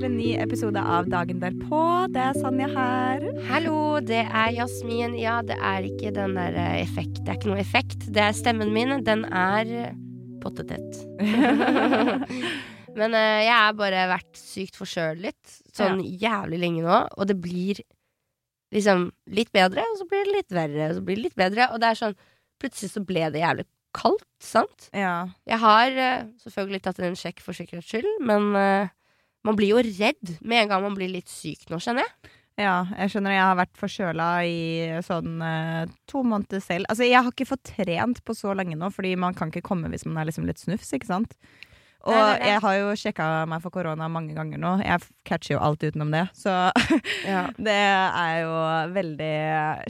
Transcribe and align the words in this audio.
Til 0.00 0.08
en 0.08 0.16
ny 0.16 0.28
episode 0.40 0.80
av 0.80 1.08
Dagen 1.12 1.42
derpå. 1.42 1.78
Det 2.14 2.20
er 2.22 2.36
Sanja 2.38 2.70
her. 2.72 3.24
Hallo, 3.50 3.98
det 4.00 4.22
er 4.22 4.52
Jasmin. 4.56 5.12
Ja, 5.18 5.40
det 5.44 5.58
er 5.60 5.84
ikke 5.84 6.12
den 6.16 6.38
der 6.38 6.54
eh, 6.56 6.78
effekt. 6.80 7.18
Det 7.18 7.28
er 7.28 7.36
ikke 7.36 7.50
noe 7.50 7.60
effekt. 7.60 8.06
Det 8.08 8.22
er 8.24 8.36
stemmen 8.36 8.70
min. 8.72 8.94
Den 9.04 9.26
er 9.28 9.72
eh, 9.82 9.98
pottetett. 10.40 11.02
Men 12.98 13.12
uh, 13.12 13.40
jeg 13.44 13.52
har 13.52 13.76
bare 13.76 14.06
vært 14.14 14.40
sykt 14.40 14.78
forkjølet 14.80 15.58
sånn 15.76 16.00
jævlig 16.00 16.62
lenge 16.62 16.86
nå, 16.86 17.02
og 17.04 17.28
det 17.28 17.36
blir 17.38 17.82
liksom 18.72 19.10
litt 19.36 19.52
bedre, 19.52 19.84
og 19.84 20.00
så 20.00 20.06
blir 20.08 20.24
det 20.24 20.38
litt 20.38 20.56
verre, 20.56 20.88
og 20.88 20.96
så 20.96 21.04
blir 21.04 21.20
det 21.20 21.26
litt 21.28 21.36
bedre, 21.38 21.68
og 21.74 21.82
det 21.82 21.92
er 21.92 22.00
sånn 22.00 22.16
Plutselig 22.60 22.90
så 22.92 23.00
ble 23.08 23.22
det 23.32 23.40
jævlig 23.40 23.64
kaldt, 23.96 24.26
sant? 24.44 24.90
Ja. 24.92 25.30
Jeg 25.48 25.60
har 25.62 25.94
uh, 25.96 26.32
selvfølgelig 26.42 26.82
tatt 26.84 27.04
en 27.04 27.16
sjekk 27.16 27.44
for 27.44 27.56
sikkerhets 27.56 27.88
skyld, 27.88 28.10
men 28.28 28.50
eh, 28.58 28.90
man 29.46 29.56
blir 29.56 29.72
jo 29.74 29.80
redd 29.82 30.36
med 30.42 30.64
en 30.64 30.68
gang 30.74 30.82
man 30.84 30.94
blir 30.98 31.08
litt 31.12 31.28
syk 31.32 31.66
nå, 31.70 31.78
skjønner 31.80 32.04
jeg. 32.06 32.34
ja, 32.60 32.74
jeg 32.98 33.12
skjønner 33.14 33.32
jeg 33.36 33.46
har 33.46 33.56
vært 33.62 33.78
forkjøla 33.80 34.28
i 34.44 34.58
sånn 35.06 35.40
eh, 35.46 35.86
to 36.10 36.20
måneder 36.26 36.60
selv. 36.60 36.84
Altså, 36.92 37.06
jeg 37.08 37.16
har 37.22 37.30
ikke 37.32 37.48
fått 37.48 37.70
trent 37.72 38.20
på 38.26 38.36
så 38.36 38.52
lenge 38.58 38.76
nå, 38.76 38.90
fordi 38.92 39.14
man 39.16 39.32
kan 39.38 39.48
ikke 39.52 39.64
komme 39.64 39.88
hvis 39.88 40.04
man 40.04 40.20
er 40.20 40.28
liksom 40.28 40.44
litt 40.48 40.60
snufs, 40.60 40.92
ikke 40.92 41.08
sant? 41.08 41.32
Og 42.00 42.14
Nei, 42.16 42.20
nei, 42.20 42.36
nei. 42.40 42.48
jeg 42.48 42.60
har 42.64 42.74
jo 42.78 42.92
sjekka 42.96 43.24
meg 43.48 43.60
for 43.60 43.72
korona 43.74 44.06
mange 44.08 44.32
ganger 44.32 44.56
nå. 44.60 44.70
Jeg 44.80 45.02
catcher 45.28 45.54
jo 45.58 45.64
alt 45.66 45.82
utenom 45.84 46.08
det. 46.14 46.22
Så 46.32 46.48
Ja. 47.28 47.42
det 47.60 47.74
er 47.76 48.38
jo 48.40 48.54
veldig 48.94 49.34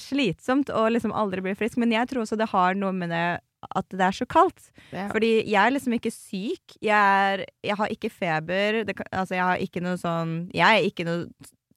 slitsomt 0.03 0.73
å 0.75 0.89
liksom 0.91 1.13
aldri 1.15 1.45
bli 1.45 1.55
frisk. 1.59 1.79
Men 1.79 1.95
jeg 1.95 2.11
tror 2.11 2.25
også 2.25 2.39
det 2.41 2.49
har 2.51 2.75
noe 2.79 2.91
med 2.97 3.13
det 3.15 3.23
at 3.69 3.87
det 3.93 4.01
er 4.07 4.17
så 4.17 4.27
kaldt. 4.31 4.71
Ja. 4.93 5.09
Fordi 5.13 5.33
jeg 5.45 5.61
er 5.61 5.75
liksom 5.75 5.93
ikke 5.99 6.13
syk. 6.15 6.79
Jeg, 6.81 6.97
er, 6.97 7.45
jeg 7.67 7.77
har 7.77 7.93
ikke 7.93 8.11
feber. 8.11 8.81
Det, 8.89 8.97
altså, 9.13 9.35
jeg 9.37 9.45
har 9.45 9.57
ikke 9.67 9.83
noe 9.85 10.01
sånn 10.01 10.33
Jeg 10.57 10.67
er 10.81 10.89
ikke 10.89 11.05
noe 11.09 11.29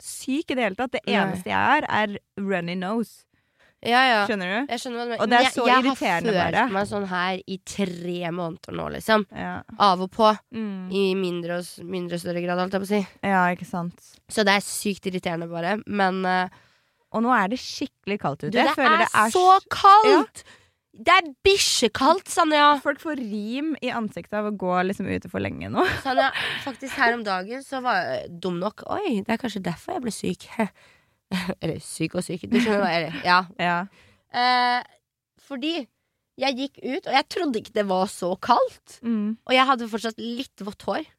syk 0.04 0.52
i 0.52 0.56
det 0.58 0.64
hele 0.66 0.80
tatt. 0.80 0.96
Det 0.96 1.04
Nei. 1.08 1.20
eneste 1.20 1.52
jeg 1.52 1.84
er, 1.84 1.88
er 1.88 2.18
runny 2.40 2.76
nose. 2.80 3.24
Ja, 3.84 4.00
ja. 4.08 4.20
Skjønner 4.24 4.48
du? 4.48 4.72
Jeg 4.72 4.80
skjønner 4.80 5.10
du. 5.12 5.14
Og 5.20 5.28
det 5.28 5.40
er 5.42 5.50
så 5.52 5.64
jeg, 5.68 5.84
irriterende 5.84 6.32
Jeg 6.32 6.40
har 6.40 6.56
følt 6.56 6.76
meg 6.78 6.86
sånn 6.88 7.08
her 7.12 7.40
i 7.52 7.58
tre 7.68 8.32
måneder 8.32 8.76
nå, 8.80 8.86
liksom. 8.96 9.26
Ja. 9.36 9.58
Av 9.84 10.04
og 10.06 10.12
på. 10.14 10.30
Mm. 10.56 10.86
I 10.88 11.02
mindre 11.20 11.58
og 11.60 11.90
mindre 11.92 12.20
større 12.22 12.44
grad, 12.46 12.62
holdt 12.64 12.78
jeg 12.78 12.84
på 12.86 12.88
å 12.88 12.92
si. 12.94 13.02
ja, 13.28 13.42
ikke 13.52 13.68
sant. 13.68 14.06
Så 14.32 14.46
det 14.48 14.56
er 14.56 14.64
sykt 14.64 15.12
irriterende, 15.12 15.50
bare. 15.52 15.76
Men 15.84 16.24
uh, 16.24 16.48
Og 17.12 17.26
nå 17.26 17.36
er 17.36 17.52
det 17.52 17.60
skikkelig 17.60 18.22
kaldt 18.24 18.46
ute. 18.46 18.54
du, 18.56 18.58
det, 18.62 18.70
Jeg 18.72 18.88
er 18.88 19.04
det 19.04 19.10
er 19.12 19.36
så 19.36 19.48
kaldt! 19.68 19.76
kaldt! 19.76 20.46
Det 20.94 21.10
er 21.10 21.30
bikkjekaldt, 21.46 22.30
Sanja. 22.30 22.68
Folk 22.84 23.00
får 23.02 23.18
rim 23.18 23.72
i 23.82 23.90
ansiktet 23.90 24.36
av 24.38 24.52
å 24.52 24.54
gå 24.54 24.74
liksom 24.86 25.08
ute 25.10 25.30
for 25.32 25.42
lenge 25.42 25.72
nå. 25.74 25.86
Sanja. 26.06 26.30
Faktisk 26.62 26.94
her 27.02 27.16
om 27.18 27.24
dagen 27.26 27.64
så 27.66 27.82
var 27.82 27.98
jeg 28.04 28.36
dum 28.44 28.60
nok. 28.62 28.86
Oi, 28.94 29.24
det 29.26 29.34
er 29.34 29.42
kanskje 29.42 29.64
derfor 29.66 29.98
jeg 29.98 30.04
ble 30.06 30.14
syk. 30.14 30.46
Eller 31.64 31.80
syk 31.82 32.20
og 32.20 32.26
syk. 32.26 32.46
Du 32.52 32.60
skjønner 32.60 32.84
hva 32.86 32.92
jeg 32.94 33.24
Ja. 33.26 33.40
Ja. 33.58 33.78
Eh, 34.34 34.84
fordi 35.42 35.74
jeg 36.40 36.58
gikk 36.58 36.78
ut, 36.82 37.08
og 37.08 37.14
jeg 37.14 37.30
trodde 37.30 37.62
ikke 37.62 37.74
det 37.76 37.86
var 37.90 38.06
så 38.10 38.32
kaldt. 38.42 39.00
Mm. 39.06 39.34
Og 39.46 39.54
jeg 39.54 39.70
hadde 39.70 39.90
fortsatt 39.90 40.22
litt 40.22 40.66
vått 40.66 40.86
hår. 40.90 41.10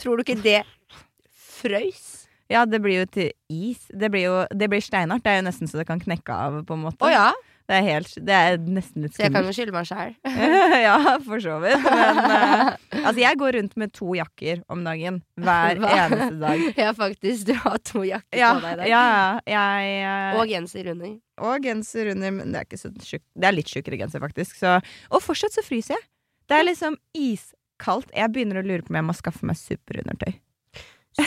Tror 0.00 0.20
du 0.20 0.26
ikke 0.26 0.40
det 0.44 0.60
frøys? 1.32 2.22
ja, 2.52 2.66
det 2.68 2.82
blir 2.84 3.02
jo 3.02 3.08
til 3.08 3.30
is. 3.48 3.86
Det 3.88 4.10
blir 4.12 4.26
jo 4.26 4.36
det 4.52 4.68
blir 4.68 4.82
steinhardt. 4.84 5.24
Det 5.24 5.32
er 5.32 5.40
jo 5.40 5.46
nesten 5.46 5.70
så 5.70 5.80
det 5.80 5.86
kan 5.88 6.00
knekke 6.02 6.36
av, 6.36 6.58
på 6.68 6.76
en 6.76 6.84
måte. 6.84 7.00
Å 7.04 7.12
ja, 7.12 7.28
Det 7.72 7.78
er, 7.78 7.84
helt, 7.86 8.10
det 8.28 8.34
er 8.36 8.56
nesten 8.68 9.04
litt 9.06 9.14
så 9.16 9.22
jeg 9.24 9.32
kan 9.32 9.46
jo 9.48 9.52
skylde 9.56 9.72
meg 9.72 9.86
sjæl. 9.88 10.10
ja, 10.84 10.96
for 11.24 11.40
så 11.40 11.54
vidt. 11.62 11.86
Men 11.86 12.18
uh, 12.20 12.74
altså, 13.06 13.14
jeg 13.22 13.38
går 13.40 13.56
rundt 13.56 13.76
med 13.80 13.94
to 13.96 14.10
jakker 14.18 14.60
om 14.74 14.82
dagen. 14.84 15.22
Hver 15.40 15.80
Hva? 15.80 15.92
eneste 16.02 16.36
dag. 16.42 16.64
Ja, 16.82 16.90
faktisk. 16.98 17.46
Du 17.48 17.54
har 17.62 17.78
to 17.80 18.02
jakker 18.04 18.36
Ja, 18.42 18.50
på 18.58 18.66
deg 18.66 18.74
i 18.74 18.80
dag. 18.82 18.90
ja, 18.92 19.06
jeg 19.54 19.96
uh, 20.04 20.36
Og 20.42 20.52
genser 20.52 20.92
under. 20.92 21.16
og 21.48 21.64
genser 21.64 22.12
under, 22.12 22.36
men 22.42 22.52
det 22.52 22.60
er 22.60 22.68
ikke 22.68 22.82
så 22.84 22.92
tjukk. 23.00 23.24
Det 23.40 23.48
er 23.48 23.56
litt 23.56 23.72
tjukkere 23.72 24.02
genser, 24.04 24.20
faktisk. 24.28 24.60
Så, 24.60 24.76
og 25.08 25.24
fortsatt 25.24 25.56
så 25.56 25.64
fryser 25.64 25.96
jeg. 25.96 26.04
Det 26.52 26.60
er 26.60 26.68
liksom 26.68 27.00
iskaldt. 27.16 28.12
Jeg 28.12 28.34
begynner 28.36 28.60
å 28.60 28.66
lure 28.68 28.84
på 28.84 28.92
om 28.92 29.00
jeg 29.00 29.08
må 29.08 29.16
skaffe 29.16 29.48
meg 29.48 29.56
superundertøy. 29.56 30.34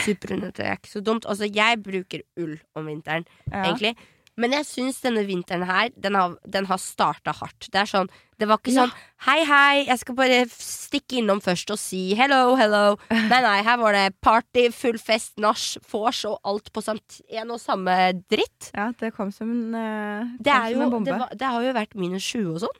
Superundertøy 0.02 0.64
er 0.66 0.78
ikke 0.78 0.90
så 0.90 1.02
dumt. 1.04 1.26
Altså, 1.30 1.46
jeg 1.50 1.78
bruker 1.82 2.22
ull 2.42 2.56
om 2.78 2.86
vinteren, 2.90 3.26
Ja. 3.50 3.64
egentlig. 3.66 3.94
Men 4.36 4.52
jeg 4.52 4.66
syns 4.68 4.98
denne 5.00 5.22
vinteren 5.24 5.62
her, 5.64 5.88
den 5.96 6.14
har, 6.18 6.34
den 6.44 6.66
har 6.68 6.76
starta 6.82 7.32
hardt. 7.38 7.70
Det 7.72 7.78
er 7.80 7.88
sånn, 7.88 8.10
det 8.36 8.48
var 8.50 8.58
ikke 8.60 8.74
Ja. 8.74 8.82
sånn 8.84 8.92
Hei, 9.24 9.38
hei, 9.48 9.84
jeg 9.88 9.98
skal 10.02 10.14
bare 10.18 10.40
stikke 10.52 11.16
innom 11.22 11.40
først 11.40 11.70
og 11.72 11.78
si 11.80 12.14
hello, 12.18 12.54
hello. 12.60 12.98
Nei, 13.10 13.40
nei, 13.40 13.62
her 13.64 13.78
var 13.80 13.96
det 13.96 14.02
party, 14.20 14.66
full 14.76 14.98
fest, 15.00 15.32
nach, 15.40 15.62
vors 15.88 16.20
og 16.28 16.36
alt 16.44 16.68
på 16.76 16.82
samt 16.84 17.22
en 17.32 17.50
og 17.56 17.62
samme 17.62 17.96
dritt. 18.28 18.68
Ja, 18.76 18.90
det 19.00 19.14
kom 19.16 19.32
som 19.32 19.48
en, 19.50 19.74
eh, 19.74 20.28
Det, 20.36 20.52
kom 20.52 20.60
er 20.60 20.68
som 20.68 20.76
jo, 20.76 20.82
en 20.84 20.90
bombe. 20.98 21.08
det, 21.08 21.18
var, 21.24 21.32
det 21.40 21.52
har 21.56 21.62
jo 21.64 21.72
vært 21.80 21.96
minus 21.96 22.28
20 22.34 22.52
og 22.58 22.60
sånn. 22.66 22.78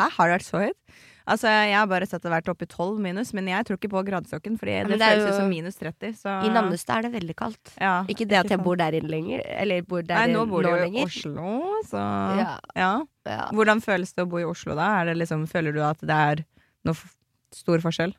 Hæ, 0.00 0.10
har 0.16 0.26
det 0.28 0.34
vært 0.40 0.48
så 0.50 0.64
høyt? 0.66 0.98
Altså, 1.30 1.46
Jeg 1.46 1.76
har 1.76 1.86
bare 1.90 2.06
sett 2.10 2.24
det 2.24 2.32
vært 2.32 2.48
oppe 2.50 2.66
i 2.66 2.70
12 2.70 2.98
minus, 3.02 3.30
men 3.36 3.48
jeg 3.50 3.66
tror 3.66 3.78
ikke 3.78 3.90
på 3.92 4.02
gradestokken. 4.08 4.56
Fordi 4.58 4.76
men 4.82 4.92
det, 4.94 4.98
det 4.98 5.10
føles 5.12 5.28
jo 5.28 5.34
som 5.38 5.50
minus 5.52 5.78
30. 5.78 6.16
Så 6.18 6.34
I 6.46 6.50
Nannestad 6.54 6.98
er 6.98 7.06
det 7.06 7.12
veldig 7.18 7.36
kaldt. 7.38 7.72
Ja, 7.78 7.94
Ikke 8.10 8.26
det 8.30 8.40
at 8.40 8.50
jeg 8.50 8.62
bor 8.64 8.80
der 8.80 8.96
inne 8.98 9.12
lenger. 9.12 9.44
Eller 9.62 9.84
bor 9.86 10.02
der 10.06 10.24
Nei, 10.24 10.34
nå 10.34 10.46
bor 10.50 10.66
du 10.66 10.72
i. 10.74 11.04
Oslo, 11.04 11.52
så 11.88 12.02
Ja, 12.40 12.56
ja. 12.74 12.90
ja. 13.30 13.44
Hvordan 13.54 13.82
føles 13.84 14.12
det 14.16 14.26
å 14.26 14.30
bo 14.32 14.42
i 14.42 14.48
Oslo 14.48 14.74
da? 14.78 14.90
Er 15.00 15.12
det 15.12 15.20
liksom, 15.22 15.46
føler 15.50 15.76
du 15.76 15.80
at 15.86 16.02
det 16.02 16.18
er 16.32 16.44
noe 16.88 16.98
stor 17.54 17.82
forskjell? 17.84 18.16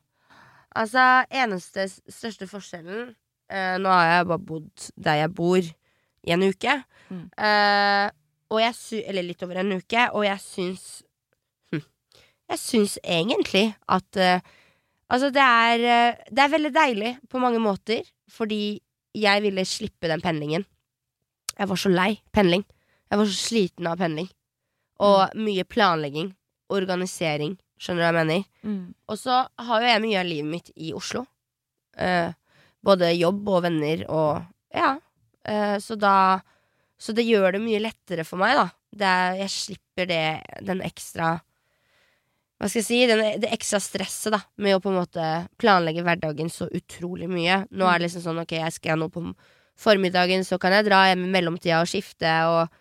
Altså, 0.79 1.03
eneste 1.35 1.89
største 1.91 2.47
forskjellen 2.47 3.09
eh, 3.51 3.75
Nå 3.83 3.91
har 3.91 4.05
jeg 4.07 4.28
bare 4.29 4.45
bodd 4.53 4.89
der 4.95 5.25
jeg 5.25 5.35
bor 5.35 5.59
i 5.59 6.31
en 6.35 6.47
uke. 6.47 6.79
Mm. 7.11 7.25
Eh, 7.35 8.07
og 8.51 8.59
jeg 8.61 8.75
sy 8.78 8.99
eller 9.07 9.25
litt 9.25 9.43
over 9.43 9.61
en 9.61 9.78
uke, 9.79 10.07
og 10.16 10.25
jeg 10.28 10.43
syns 10.43 10.85
Jeg 12.51 12.59
syns 12.59 12.97
egentlig 13.03 13.72
at 13.88 14.19
uh, 14.19 14.41
Altså, 15.12 15.28
det 15.35 15.44
er, 15.44 15.81
eh, 15.84 16.19
det 16.31 16.39
er 16.39 16.51
veldig 16.53 16.69
deilig 16.72 17.09
på 17.28 17.39
mange 17.44 17.59
måter, 17.59 18.06
fordi 18.31 18.79
jeg 19.12 19.41
ville 19.44 19.66
slippe 19.67 20.07
den 20.07 20.23
pendlingen. 20.23 20.63
Jeg 21.57 21.67
var 21.67 21.79
så 21.79 21.91
lei 21.91 22.22
pendling. 22.31 22.63
Jeg 23.11 23.19
var 23.19 23.28
så 23.28 23.35
sliten 23.35 23.90
av 23.91 24.00
pendling. 24.00 24.29
Og 25.03 25.35
mye 25.35 25.66
planlegging. 25.67 26.31
Organisering. 26.72 27.57
Skjønner 27.75 28.00
du 28.00 28.06
hva 28.06 28.11
jeg 28.13 28.19
mener? 28.22 28.47
Og 29.11 29.19
så 29.19 29.41
har 29.67 29.84
jo 29.84 29.91
jeg 29.91 30.03
mye 30.06 30.22
av 30.22 30.29
livet 30.29 30.51
mitt 30.53 30.72
i 30.79 30.94
Oslo. 30.95 31.25
Uh, 32.00 32.31
både 32.79 33.11
jobb 33.17 33.51
og 33.51 33.63
venner 33.67 34.07
og 34.07 34.47
Ja. 34.72 34.95
Uh, 35.44 35.75
så 35.84 36.00
da 36.00 36.40
Så 37.01 37.11
det 37.17 37.25
gjør 37.25 37.57
det 37.57 37.61
mye 37.66 37.81
lettere 37.81 38.23
for 38.23 38.40
meg, 38.40 38.56
da. 38.56 38.69
Det 38.95 39.07
er, 39.07 39.35
jeg 39.41 39.50
slipper 39.50 40.06
det 40.07 40.23
Den 40.63 40.81
ekstra 40.85 41.41
Hva 42.61 42.67
skal 42.69 42.83
jeg 42.83 42.85
si? 42.85 42.99
Den, 43.09 43.23
det 43.41 43.49
ekstra 43.55 43.79
stresset, 43.81 44.35
da, 44.35 44.39
med 44.61 44.75
å 44.77 44.81
på 44.83 44.91
en 44.91 44.99
måte 44.99 45.29
planlegge 45.61 46.03
hverdagen 46.05 46.51
så 46.53 46.67
utrolig 46.69 47.25
mye. 47.31 47.63
Nå 47.73 47.88
er 47.89 47.97
det 47.97 48.05
liksom 48.05 48.22
sånn 48.27 48.44
ok, 48.44 48.53
jeg 48.59 48.75
skal 48.75 49.01
nå 49.01 49.07
på 49.09 49.23
formiddagen, 49.81 50.45
så 50.45 50.59
kan 50.61 50.75
jeg 50.75 50.85
dra 50.85 51.07
hjem 51.09 51.25
i 51.25 51.31
mellomtida 51.33 51.81
og 51.81 51.89
skifte 51.89 52.35
og 52.51 52.77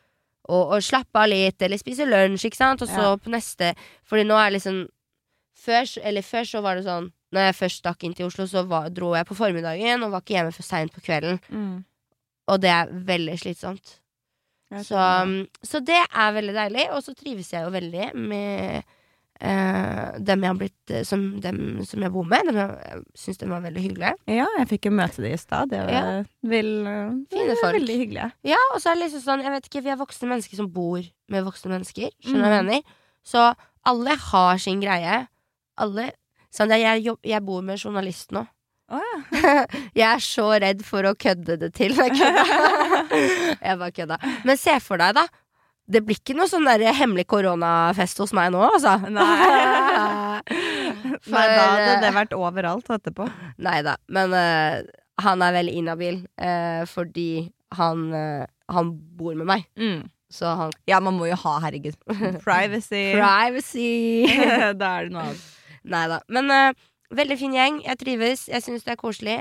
og, 0.51 0.73
og 0.75 0.83
slappe 0.83 1.21
av 1.21 1.29
litt, 1.31 1.63
eller 1.63 1.79
spise 1.79 2.07
lunsj, 2.09 2.49
ikke 2.49 2.59
sant? 2.59 2.83
Og 2.83 2.89
så 2.91 3.05
Ja. 3.13 3.17
på 3.17 3.31
neste 3.31 3.75
Fordi 4.09 4.25
nå 4.27 4.35
er 4.35 4.51
liksom 4.51 4.89
før, 5.55 5.85
Eller 6.03 6.23
før 6.23 6.45
så 6.49 6.63
var 6.63 6.77
det 6.77 6.85
sånn 6.85 7.13
Når 7.31 7.41
jeg 7.47 7.55
først 7.55 7.83
stakk 7.85 8.03
inn 8.05 8.15
til 8.15 8.27
Oslo, 8.27 8.47
så 8.47 8.67
var, 8.67 8.89
dro 8.91 9.15
jeg 9.15 9.27
på 9.29 9.37
formiddagen 9.37 10.03
og 10.03 10.11
var 10.11 10.25
ikke 10.25 10.35
hjemme 10.35 10.53
for 10.53 10.67
seint 10.67 10.91
på 10.93 11.01
kvelden. 11.05 11.39
Mm. 11.49 11.85
Og 12.49 12.61
det 12.61 12.71
er 12.75 12.89
veldig 12.91 13.37
slitsomt. 13.39 14.01
Så, 14.83 14.99
så 15.63 15.81
det 15.87 16.01
er 16.11 16.33
veldig 16.35 16.55
deilig. 16.57 16.89
Og 16.91 17.05
så 17.07 17.15
trives 17.15 17.53
jeg 17.53 17.63
jo 17.63 17.71
veldig 17.71 18.09
med 18.19 18.83
eh, 19.41 20.19
dem, 20.21 20.43
jeg 20.45 20.51
har 20.53 20.59
blitt, 20.61 20.91
eh, 20.93 21.03
som, 21.09 21.23
dem 21.41 21.81
som 21.89 22.03
jeg 22.05 22.13
bor 22.15 22.25
med. 22.29 22.47
Dem 22.51 22.59
jeg, 22.61 23.01
syns 23.17 23.39
de 23.41 23.49
var 23.51 23.63
veldig 23.65 23.83
hyggelige. 23.87 24.13
Ja, 24.29 24.47
jeg 24.59 24.69
fikk 24.75 24.89
jo 24.91 24.93
møte 24.99 25.25
de 25.25 25.33
i 25.33 25.41
stad. 25.41 25.71
Det 25.73 25.81
var 25.81 25.91
Ja. 25.95 26.03
vel, 26.43 26.71
uh, 26.87 27.11
Fine 27.33 27.57
folk. 27.63 27.75
veldig 27.79 27.97
hyggelige. 28.03 28.31
Ja, 28.53 28.61
og 28.75 28.81
så 28.81 28.91
er 28.93 28.95
det 29.01 29.05
liksom 29.09 29.25
sånn 29.25 29.43
Jeg 29.43 29.53
vet 29.57 29.69
ikke, 29.71 29.83
vi 29.85 29.91
er 29.91 29.97
voksne 30.01 30.29
mennesker 30.29 30.57
som 30.57 30.69
bor 30.71 31.03
med 31.29 31.45
voksne 31.45 31.71
mennesker. 31.75 32.11
Skjønner 32.23 32.45
du 32.45 32.49
hva 32.49 32.57
jeg 32.57 32.65
Mm. 32.65 32.67
mener? 32.67 32.83
Så 33.25 33.55
alle 33.87 34.17
har 34.17 34.59
sin 34.59 34.81
greie. 34.81 35.27
Alle 35.79 36.11
sånn, 36.53 36.69
jeg, 36.77 37.05
jobb, 37.05 37.19
jeg 37.25 37.45
bor 37.45 37.63
med 37.63 37.79
en 37.79 37.85
journalist 37.91 38.31
nå. 38.33 38.47
Å 38.91 39.01
jeg 39.95 40.03
er 40.03 40.19
så 40.19 40.49
redd 40.61 40.81
for 40.85 41.03
å 41.07 41.15
kødde 41.15 41.57
det 41.61 41.73
til. 41.75 41.93
Jeg 41.95 42.11
jeg 43.63 43.79
bare 43.79 43.93
kødda. 43.93 44.19
Men 44.45 44.57
se 44.59 44.75
for 44.81 44.99
deg, 44.99 45.15
da. 45.15 45.27
Det 45.91 46.03
blir 46.07 46.21
ikke 46.21 46.37
noe 46.39 46.47
sånn 46.51 46.69
der 46.69 46.85
hemmelig 46.95 47.27
koronafest 47.31 48.21
hos 48.23 48.33
meg 48.37 48.53
nå, 48.55 48.63
altså. 48.63 48.95
Nei. 49.11 50.41
Nei, 51.35 51.45
da 51.51 51.65
hadde 51.67 51.91
eh, 51.97 52.01
det 52.05 52.13
vært 52.15 52.37
overalt 52.37 52.91
etterpå. 52.95 53.27
Nei 53.63 53.81
da, 53.87 53.97
men 54.13 54.35
uh, 54.35 54.81
han 55.25 55.45
er 55.45 55.57
veldig 55.59 55.75
inhabil 55.83 56.23
uh, 56.41 56.83
fordi 56.91 57.51
han, 57.77 58.09
uh, 58.15 58.47
han 58.73 58.93
bor 59.19 59.37
med 59.39 59.49
meg. 59.51 59.67
Så 60.31 60.53
han 60.59 60.75
Ja, 60.87 61.01
man 61.03 61.19
må 61.19 61.27
jo 61.31 61.39
ha, 61.43 61.57
herregud. 61.65 61.99
Privacy. 62.47 63.11
Privacy! 63.17 64.29
da 64.81 64.93
er 65.01 65.09
det 65.09 65.15
noe 65.15 65.27
annet. 65.27 65.49
Nei 65.91 66.05
da. 66.13 66.21
Men 66.29 66.53
eh, 66.55 66.85
veldig 67.17 67.39
fin 67.41 67.57
gjeng. 67.57 67.81
Jeg 67.87 67.99
trives. 68.03 68.45
Jeg 68.53 68.63
syns 68.63 68.85
det 68.87 68.95
er 68.95 69.01
koselig. 69.01 69.41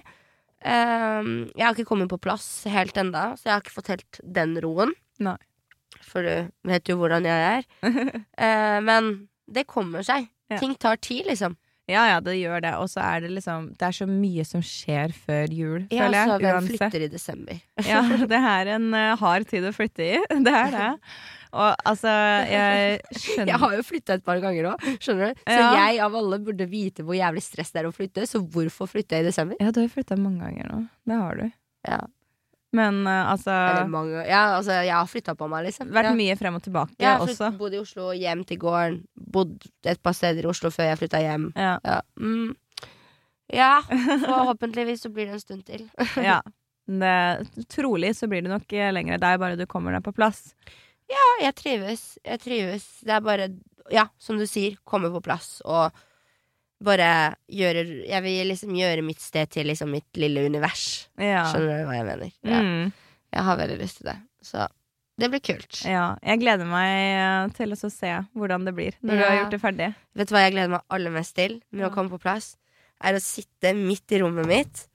Jeg 0.59 1.61
har 1.61 1.75
ikke 1.75 1.87
kommet 1.87 2.09
på 2.11 2.19
plass 2.19 2.47
helt 2.67 2.97
enda, 2.99 3.29
så 3.37 3.47
jeg 3.47 3.53
har 3.53 3.61
ikke 3.63 3.75
fått 3.75 3.91
helt 3.93 4.19
den 4.39 4.57
roen. 4.63 4.95
Nei. 5.23 5.37
For 6.09 6.25
du 6.25 6.49
vet 6.69 6.89
jo 6.89 6.97
hvordan 6.99 7.25
jeg 7.29 7.55
er. 7.59 7.63
Eh, 8.39 8.79
men 8.85 9.27
det 9.49 9.65
kommer 9.69 10.03
seg. 10.05 10.29
Ja. 10.49 10.57
Ting 10.61 10.73
tar 10.81 10.97
tid, 10.97 11.25
liksom. 11.29 11.55
Ja, 11.89 12.03
ja, 12.05 12.19
det 12.21 12.35
gjør 12.37 12.61
det. 12.61 12.71
Og 12.77 12.85
så 12.91 13.01
er 13.01 13.23
det 13.25 13.31
liksom 13.33 13.71
Det 13.77 13.87
er 13.87 13.95
så 13.97 14.05
mye 14.05 14.43
som 14.45 14.61
skjer 14.61 15.09
før 15.25 15.49
jul, 15.49 15.87
Ja, 15.89 16.03
føler 16.05 16.19
så 16.29 16.35
jeg. 16.35 16.43
hvem 16.43 16.57
Uansett. 16.59 16.77
flytter 16.77 17.05
i 17.05 17.09
desember? 17.09 17.59
Ja, 17.89 18.01
det 18.29 18.39
er 18.51 18.69
en 18.75 18.87
uh, 18.93 19.15
hard 19.17 19.47
tid 19.49 19.65
å 19.65 19.73
flytte 19.73 20.05
i. 20.05 20.19
Det 20.45 20.53
er 20.53 20.75
det. 20.75 20.89
Og 21.49 21.73
altså, 21.89 22.11
jeg 22.45 22.99
skjønner 23.17 23.49
Jeg 23.49 23.57
har 23.63 23.71
jo 23.79 23.85
flytta 23.87 24.19
et 24.19 24.25
par 24.27 24.37
ganger 24.43 24.67
òg, 24.75 24.83
skjønner 25.01 25.31
du. 25.33 25.41
Så 25.49 25.57
Ja. 25.57 25.71
jeg 25.87 25.97
av 26.05 26.13
alle 26.21 26.37
burde 26.45 26.67
vite 26.69 27.01
hvor 27.07 27.17
jævlig 27.17 27.41
stress 27.41 27.73
det 27.73 27.81
er 27.81 27.89
å 27.89 27.95
flytte, 27.95 28.27
så 28.29 28.37
hvorfor 28.45 28.85
flytte 28.91 29.17
i 29.17 29.25
desember? 29.25 29.57
Ja, 29.59 29.71
du 29.73 29.81
har 29.81 29.87
jo 29.89 29.95
flytta 29.97 30.17
mange 30.21 30.45
ganger 30.45 30.69
nå. 30.69 30.83
Det 31.09 31.17
har 31.23 31.41
du. 31.41 31.47
Ja. 31.89 31.99
Men 32.75 33.01
uh, 33.07 33.31
altså 33.31 33.53
mange 33.89 34.21
Ja, 34.27 34.43
altså, 34.59 34.75
jeg 34.85 34.93
har 34.93 35.07
flytta 35.09 35.33
på 35.37 35.47
meg, 35.49 35.65
liksom. 35.69 35.89
Vært 35.95 36.11
ja. 36.11 36.15
mye 36.19 36.35
frem 36.37 36.59
og 36.59 36.63
tilbake 36.65 36.93
Jeg 37.01 37.09
har 37.09 37.23
også. 37.25 37.49
bodd 37.57 37.73
i 37.73 37.81
Oslo, 37.81 38.11
hjem 38.13 38.43
til 38.45 38.59
gården. 38.61 38.99
Bodd 39.15 39.65
et 39.89 40.01
par 40.05 40.13
steder 40.17 40.45
i 40.45 40.51
Oslo 40.51 40.71
før 40.73 40.91
jeg 40.91 40.99
flytta 41.01 41.23
hjem. 41.23 41.49
Ja. 41.57 41.77
Ja. 41.85 41.99
Mm. 42.21 42.53
ja, 43.53 43.71
forhåpentligvis 44.27 45.07
så 45.07 45.13
blir 45.13 45.29
det 45.29 45.39
en 45.39 45.45
stund 45.45 45.65
til. 45.65 45.87
ja. 46.29 46.41
Det, 46.89 47.65
trolig 47.69 48.15
så 48.17 48.29
blir 48.29 48.45
det 48.45 48.53
nok 48.53 48.73
eh, 48.73 48.91
lenger. 48.93 49.21
Det 49.21 49.33
er 49.33 49.41
bare 49.41 49.57
du 49.57 49.65
kommer 49.69 49.93
deg 49.93 50.05
på 50.05 50.13
plass. 50.17 50.53
Ja, 51.09 51.25
jeg 51.41 51.57
trives. 51.57 52.05
Jeg 52.25 52.41
trives. 52.41 52.85
Det 53.05 53.13
er 53.17 53.25
bare, 53.25 53.49
ja, 53.93 54.07
som 54.21 54.37
du 54.37 54.45
sier, 54.49 54.77
komme 54.85 55.09
på 55.13 55.21
plass 55.25 55.57
og 55.65 55.89
bare 56.83 57.35
gjøre 57.51 57.81
Jeg 58.07 58.23
vil 58.23 58.47
liksom 58.47 58.71
gjøre 58.77 59.03
mitt 59.03 59.19
sted 59.21 59.49
til 59.51 59.67
liksom 59.67 59.91
mitt 59.91 60.07
lille 60.19 60.45
univers. 60.47 61.07
Ja. 61.19 61.45
Skjønner 61.51 61.81
du 61.81 61.87
hva 61.89 61.97
jeg 61.97 62.07
mener? 62.07 62.31
Ja. 62.47 62.59
Mm. 62.63 62.91
Jeg 63.35 63.43
har 63.49 63.57
veldig 63.59 63.79
lyst 63.81 63.97
til 63.99 64.07
det. 64.11 64.17
Så 64.41 64.67
det 65.19 65.27
blir 65.33 65.41
kult. 65.43 65.81
ja. 65.83 66.05
Jeg 66.23 66.39
gleder 66.39 66.65
meg 66.69 66.93
eh, 67.19 67.49
til 67.57 67.75
å 67.75 67.79
se 67.91 68.13
hvordan 68.39 68.63
det 68.65 68.71
blir 68.77 68.95
når 69.03 69.17
du 69.19 69.23
har 69.25 69.35
gjort 69.41 69.51
det 69.57 69.59
ferdig. 69.65 69.89
Vet 70.15 70.29
du 70.29 70.33
hva 70.37 70.45
jeg 70.45 70.53
gleder 70.55 70.71
meg 70.77 70.85
aller 70.95 71.11
mest 71.11 71.35
til 71.35 71.57
med 71.71 71.83
Ja. 71.83 71.89
å 71.89 71.93
komme 71.93 72.09
på 72.13 72.21
plass? 72.23 72.53
Er 73.03 73.15
å 73.15 73.19
sitte 73.23 73.73
midt 73.75 74.11
i 74.15 74.21
rommet 74.23 74.47
mitt. 74.47 74.85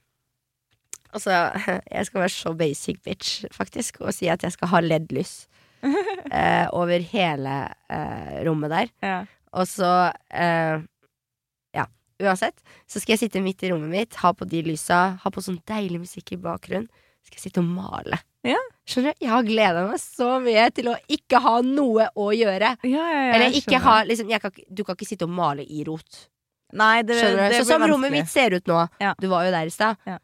Altså, 1.15 1.31
jeg 1.95 2.07
skal 2.09 2.25
være 2.25 2.33
så 2.35 2.55
basic 2.59 3.03
bitch, 3.05 3.45
faktisk, 3.53 4.01
og 4.01 4.15
si 4.17 4.27
at 4.33 4.43
jeg 4.43 4.57
skal 4.57 4.73
ha 4.73 4.81
LED-lys 4.83 5.35
eh, 5.85 6.67
over 6.73 7.05
hele 7.13 7.55
eh, 7.93 8.41
rommet 8.49 8.73
der. 8.73 8.91
Ja. 9.05 9.21
Og 9.55 9.69
så 9.71 9.93
eh, 10.33 10.81
Ja, 10.81 10.81
uansett. 12.23 12.61
Så 12.87 13.01
skal 13.03 13.15
jeg 13.17 13.25
sitte 13.27 13.43
midt 13.43 13.63
i 13.67 13.71
rommet 13.73 13.91
mitt, 13.91 14.15
ha 14.23 14.33
på 14.37 14.47
de 14.49 14.63
lysa, 14.67 15.19
ha 15.23 15.31
på 15.35 15.43
sånn 15.45 15.61
deilig 15.69 16.01
musikk 16.05 16.33
i 16.37 16.41
bakgrunnen. 16.41 16.89
Skal 17.25 17.39
jeg 17.41 17.47
sitte 17.47 17.63
og 17.65 17.71
male. 17.73 18.19
Ja. 18.45 18.59
Skjønner 18.85 19.15
du? 19.17 19.23
Jeg 19.25 19.31
har 19.33 19.47
gleda 19.47 19.87
meg 19.89 20.01
så 20.03 20.35
mye 20.45 20.67
til 20.77 20.91
å 20.93 20.99
ikke 21.09 21.41
ha 21.41 21.55
noe 21.65 22.11
å 22.21 22.27
gjøre. 22.37 22.75
Ja, 22.85 23.05
ja, 23.09 23.23
Eller 23.33 23.49
ikke 23.57 23.79
skjønner. 23.79 23.87
ha 23.89 23.95
liksom, 24.05 24.29
kan, 24.43 24.53
Du 24.69 24.83
kan 24.85 24.99
ikke 24.99 25.09
sitte 25.09 25.25
og 25.25 25.33
male 25.33 25.65
i 25.65 25.81
rot. 25.89 26.27
Nei, 26.77 26.99
det, 27.07 27.17
Skjønner 27.23 27.49
du? 27.55 27.57
Sånn 27.63 27.71
som 27.71 27.87
rommet 27.89 28.13
mitt 28.13 28.29
ser 28.29 28.53
ut 28.59 28.69
nå. 28.69 28.83
Du 29.23 29.29
var 29.33 29.47
jo 29.49 29.55
der 29.57 29.71
i 29.71 29.73
stad. 29.73 29.97
Ja. 30.05 30.19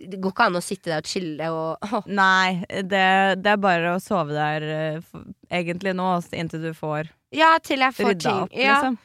Det 0.00 0.16
går 0.16 0.32
ikke 0.32 0.46
an 0.48 0.56
å 0.56 0.62
sitte 0.64 0.88
der 0.88 1.02
og 1.04 1.08
chille 1.12 1.48
og 1.52 1.82
oh. 1.92 2.06
Nei, 2.08 2.62
det, 2.88 3.04
det 3.44 3.50
er 3.52 3.58
bare 3.60 3.90
å 3.98 4.00
sove 4.00 4.32
der 4.32 4.64
eh, 4.64 5.10
egentlig 5.52 5.92
nå, 5.98 6.06
inntil 6.32 6.62
du 6.62 6.70
får 6.78 7.10
Ja, 7.36 7.50
til 7.60 7.84
jeg 7.84 7.92
får 7.98 8.14
rydda 8.14 8.22
ting. 8.24 8.38
opp, 8.46 8.54
Ja, 8.56 8.78
liksom. 8.78 8.96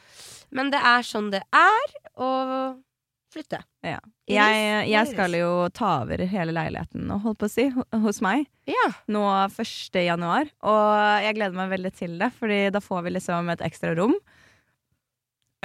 men 0.56 0.70
det 0.72 0.80
er 0.80 1.04
sånn 1.04 1.28
det 1.34 1.42
er 1.52 1.84
å 2.16 2.28
flytte. 3.32 3.60
Ja. 3.84 3.98
Jeg, 4.30 4.88
jeg 4.90 5.10
skal 5.10 5.36
jo 5.36 5.50
ta 5.74 6.00
over 6.02 6.22
hele 6.30 6.54
leiligheten, 6.56 7.06
og 7.12 7.22
holdt 7.26 7.40
på 7.42 7.48
å 7.48 7.52
si, 7.52 7.66
hos 8.04 8.22
meg. 8.24 8.46
Ja. 8.70 8.88
Nå 9.12 9.22
1. 9.50 10.00
januar. 10.06 10.50
Og 10.66 11.22
jeg 11.26 11.36
gleder 11.38 11.58
meg 11.58 11.72
veldig 11.74 11.92
til 11.94 12.16
det, 12.22 12.32
Fordi 12.38 12.60
da 12.74 12.82
får 12.82 13.06
vi 13.06 13.16
liksom 13.18 13.52
et 13.52 13.64
ekstra 13.66 13.94
rom. 13.98 14.16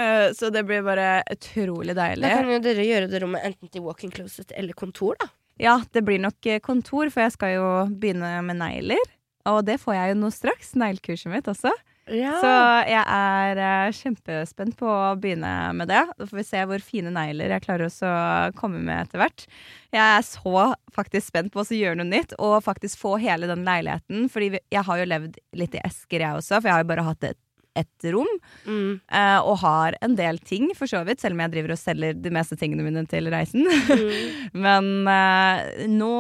Eh, 0.01 0.31
så 0.37 0.49
det 0.53 0.63
blir 0.67 0.83
bare 0.85 1.21
utrolig 1.31 1.95
deilig. 1.97 2.25
Da 2.25 2.41
kan 2.41 2.51
jo 2.53 2.61
dere 2.63 2.87
gjøre 2.87 3.11
det 3.11 3.21
rommet 3.23 3.47
enten 3.51 3.71
til 3.71 3.85
walk-in 3.85 4.13
closet 4.13 4.53
eller 4.57 4.77
kontor, 4.77 5.17
da. 5.21 5.31
Ja, 5.61 5.75
det 5.93 6.01
blir 6.07 6.21
nok 6.21 6.45
eh, 6.49 6.61
kontor, 6.63 7.11
for 7.13 7.25
jeg 7.25 7.35
skal 7.35 7.55
jo 7.57 7.67
begynne 8.01 8.39
med 8.45 8.57
negler. 8.61 9.11
Og 9.49 9.63
det 9.65 9.79
får 9.81 9.97
jeg 9.97 10.13
jo 10.13 10.19
nå 10.21 10.29
straks. 10.33 10.75
Neglekurset 10.77 11.31
mitt 11.33 11.49
også. 11.49 11.73
Ja. 12.11 12.33
Så 12.41 12.51
jeg 12.89 13.01
er 13.01 13.61
uh, 13.61 13.93
kjempespent 13.95 14.77
på 14.79 14.87
å 14.89 15.13
begynne 15.19 15.51
med 15.77 15.89
det. 15.91 16.03
Da 16.17 16.27
får 16.27 16.39
vi 16.41 16.47
se 16.47 16.63
hvor 16.67 16.83
fine 16.83 17.13
negler 17.15 17.53
jeg 17.55 17.65
klarer 17.65 17.87
å 17.87 18.15
komme 18.57 18.81
med 18.83 19.05
etter 19.05 19.21
hvert. 19.21 19.45
Jeg 19.91 20.01
er 20.03 20.25
så 20.25 20.71
faktisk 20.95 21.31
spent 21.31 21.53
på 21.53 21.63
å 21.63 21.77
gjøre 21.77 21.99
noe 22.01 22.09
nytt, 22.09 22.35
og 22.39 22.61
faktisk 22.65 22.99
få 23.01 23.17
hele 23.21 23.49
den 23.49 23.63
leiligheten. 23.67 24.27
Fordi 24.31 24.57
jeg 24.59 24.83
har 24.87 24.99
jo 24.99 25.07
levd 25.13 25.39
litt 25.57 25.77
i 25.77 25.85
esker, 25.85 26.23
jeg 26.23 26.41
også, 26.41 26.59
for 26.59 26.69
jeg 26.69 26.77
har 26.77 26.83
jo 26.85 26.91
bare 26.91 27.07
hatt 27.07 27.27
et, 27.31 27.39
et 27.79 28.07
rom. 28.11 28.31
mm. 28.65 28.89
Uh, 29.07 29.39
og 29.39 29.61
har 29.63 29.99
en 30.03 30.17
del 30.19 30.41
ting, 30.47 30.71
for 30.77 30.91
så 30.91 31.03
vidt, 31.07 31.23
selv 31.23 31.37
om 31.37 31.45
jeg 31.45 31.55
driver 31.55 31.75
og 31.75 31.79
selger 31.79 32.19
de 32.19 32.33
meste 32.33 32.59
tingene 32.59 32.87
mine 32.87 33.05
til 33.11 33.31
reisen. 33.31 33.67
Mm. 33.67 34.11
Men 34.67 34.91
uh, 35.07 35.87
nå 35.91 36.15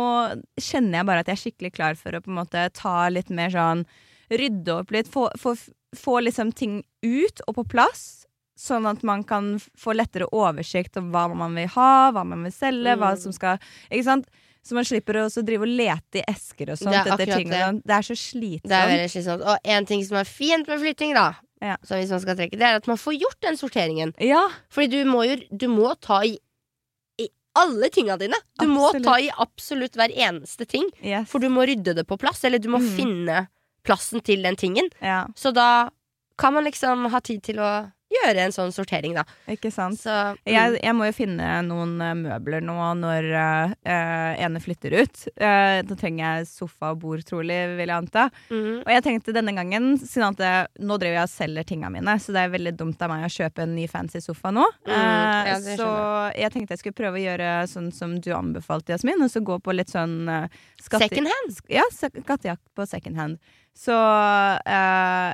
kjenner 0.55 1.01
jeg 1.01 1.11
bare 1.11 1.25
at 1.25 1.33
jeg 1.33 1.37
er 1.39 1.43
skikkelig 1.45 1.75
klar 1.75 1.99
for 1.99 2.15
å 2.15 2.23
på 2.23 2.31
en 2.31 2.39
måte 2.43 2.69
ta 2.77 2.95
litt 3.11 3.33
mer 3.33 3.51
sånn 3.51 3.83
Rydde 4.31 4.75
opp 4.79 4.91
litt, 4.95 5.09
få, 5.11 5.27
få, 5.37 5.55
få 5.97 6.19
liksom 6.23 6.53
ting 6.55 6.83
ut 7.03 7.41
og 7.47 7.55
på 7.59 7.65
plass. 7.75 8.25
Sånn 8.61 8.85
at 8.87 9.01
man 9.03 9.23
kan 9.27 9.55
få 9.79 9.95
lettere 9.97 10.27
oversikt 10.31 10.95
om 11.01 11.09
hva 11.11 11.25
man 11.33 11.55
vil 11.57 11.67
ha, 11.73 12.11
hva 12.13 12.23
man 12.27 12.43
vil 12.45 12.53
selge, 12.53 12.93
hva 12.99 13.13
Mm. 13.15 13.21
som 13.23 13.33
skal 13.33 13.57
Ikke 13.89 14.03
sant? 14.05 14.27
Så 14.63 14.75
man 14.77 14.85
slipper 14.85 15.17
å 15.17 15.43
drive 15.43 15.65
og 15.65 15.71
lete 15.73 16.19
i 16.21 16.25
esker 16.29 16.69
og 16.69 16.77
sånt. 16.77 16.93
Det 16.93 16.99
er 17.09 17.15
etter 17.15 17.31
ting 17.35 17.49
det. 17.49 17.81
det 17.83 17.95
er 17.95 18.05
så 18.05 18.13
slitsomt. 18.13 18.69
Det 18.69 18.77
er 18.77 18.91
veldig 18.91 19.09
slitsomt. 19.09 19.41
Og 19.49 19.57
en 19.65 19.85
ting 19.89 20.03
som 20.05 20.17
er 20.17 20.23
fint 20.29 20.67
med 20.69 20.79
flytting, 20.79 21.15
da, 21.17 21.33
Ja. 21.61 21.77
så 21.83 21.97
hvis 21.97 22.11
man 22.13 22.19
skal 22.21 22.35
trekke, 22.37 22.51
det 22.59 22.61
er 22.61 22.75
at 22.75 22.85
man 22.87 22.97
får 22.97 23.17
gjort 23.19 23.39
den 23.41 23.57
sorteringen. 23.57 24.13
Ja, 24.21 24.49
Fordi 24.69 24.87
du 24.91 25.05
må 25.09 25.23
jo 25.25 25.35
du 25.51 25.67
må 25.67 25.95
ta 25.99 26.21
i, 26.23 26.37
i 27.19 27.27
alle 27.55 27.89
tinga 27.89 28.17
dine. 28.21 28.37
Du 28.59 28.67
må 28.67 28.91
ta 29.01 29.15
i 29.17 29.31
absolutt 29.39 29.93
hver 29.97 30.13
eneste 30.15 30.67
ting. 30.67 30.87
yes. 31.01 31.27
For 31.27 31.39
du 31.39 31.49
må 31.49 31.65
rydde 31.65 31.95
det 31.95 32.05
på 32.07 32.19
plass, 32.19 32.43
eller 32.45 32.59
du 32.59 32.69
må 32.69 32.77
Mm. 32.79 32.95
finne 32.95 33.47
plassen 33.87 34.21
til 34.25 34.43
den 34.45 34.59
tingen. 34.59 34.89
ja, 34.99 35.25
Så 35.35 35.51
da 35.55 35.89
kan 36.37 36.53
man 36.53 36.65
liksom 36.65 37.09
ha 37.13 37.19
tid 37.21 37.43
til 37.43 37.59
å 37.61 37.71
gjøre 38.11 38.45
en 38.45 38.51
sånn 38.51 38.73
sortering, 38.75 39.13
da. 39.15 39.23
ikke 39.51 39.71
sant. 39.71 39.99
Så 40.01 40.11
mm. 40.11 40.39
Jeg, 40.51 40.79
jeg 40.83 40.95
må 40.97 41.07
jo 41.07 41.15
finne 41.15 41.47
noen 41.63 41.93
eh, 42.03 42.15
møbler 42.19 42.63
nå 42.65 42.75
når 42.99 43.27
eh, 43.31 44.41
ene 44.43 44.61
flytter 44.63 44.97
ut. 44.99 45.21
Uh, 45.39 45.79
da 45.87 45.95
trenger 45.95 46.41
jeg 46.41 46.49
sofa 46.49 46.91
og 46.91 47.01
bord, 47.05 47.23
trolig, 47.27 47.59
vil 47.77 47.87
jeg 47.87 47.95
anta. 47.95 48.27
mm. 48.51 48.81
Og 48.81 48.91
jeg 48.91 49.05
tenkte 49.05 49.35
denne 49.35 49.53
gangen, 49.55 49.93
siden 50.01 50.35
at 50.35 50.73
nå 50.81 50.97
driver 50.99 51.21
jeg 51.21 51.29
og 51.29 51.33
selger 51.33 51.69
tinga 51.71 51.91
mine, 51.93 52.17
så 52.19 52.35
det 52.35 52.43
er 52.43 52.53
veldig 52.55 52.75
dumt 52.79 53.05
av 53.05 53.13
meg 53.13 53.23
å 53.27 53.31
kjøpe 53.31 53.63
en 53.63 53.75
ny 53.77 53.87
fancy 53.91 54.23
sofa 54.23 54.53
nå. 54.55 54.67
Mm, 54.89 54.99
Uh, 55.31 55.47
ja, 55.47 55.55
så 55.79 55.87
jeg 56.37 56.51
tenkte 56.53 56.75
jeg 56.75 56.81
skulle 56.81 56.97
prøve 56.97 57.17
å 57.17 57.21
gjøre 57.23 57.47
sånn 57.71 57.89
som 57.95 58.13
du 58.21 58.29
anbefalte, 58.35 58.93
Jasmin, 58.93 59.23
og 59.23 59.31
så 59.31 59.41
gå 59.45 59.57
på 59.63 59.73
litt 59.75 59.91
sånn 59.93 60.29
uh, 60.29 60.61
Second 60.81 61.29
hand. 61.29 61.61
Ja, 61.71 61.85
skattejakt 61.93 62.63
på 62.75 62.85
second 62.89 63.19
hand. 63.19 63.39
Så 63.77 63.95
eh, 63.95 65.31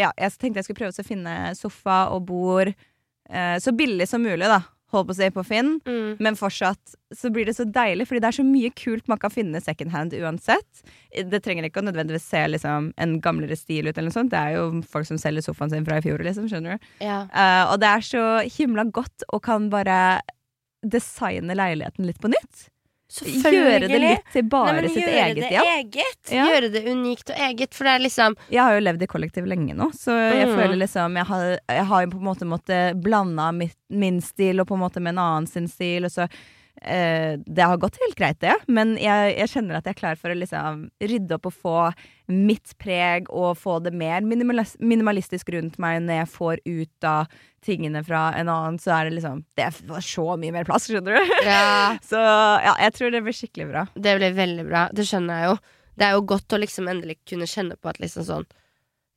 ja, 0.00 0.10
jeg 0.16 0.34
tenkte 0.40 0.60
jeg 0.60 0.68
skulle 0.68 0.80
prøve 0.80 1.04
å 1.04 1.06
finne 1.06 1.36
sofa 1.58 2.06
og 2.14 2.24
bord 2.30 2.72
eh, 2.72 3.56
så 3.60 3.74
billig 3.76 4.08
som 4.08 4.24
mulig, 4.24 4.48
da. 4.48 4.62
Holdt 4.88 5.10
på 5.10 5.12
å 5.12 5.16
si 5.18 5.26
på 5.34 5.44
Finn. 5.44 5.74
Mm. 5.84 6.16
Men 6.24 6.36
fortsatt 6.38 6.94
så 7.14 7.28
blir 7.32 7.44
det 7.44 7.58
så 7.58 7.66
deilig, 7.68 8.06
fordi 8.08 8.22
det 8.24 8.30
er 8.30 8.38
så 8.38 8.44
mye 8.46 8.70
kult 8.72 9.10
man 9.12 9.20
kan 9.20 9.32
finne 9.32 9.60
second 9.60 9.92
hand 9.92 10.16
uansett. 10.16 10.80
Det 11.12 11.42
trenger 11.44 11.68
ikke 11.68 11.82
å 11.82 11.88
nødvendigvis 11.90 12.24
se 12.24 12.40
liksom, 12.48 12.88
en 12.96 13.18
gamlere 13.24 13.58
stil 13.58 13.90
ut, 13.90 13.92
eller 13.92 14.08
noe 14.08 14.16
sånt. 14.16 14.32
Det 14.32 14.40
er 14.40 14.56
jo 14.56 14.80
folk 14.88 15.10
som 15.10 15.20
selger 15.20 15.44
sofaen 15.44 15.74
sin 15.74 15.84
fra 15.84 16.00
i 16.00 16.06
fjor, 16.06 16.24
liksom. 16.24 16.48
Skjønner 16.48 16.78
du? 16.78 16.88
Ja. 17.04 17.20
Eh, 17.28 17.64
og 17.68 17.76
det 17.84 17.92
er 17.92 18.08
så 18.08 18.24
himla 18.56 18.88
godt 18.88 19.28
å 19.28 19.42
kan 19.44 19.68
bare 19.72 20.00
designe 20.80 21.56
leiligheten 21.58 22.08
litt 22.08 22.20
på 22.22 22.32
nytt. 22.32 22.68
Gjøre 23.08 23.88
det 23.88 23.98
litt 24.02 24.26
til 24.34 24.42
bare 24.52 24.82
Nei, 24.82 24.88
sitt 24.92 25.06
eget 25.08 25.38
det 25.40 25.48
hjem. 25.54 25.68
eget. 25.78 26.32
Ja. 26.34 26.44
Gjøre 26.50 26.68
det 26.74 26.82
unikt 26.92 27.30
og 27.32 27.36
eget, 27.48 27.72
for 27.74 27.84
det 27.88 27.94
er 27.96 28.02
liksom 28.04 28.36
Jeg 28.52 28.60
har 28.62 28.74
jo 28.76 28.82
levd 28.84 29.02
i 29.02 29.08
kollektiv 29.08 29.46
lenge 29.48 29.74
nå, 29.78 29.88
så 29.96 30.12
jeg 30.12 30.48
Mm. 30.48 30.54
føler 30.58 30.76
liksom 30.82 31.16
Jeg 31.16 31.26
har, 31.26 31.58
jeg 31.68 31.84
har 31.86 32.06
på 32.06 32.18
en 32.20 32.28
måte 32.28 32.44
måttet 32.46 33.02
blande 33.02 33.70
min 33.88 34.20
stil 34.20 34.60
og 34.60 34.68
på 34.68 34.74
en 34.76 34.80
måte 34.84 35.00
med 35.00 35.14
en 35.16 35.18
annen 35.24 35.46
sin 35.48 35.68
stil, 35.68 36.04
og 36.04 36.10
så 36.12 36.28
Det 36.82 37.64
har 37.66 37.76
gått 37.82 37.96
helt 38.00 38.14
greit, 38.18 38.38
det, 38.40 38.52
men 38.70 38.92
jeg, 39.00 39.32
jeg 39.38 39.50
kjenner 39.50 39.78
at 39.78 39.84
jeg 39.88 39.96
er 39.96 39.98
klar 39.98 40.18
for 40.20 40.30
å 40.30 40.36
liksom 40.38 40.84
rydde 41.02 41.34
opp 41.34 41.48
og 41.50 41.54
få 41.56 41.76
mitt 42.30 42.74
preg 42.78 43.30
og 43.34 43.56
få 43.58 43.78
det 43.82 43.90
mer 43.96 44.20
minimalis 44.22 44.76
minimalistisk 44.78 45.48
rundt 45.54 45.78
meg 45.82 46.02
når 46.04 46.20
jeg 46.20 46.30
får 46.36 46.60
ut 46.68 47.08
av 47.08 47.32
tingene 47.64 48.04
fra 48.06 48.28
en 48.38 48.48
annen, 48.52 48.78
så 48.78 48.92
er 48.94 49.08
det 49.08 49.16
liksom 49.18 49.40
Det 49.58 49.66
var 49.88 50.04
så 50.06 50.28
mye 50.38 50.54
mer 50.54 50.68
plass, 50.68 50.86
skjønner 50.86 51.18
du. 51.18 51.34
Ja, 51.48 51.96
Så 52.10 52.20
ja, 52.22 52.76
jeg 52.84 52.94
tror 52.94 53.10
det 53.16 53.24
blir 53.26 53.34
skikkelig 53.36 53.68
bra. 53.72 53.86
det 53.96 54.14
blir 54.20 54.36
veldig 54.38 54.68
bra. 54.68 54.84
Det 54.94 55.08
skjønner 55.08 55.42
jeg 55.42 55.50
jo. 55.50 55.58
Det 55.98 56.06
er 56.06 56.14
jo 56.14 56.22
godt 56.30 56.54
å 56.54 56.60
liksom 56.62 56.86
endelig 56.92 57.18
kunne 57.26 57.48
kjenne 57.50 57.74
på 57.80 57.90
at 57.90 57.98
liksom 57.98 58.22
sånn 58.28 58.46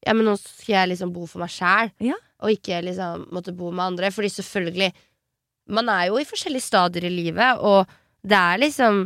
Ja, 0.02 0.16
men 0.18 0.26
nå 0.26 0.34
skal 0.42 0.80
jeg 0.80 0.94
liksom 0.96 1.12
bo 1.14 1.28
for 1.30 1.44
meg 1.44 1.52
sjæl, 1.54 1.92
Ja. 2.02 2.16
og 2.42 2.50
ikke 2.56 2.80
liksom 2.88 3.28
måtte 3.36 3.54
bo 3.54 3.70
med 3.70 3.86
andre. 3.92 4.10
Fordi 4.10 4.32
selvfølgelig 4.34 4.88
Man 5.72 5.90
er 5.92 6.10
jo 6.10 6.20
i 6.20 6.28
forskjellige 6.28 6.66
stadier 6.66 7.08
i 7.08 7.14
livet, 7.14 7.62
og 7.64 7.90
det 8.28 8.38
er 8.38 8.62
liksom 8.62 9.06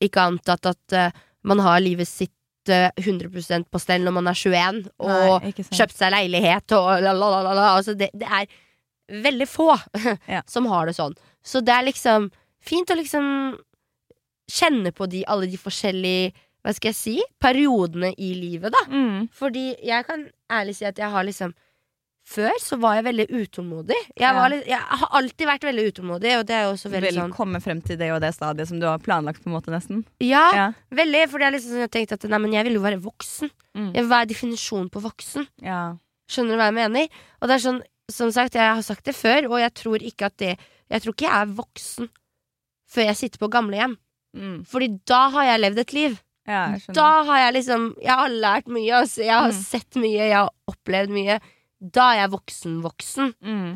ikke 0.00 0.22
antatt 0.30 0.70
at 0.70 0.96
uh, 0.96 1.24
man 1.44 1.60
har 1.60 1.82
livet 1.84 2.08
sitt 2.08 2.70
uh, 2.72 2.88
100% 2.96 3.68
på 3.68 3.80
stell 3.82 4.06
når 4.06 4.14
man 4.16 4.30
er 4.30 4.38
21 4.40 4.78
og 5.04 5.44
Nei, 5.44 5.52
kjøpt 5.68 5.96
seg 5.98 6.14
leilighet 6.14 6.72
og 6.78 6.88
la, 7.04 7.12
la, 7.12 7.28
la, 7.34 7.42
la, 7.44 7.52
la. 7.58 7.66
Altså 7.76 7.92
det, 7.98 8.08
det 8.16 8.24
er 8.24 8.48
veldig 9.24 9.48
få 9.50 9.68
Ja. 10.34 10.40
som 10.48 10.70
har 10.72 10.88
det 10.88 10.96
sånn. 10.96 11.14
Så 11.44 11.60
det 11.60 11.74
er 11.76 11.84
liksom 11.90 12.30
fint 12.64 12.90
å 12.90 12.96
liksom 12.96 13.26
kjenne 14.50 14.92
på 14.96 15.06
de, 15.12 15.22
alle 15.28 15.48
de 15.48 15.60
forskjellige 15.60 16.32
Hva 16.64 16.72
skal 16.72 16.90
jeg 16.94 16.96
si? 16.96 17.14
Periodene 17.44 18.14
i 18.16 18.30
livet, 18.38 18.72
da. 18.72 18.80
Mm. 18.88 19.26
Fordi 19.36 19.74
jeg 19.84 20.06
kan 20.08 20.24
ærlig 20.48 20.78
si 20.78 20.86
at 20.88 20.96
jeg 20.96 21.12
har 21.12 21.26
liksom 21.28 21.52
Før 22.24 22.54
så 22.58 22.78
var 22.80 22.94
jeg 22.96 23.04
veldig 23.04 23.24
utålmodig. 23.36 23.96
Jeg, 24.16 24.36
litt, 24.50 24.66
jeg 24.70 24.80
har 24.80 25.08
alltid 25.18 25.46
vært 25.46 25.66
veldig 25.68 25.82
utålmodig, 25.92 26.30
og 26.38 26.46
det 26.48 26.54
er 26.56 26.62
jo 26.64 26.70
også 26.72 26.88
veldig 26.94 27.08
Vel 27.10 27.18
sånn 27.20 27.34
komme 27.36 27.60
frem 27.60 27.82
til 27.84 27.98
det 28.00 28.08
og 28.14 28.20
det 28.24 28.30
stadiet 28.32 28.70
som 28.70 28.78
du 28.80 28.86
har 28.88 29.02
planlagt, 29.04 29.42
på 29.44 29.50
en 29.50 29.56
måte, 29.58 29.68
nesten. 29.74 30.04
Ja, 30.24 30.46
Ja. 30.56 30.72
veldig. 30.90 31.28
For 31.28 31.38
det 31.38 31.46
er 31.46 31.52
liksom 31.58 31.70
sånn 31.74 31.82
jeg 31.84 31.90
har 31.90 31.94
tenkt 31.98 32.12
at 32.16 32.24
nei, 32.32 32.38
men 32.38 32.52
jeg 32.56 32.64
vil 32.64 32.78
jo 32.78 32.80
være 32.80 33.00
voksen. 33.04 33.50
Mm. 33.76 33.92
Jeg- 33.92 34.02
vil 34.04 34.10
være 34.14 34.30
definisjonen 34.32 34.90
på 34.90 35.02
voksen? 35.04 35.48
ja. 35.60 35.96
Skjønner 36.26 36.56
du 36.56 36.56
hva 36.56 36.70
jeg 36.72 36.74
mener? 36.80 37.08
Og 37.42 37.48
det 37.48 37.54
er 37.54 37.68
sånn, 37.70 37.82
som 38.10 38.30
sagt, 38.32 38.54
jeg 38.54 38.74
har 38.74 38.80
sagt 38.82 39.04
det 39.04 39.14
før, 39.14 39.44
og 39.50 39.58
jeg 39.60 39.74
tror 39.74 39.98
ikke 40.00 40.26
at 40.26 40.36
det 40.38 40.58
Jeg 40.90 41.02
tror 41.02 41.12
ikke 41.12 41.28
jeg 41.28 41.42
er 41.42 41.54
voksen 41.54 42.08
før 42.90 43.04
jeg 43.04 43.16
sitter 43.16 43.38
på 43.38 43.50
gamlehjem. 43.50 43.96
Mm. 44.36 44.64
Fordi 44.66 45.00
da 45.06 45.28
har 45.30 45.44
jeg 45.44 45.60
levd 45.60 45.78
et 45.78 45.92
liv. 45.92 46.22
ja. 46.48 46.76
Da 46.92 47.24
har 47.24 47.38
jeg 47.52 47.54
liksom 47.64 47.94
Jeg 48.00 48.10
har 48.16 48.28
lært 48.28 48.66
mye, 48.66 48.92
altså. 49.02 49.18
Jeg 49.24 49.32
har 49.32 49.50
Mm. 49.50 49.62
sett 49.62 49.90
mye, 49.96 50.16
jeg 50.28 50.32
har 50.32 50.50
opplevd 50.68 51.08
mye. 51.10 51.40
Da 51.84 52.06
er 52.14 52.20
jeg 52.22 52.32
voksen-voksen. 52.32 53.34
Mm. 53.44 53.74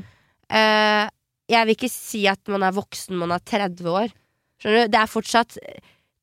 Eh, 0.48 1.04
jeg 1.52 1.66
vil 1.68 1.74
ikke 1.76 1.90
si 1.92 2.22
at 2.30 2.40
man 2.48 2.62
er 2.64 2.72
voksen 2.76 3.18
man 3.20 3.32
er 3.36 3.42
30 3.44 3.88
år. 3.92 4.12
Skjønner 4.62 4.86
du? 4.88 4.92
Det 4.94 5.00
er 5.02 5.10
fortsatt 5.12 5.58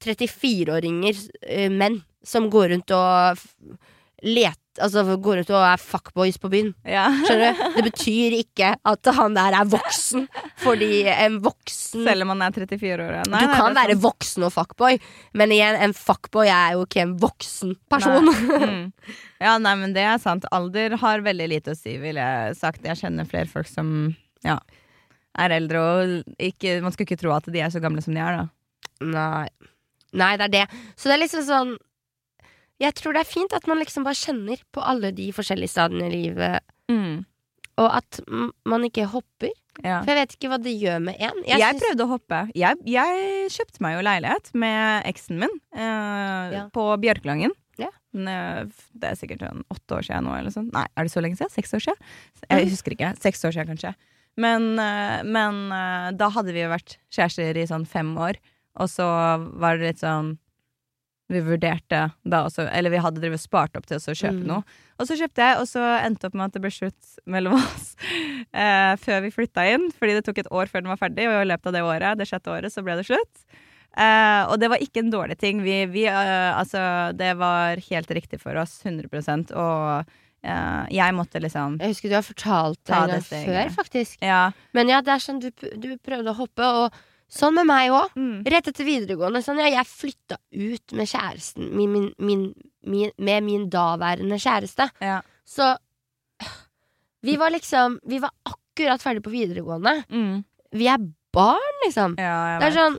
34-åringer, 0.05 1.19
eh, 1.45 1.69
menn, 1.69 1.99
som 2.25 2.49
går 2.49 2.71
rundt 2.73 2.91
og 2.95 3.37
f- 3.37 3.77
let, 4.25 4.59
altså, 4.83 5.03
går 5.21 5.41
ut 5.43 5.49
og 5.53 5.63
er 5.65 5.81
fuckboys 5.81 6.37
på 6.41 6.49
byen. 6.51 6.71
Ja. 6.87 7.05
Skjønner 7.25 7.53
du? 7.55 7.63
Det 7.77 7.83
betyr 7.87 8.35
ikke 8.39 8.71
at 8.91 9.09
han 9.17 9.35
der 9.37 9.57
er 9.59 9.69
voksen, 9.71 10.27
fordi 10.63 10.89
en 11.13 11.39
voksen 11.45 12.03
Selv 12.05 12.25
om 12.25 12.33
han 12.33 12.41
er 12.47 12.55
34 12.55 12.91
år. 13.05 13.13
ja. 13.19 13.23
Nei, 13.31 13.41
Du 13.45 13.47
nei, 13.51 13.57
kan 13.59 13.77
være 13.77 13.95
sant. 13.95 14.03
voksen 14.03 14.47
og 14.47 14.53
fuckboy, 14.55 14.99
men 15.39 15.53
igjen, 15.55 15.77
en 15.87 15.93
fuckboy 15.95 16.49
er 16.51 16.73
jo 16.75 16.85
ikke 16.87 17.03
en 17.05 17.15
voksen 17.21 17.75
person. 17.91 18.31
Mm. 18.65 18.91
Ja, 19.43 19.57
nei, 19.59 19.75
men 19.79 19.93
det 19.95 20.03
er 20.07 20.17
sant. 20.23 20.45
Alder 20.55 20.95
har 21.01 21.23
veldig 21.25 21.47
lite 21.51 21.73
å 21.75 21.77
si, 21.79 21.97
ville 22.01 22.23
jeg 22.23 22.55
sagt. 22.59 22.83
Jeg 22.87 22.99
kjenner 23.01 23.27
flere 23.29 23.47
folk 23.51 23.67
som 23.69 23.89
ja, 24.45 24.57
er 25.39 25.51
eldre, 25.57 25.81
og 25.81 26.39
ikke, 26.39 26.77
man 26.83 26.93
skal 26.95 27.07
ikke 27.07 27.19
tro 27.19 27.33
at 27.35 27.47
de 27.51 27.59
er 27.63 27.71
så 27.73 27.81
gamle 27.83 28.03
som 28.03 28.15
de 28.15 28.21
er, 28.23 28.39
da. 28.41 28.45
Nei. 29.05 29.49
Nei, 30.15 30.29
det 30.39 30.45
er 30.47 30.53
det. 30.53 30.65
Så 30.95 31.09
det 31.09 31.17
er 31.17 31.23
liksom 31.25 31.43
sånn 31.47 31.73
Jeg 32.83 32.93
tror 32.99 33.13
det 33.15 33.21
er 33.23 33.29
fint 33.29 33.53
at 33.55 33.67
man 33.71 33.79
liksom 33.79 34.03
bare 34.03 34.17
kjenner 34.19 34.59
på 34.75 34.81
alle 34.83 35.11
de 35.15 35.29
forskjellige 35.35 35.71
stadiene 35.71 36.09
i 36.09 36.15
livet, 36.15 36.59
Mm. 36.91 37.25
og 37.81 37.87
at 37.97 38.19
man 38.65 38.83
ikke 38.85 39.07
hopper. 39.09 39.49
Ja. 39.83 40.01
For 40.03 40.11
jeg 40.13 40.19
vet 40.21 40.33
ikke 40.37 40.49
hva 40.51 40.59
det 40.63 40.73
gjør 40.79 40.99
med 41.03 41.15
en. 41.19 41.39
Jeg, 41.47 41.59
jeg 41.59 41.79
prøvde 41.81 42.03
å 42.05 42.11
hoppe. 42.13 42.37
Jeg, 42.55 42.77
jeg 42.87 43.49
kjøpte 43.51 43.81
meg 43.83 43.95
jo 43.97 44.03
leilighet 44.07 44.51
med 44.55 45.07
eksen 45.09 45.39
min 45.41 45.55
eh, 45.75 46.53
Ja. 46.53 46.65
på 46.71 46.85
Bjørkelangen. 47.03 47.51
Ja. 47.81 47.89
Det 48.15 49.03
er 49.09 49.17
sikkert 49.19 49.41
sånn 49.43 49.65
åtte 49.73 49.97
år 49.97 50.05
siden 50.07 50.23
nå, 50.29 50.35
eller 50.37 50.53
sånn. 50.55 50.69
Nei, 50.71 50.85
er 50.95 51.03
det 51.03 51.11
så 51.11 51.19
lenge 51.25 51.35
siden? 51.35 51.51
Seks 51.51 51.73
år 51.75 51.83
siden? 51.83 51.99
Jeg 52.47 52.69
husker 52.71 52.95
ikke. 52.95 53.09
Seks 53.19 53.43
år 53.43 53.51
siden, 53.57 53.73
kanskje. 53.73 53.91
Men, 54.39 54.69
eh, 54.79 55.23
men 55.27 55.59
eh, 55.75 56.11
da 56.15 56.29
hadde 56.31 56.53
vi 56.55 56.63
jo 56.63 56.71
vært 56.71 56.95
kjærester 57.11 57.59
i 57.59 57.67
sånn 57.67 57.83
fem 57.87 58.13
år, 58.15 58.39
og 58.79 58.87
så 58.91 59.05
var 59.59 59.75
det 59.79 59.89
litt 59.95 60.03
sånn 60.03 60.37
vi 61.31 61.39
vurderte 61.41 62.11
da 62.23 62.43
også 62.45 62.67
Eller 62.71 62.93
vi 62.93 62.99
hadde 63.01 63.21
drevet 63.23 63.41
spart 63.41 63.75
opp 63.79 63.85
til 63.89 63.97
å 63.97 64.13
kjøpe 64.13 64.43
Mm. 64.43 64.47
noe. 64.47 64.63
Og 64.99 65.07
så 65.09 65.15
kjøpte 65.17 65.41
jeg, 65.41 65.57
og 65.59 65.65
så 65.67 65.81
endte 66.05 66.27
opp 66.27 66.35
med 66.37 66.45
at 66.45 66.53
det 66.53 66.61
ble 66.61 66.69
slutt 66.71 67.15
mellom 67.25 67.55
oss 67.61 67.95
eh, 68.53 68.93
før 69.01 69.21
vi 69.25 69.31
flytta 69.33 69.65
inn. 69.73 69.87
Fordi 69.97 70.13
det 70.19 70.25
tok 70.27 70.37
et 70.43 70.51
år 70.51 70.69
før 70.69 70.83
den 70.85 70.91
var 70.93 71.01
ferdig, 71.01 71.25
og 71.27 71.41
i 71.41 71.47
løpet 71.49 71.71
av 71.71 71.73
det 71.73 71.81
året, 71.83 72.17
det 72.19 72.27
sjette 72.29 72.51
året, 72.53 72.71
så 72.73 72.83
ble 72.85 72.95
det 72.99 73.07
slutt. 73.09 73.45
Eh, 73.97 74.43
og 74.51 74.59
det 74.59 74.69
var 74.69 74.81
ikke 74.83 75.01
en 75.05 75.11
dårlig 75.13 75.37
ting. 75.39 75.63
Vi, 75.63 75.79
vi, 75.87 76.05
eh, 76.11 76.51
altså, 76.59 76.83
det 77.15 77.33
var 77.39 77.79
helt 77.89 78.09
riktig 78.11 78.41
for 78.41 78.55
oss, 78.59 78.81
100% 78.83 79.53
Og 79.55 80.05
eh, 80.43 80.85
jeg 80.91 81.15
måtte 81.15 81.39
liksom 81.41 81.77
Jeg 81.79 81.93
husker 81.95 82.11
du 82.11 82.15
har 82.19 82.25
fortalt 82.27 82.79
det 82.85 82.95
en 83.01 83.13
gang 83.15 83.23
før, 83.25 83.69
faktisk. 83.81 84.17
Ja. 84.21 84.51
Men 84.75 84.91
ja, 84.91 85.01
det 85.01 85.15
er 85.15 85.23
sånn 85.23 85.39
du, 85.41 85.49
du 85.79 85.95
prøvde 86.03 86.33
å 86.33 86.37
hoppe, 86.43 86.67
og 86.83 87.01
sånn 87.31 87.55
med 87.57 87.65
meg 87.69 87.91
òg. 87.95 88.13
Mm. 88.15 88.43
Rett 88.45 88.67
etter 88.71 88.85
videregående. 88.87 89.41
Sånn, 89.45 89.59
ja, 89.63 89.71
jeg 89.79 89.89
flytta 89.89 90.37
ut 90.53 90.93
med 90.93 91.09
kjæresten 91.09 91.71
min, 91.75 91.91
min, 91.91 92.11
min, 92.19 92.45
min, 92.85 93.11
Med 93.17 93.43
min 93.43 93.69
daværende 93.69 94.37
kjæreste. 94.41 94.89
Ja. 95.01 95.21
Så 95.45 95.75
Vi 97.25 97.35
var 97.41 97.49
liksom 97.49 97.99
Vi 98.05 98.19
var 98.19 98.31
akkurat 98.45 99.01
ferdig 99.01 99.23
på 99.25 99.33
videregående. 99.33 100.03
Mm. 100.11 100.43
Vi 100.75 100.87
er 100.91 100.97
barn, 101.33 101.77
liksom. 101.85 102.15
ja 102.19 102.57
Det 102.61 102.69
er 102.71 102.75
sånn 102.79 102.97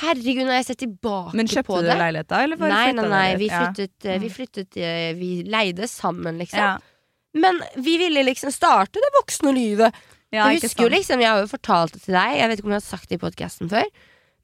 Herregud, 0.00 0.44
når 0.44 0.58
jeg 0.58 0.64
ser 0.68 0.76
tilbake 0.82 1.30
på 1.30 1.32
det 1.32 1.38
Men 1.38 1.48
kjøpte 1.48 1.78
du 1.80 1.88
leilighet 1.96 2.28
da, 2.28 2.42
eller 2.44 2.58
Nei, 2.60 2.92
Nei, 2.92 3.04
nei, 3.08 3.28
flyttet? 3.38 3.38
Vi 3.40 3.48
flyttet, 3.48 4.04
eh, 4.04 4.18
vi 4.18 4.28
Mm. 4.28 4.34
flyttet 4.36 4.76
eh, 4.76 5.12
Vi 5.16 5.30
leide 5.48 5.88
sammen, 5.88 6.38
liksom. 6.38 6.58
Ja. 6.60 6.78
Men 7.34 7.60
vi 7.76 7.96
ville 8.00 8.22
liksom 8.26 8.52
starte 8.52 9.00
det 9.00 9.10
voksne 9.16 9.52
livet. 9.54 9.94
Ja, 10.34 10.48
jeg 10.52 10.60
husker 10.64 10.84
jo 10.84 10.92
liksom, 10.92 11.22
jeg 11.24 11.30
har 11.32 11.40
jo 11.40 11.50
fortalt 11.50 11.94
det 11.96 12.02
til 12.04 12.16
deg, 12.16 12.34
jeg 12.36 12.50
vet 12.50 12.60
ikke 12.60 12.68
om 12.68 12.74
jeg 12.74 12.82
har 12.82 12.88
sagt 12.88 13.08
det 13.08 13.16
i 13.16 13.22
podkasten 13.22 13.70
før, 13.72 13.86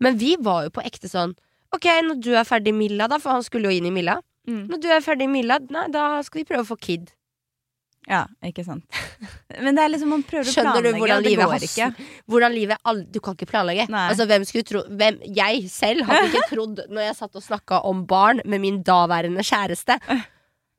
men 0.04 0.16
vi 0.20 0.34
var 0.40 0.68
jo 0.68 0.72
på 0.74 0.84
ekte 0.86 1.10
sånn 1.10 1.36
Ok, 1.74 1.88
når 2.06 2.20
du 2.22 2.30
er 2.38 2.46
ferdig 2.46 2.70
i 2.70 2.76
Milla, 2.76 3.08
da, 3.10 3.18
for 3.18 3.34
han 3.34 3.42
skulle 3.42 3.66
jo 3.66 3.74
inn 3.74 3.88
i 3.88 3.90
Milla. 3.90 4.20
Mm. 4.46 4.68
Når 4.70 4.78
du 4.78 4.86
er 4.94 5.00
ferdig 5.02 5.26
i 5.26 5.30
Milla, 5.32 5.56
nei, 5.74 5.88
da 5.90 6.20
skal 6.22 6.38
vi 6.38 6.44
prøve 6.46 6.62
å 6.62 6.68
få 6.68 6.76
kid. 6.78 7.08
Ja, 8.06 8.26
ikke 8.44 8.62
sant. 8.66 8.84
Men 9.64 9.76
det 9.76 9.84
er 9.84 9.92
liksom 9.94 10.10
man 10.12 10.24
prøver 10.28 10.46
å 10.46 10.52
Skjønner 10.52 10.84
du 10.84 10.90
planlegge, 10.90 11.00
hvordan 11.00 11.16
og 11.16 11.24
det 11.24 11.32
livet 11.32 11.50
går 11.50 11.66
ikke. 11.66 12.08
Hvordan 12.30 12.54
livet 12.54 12.90
all, 12.90 13.00
Du 13.08 13.20
kan 13.24 13.36
ikke 13.38 13.48
planlegge. 13.48 13.86
Nei. 13.90 14.04
Altså, 14.12 14.26
hvem 14.28 14.44
skulle 14.48 14.68
tro 14.68 14.82
hvem, 14.86 15.20
Jeg 15.38 15.68
selv 15.72 16.06
hadde 16.08 16.28
ikke 16.28 16.48
trodd, 16.52 16.82
når 16.92 17.08
jeg 17.08 17.18
satt 17.20 17.40
og 17.40 17.46
snakka 17.46 17.80
om 17.88 18.04
barn 18.10 18.42
med 18.44 18.60
min 18.64 18.82
daværende 18.84 19.44
kjæreste, 19.46 19.96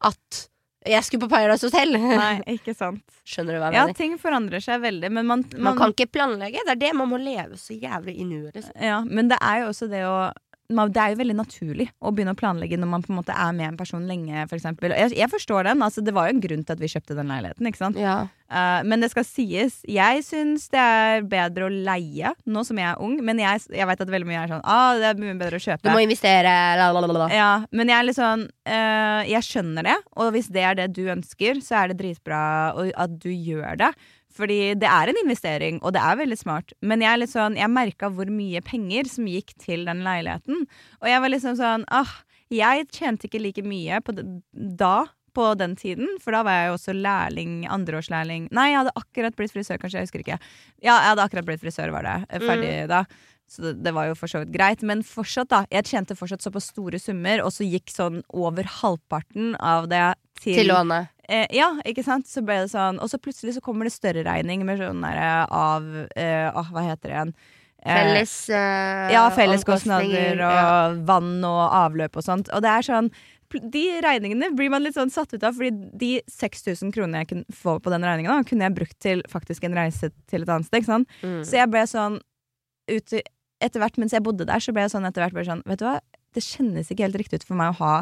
at 0.05 0.41
jeg 0.85 1.03
skulle 1.03 1.25
på 1.25 1.29
Paradise 1.31 1.65
Hotel. 1.65 1.95
Nei, 1.97 2.35
ikke 2.57 2.75
sant. 2.77 3.01
Skjønner 3.25 3.55
du 3.55 3.59
hva 3.59 3.69
jeg 3.71 3.77
Ja, 3.79 3.85
mener? 3.87 3.97
ting 3.97 4.17
forandrer 4.21 4.61
seg 4.61 4.81
veldig, 4.83 5.09
men 5.11 5.25
man, 5.25 5.43
Man 5.57 5.77
kan 5.79 5.91
ikke 5.95 6.07
planlegge. 6.13 6.61
Det 6.67 6.75
er 6.75 6.81
det 6.83 6.91
man 6.95 7.09
må 7.09 7.17
leve 7.17 7.57
så 7.57 7.73
jævlig 7.73 8.13
i 8.21 8.23
nuet. 8.27 8.53
Liksom. 8.55 8.75
Ja, 8.81 8.99
men 9.05 9.27
det 9.31 9.39
er 9.41 9.63
jo 9.63 9.71
også 9.73 9.89
det 9.89 10.03
å 10.05 10.15
man, 10.15 10.33
Det 10.65 10.97
er 10.97 11.13
jo 11.13 11.19
veldig 11.19 11.35
naturlig 11.37 11.85
å 12.01 12.09
begynne 12.15 12.33
å 12.33 12.39
planlegge 12.39 12.79
når 12.81 12.89
man 12.89 13.03
på 13.05 13.11
en 13.13 13.19
måte 13.19 13.33
er 13.37 13.51
med 13.53 13.67
en 13.67 13.77
person 13.77 14.07
lenge, 14.09 14.47
for 14.49 14.57
eksempel. 14.57 14.95
Jeg, 14.97 15.13
jeg 15.13 15.29
forstår 15.29 15.67
den. 15.69 15.83
altså 15.85 16.01
Det 16.01 16.13
var 16.15 16.25
jo 16.25 16.35
en 16.35 16.41
grunn 16.41 16.63
til 16.65 16.73
at 16.73 16.81
vi 16.81 16.89
kjøpte 16.89 17.17
den 17.17 17.29
leiligheten. 17.29 17.69
ikke 17.69 17.81
sant? 17.83 17.99
Ja. 18.01 18.23
Uh, 18.45 18.81
men 18.85 19.01
det 19.01 19.09
skal 19.09 19.25
sies, 19.25 19.79
jeg 19.89 20.23
syns 20.25 20.67
det 20.73 20.81
er 20.81 21.23
bedre 21.25 21.65
å 21.65 21.69
leie 21.69 22.33
nå 22.45 22.61
som 22.65 22.81
jeg 22.81 22.89
er 22.89 23.05
ung. 23.05 23.19
Men 23.25 23.41
jeg, 23.41 23.61
jeg 23.77 23.89
vet 23.91 24.03
at 24.07 24.13
veldig 24.17 24.29
mye 24.29 24.41
er 24.41 24.51
sånn 24.55 24.65
ah, 24.65 24.97
det 25.01 25.11
er 25.11 25.21
mye 25.21 25.37
bedre 25.37 25.61
å 25.61 25.65
kjøpe. 25.67 25.85
Du 25.85 25.93
må 25.93 26.01
investere, 26.05 26.57
la, 26.81 26.89
la, 26.89 27.05
la, 27.05 27.13
la. 27.13 27.29
Ja, 27.33 27.53
men 27.69 27.93
jeg 27.93 27.97
er 27.99 28.09
litt 28.09 28.19
sånn 28.19 28.45
uh, 28.49 29.21
Jeg 29.29 29.45
skjønner 29.45 29.89
det, 29.91 29.97
og 30.17 30.33
hvis 30.33 30.49
det 30.53 30.65
er 30.65 30.81
det 30.81 30.91
du 30.97 31.05
ønsker, 31.13 31.61
så 31.61 31.83
er 31.83 31.93
det 31.93 32.01
dritbra 32.01 32.41
at 32.73 33.17
du 33.21 33.29
gjør 33.29 33.85
det. 33.85 33.93
Fordi 34.35 34.59
det 34.79 34.87
er 34.89 35.11
en 35.11 35.19
investering, 35.23 35.81
og 35.81 35.95
det 35.95 36.03
er 36.03 36.19
veldig 36.19 36.37
smart. 36.39 36.73
Men 36.81 37.03
jeg 37.03 37.29
sånn 37.31 37.55
Jeg 37.59 37.71
merka 37.71 38.09
hvor 38.11 38.29
mye 38.31 38.61
penger 38.65 39.07
som 39.09 39.27
gikk 39.29 39.53
til 39.61 39.85
den 39.87 40.03
leiligheten. 40.05 40.65
Og 41.01 41.07
jeg 41.09 41.21
var 41.23 41.31
liksom 41.31 41.59
sånn 41.59 41.85
ah, 41.87 42.17
Jeg 42.51 42.87
tjente 42.91 43.29
ikke 43.29 43.43
like 43.43 43.63
mye 43.65 44.01
på 44.03 44.17
da. 44.51 44.97
På 45.35 45.49
den 45.59 45.73
tiden, 45.75 46.07
for 46.23 46.31
da 46.31 46.45
var 46.47 46.53
jeg 46.55 46.67
jo 46.69 46.75
også 46.77 46.93
lærling, 46.95 47.65
andreårslærling 47.67 48.45
Nei, 48.55 48.69
jeg 48.71 48.77
hadde 48.77 48.93
akkurat 48.95 49.35
blitt 49.35 49.51
frisør, 49.51 49.75
kanskje. 49.81 49.99
Jeg 49.99 50.07
husker 50.07 50.21
ikke. 50.23 50.37
Ja, 50.79 50.93
jeg 50.93 51.09
hadde 51.09 51.25
akkurat 51.25 51.49
blitt 51.49 51.59
frisør, 51.59 51.91
var 51.91 52.07
det. 52.07 52.13
Ferdig 52.29 52.47
Ferdig 52.47 52.69
da. 52.87 53.01
Så 53.51 53.65
det, 53.65 53.73
det 53.83 53.91
var 53.97 54.07
jo 54.07 54.15
for 54.15 54.31
så 54.31 54.41
vidt 54.45 54.53
greit. 54.55 54.85
Men 54.87 55.03
fortsatt, 55.03 55.49
da. 55.51 55.65
Jeg 55.73 55.89
tjente 55.91 56.15
fortsatt 56.15 56.45
såpass 56.45 56.69
store 56.71 57.01
summer, 57.03 57.43
og 57.43 57.51
så 57.51 57.67
gikk 57.67 57.91
sånn 57.91 58.21
over 58.31 58.69
halvparten 58.79 59.57
av 59.59 59.89
det 59.91 60.05
til, 60.39 60.61
Til 60.61 60.71
lånet. 60.71 61.11
Eh, 61.29 61.45
ja, 61.57 61.71
ikke 61.87 62.03
sant? 62.05 62.27
Så 62.29 62.43
ble 62.45 62.59
det 62.63 62.71
sånn 62.73 62.99
Og 63.01 63.09
så 63.09 63.17
plutselig 63.17 63.55
så 63.55 63.61
kommer 63.65 63.87
det 63.87 63.95
større 63.95 64.21
regning 64.27 64.61
med 64.67 64.77
sånn 64.77 65.01
der 65.01 65.47
av 65.49 65.85
eh, 66.13 66.49
ah, 66.51 66.67
Hva 66.69 66.83
heter 66.85 67.09
det 67.09 67.15
igjen? 67.15 67.31
Eh, 67.85 67.93
Felles 67.99 68.33
eh, 68.49 69.13
ja, 69.13 69.23
felleskostnader 69.33 70.41
og 70.41 70.57
ja. 70.57 70.75
vann 71.05 71.37
og 71.45 71.61
avløp 71.69 72.17
og 72.17 72.25
sånt. 72.25 72.49
Og 72.49 72.63
det 72.65 72.71
er 72.71 72.85
sånn 72.87 73.11
De 73.53 73.83
regningene 74.01 74.49
blir 74.57 74.71
man 74.73 74.81
litt 74.85 74.97
sånn 74.97 75.13
satt 75.13 75.35
ut 75.35 75.45
av, 75.45 75.53
fordi 75.53 75.91
de 76.01 76.11
6000 76.33 76.93
kronene 76.95 77.23
jeg 77.23 77.29
kunne 77.29 77.57
få 77.57 77.77
på 77.79 77.93
den 77.93 78.03
regningen, 78.03 78.33
da, 78.33 78.47
kunne 78.47 78.65
jeg 78.65 78.77
brukt 78.81 78.97
til 79.05 79.21
faktisk 79.31 79.67
en 79.67 79.77
reise 79.77 80.09
til 80.29 80.43
et 80.43 80.51
annet 80.51 80.67
sted. 80.67 80.89
Mm. 81.21 81.39
Så 81.45 81.61
jeg 81.61 81.71
ble 81.71 81.85
sånn 81.89 82.19
ut, 82.91 83.17
Etter 83.63 83.79
hvert 83.79 83.95
mens 84.01 84.11
jeg 84.11 84.25
bodde 84.25 84.45
der, 84.49 84.59
så 84.59 84.73
ble 84.75 84.83
jeg 84.83 84.91
sånn 84.91 85.07
etter 85.07 85.23
hvert 85.23 85.37
bare 85.37 85.47
sånn 85.47 85.61
Vet 85.69 85.79
du 85.79 85.85
hva, 85.87 85.99
det 86.35 86.43
kjennes 86.43 86.89
ikke 86.91 87.05
helt 87.05 87.21
riktig 87.21 87.39
ut 87.39 87.47
for 87.47 87.57
meg 87.57 87.71
å 87.71 87.79
ha 87.79 87.93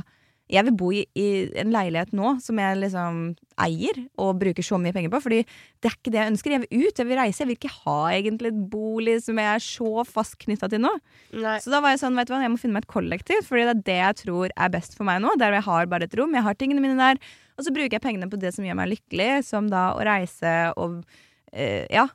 Jeg 0.53 0.67
vil 0.67 0.75
bo 0.77 0.91
i, 0.93 1.03
i 1.17 1.27
en 1.59 1.71
leilighet 1.73 2.13
nå 2.15 2.35
som 2.43 2.59
jeg 2.61 2.77
liksom 2.77 3.23
eier 3.63 3.99
og 4.21 4.37
bruker 4.41 4.65
så 4.65 4.77
mye 4.81 4.93
penger 4.95 5.11
på, 5.13 5.21
fordi 5.25 5.41
det 5.45 5.89
er 5.89 5.95
ikke 5.97 6.13
det 6.13 6.19
jeg 6.19 6.31
ønsker. 6.33 6.55
Jeg 6.55 6.63
vil 6.63 6.85
ut, 6.85 7.01
jeg 7.01 7.09
vil 7.09 7.19
reise. 7.19 7.41
Jeg 7.41 7.49
vil 7.49 7.57
ikke 7.57 7.73
ha 7.79 7.97
egentlig 8.13 8.51
et 8.51 8.61
bolig 8.71 9.17
som 9.25 9.41
jeg 9.41 9.49
er 9.49 9.65
så 9.65 10.05
fast 10.09 10.37
knytta 10.41 10.69
til 10.71 10.83
nå. 10.85 10.93
Nei. 11.33 11.57
Så 11.63 11.73
da 11.73 11.81
var 11.83 11.95
jeg 11.95 12.03
sånn, 12.03 12.17
vet 12.19 12.29
du 12.29 12.35
hva, 12.35 12.41
jeg 12.45 12.53
må 12.53 12.61
finne 12.61 12.77
meg 12.77 12.85
et 12.85 12.93
kollektiv, 12.93 13.43
fordi 13.49 13.65
det 13.65 13.73
er 13.73 13.83
det 13.89 13.99
jeg 13.99 14.19
tror 14.23 14.53
er 14.53 14.73
best 14.73 14.97
for 14.97 15.09
meg 15.09 15.21
nå. 15.25 15.33
Der 15.41 15.57
jeg 15.57 15.67
har 15.67 15.91
bare 15.91 16.09
et 16.09 16.17
rom, 16.19 16.37
jeg 16.37 16.45
har 16.45 16.57
tingene 16.59 16.83
mine 16.83 16.97
der, 17.01 17.21
og 17.57 17.65
så 17.65 17.73
bruker 17.73 17.97
jeg 17.97 18.05
pengene 18.05 18.29
på 18.29 18.41
det 18.41 18.53
som 18.55 18.65
gjør 18.65 18.79
meg 18.81 18.93
lykkelig, 18.95 19.31
som 19.49 19.69
da 19.71 19.91
å 19.97 20.01
reise 20.05 20.53
og 20.77 21.01
øh, 21.01 21.85
ja, 21.93 22.07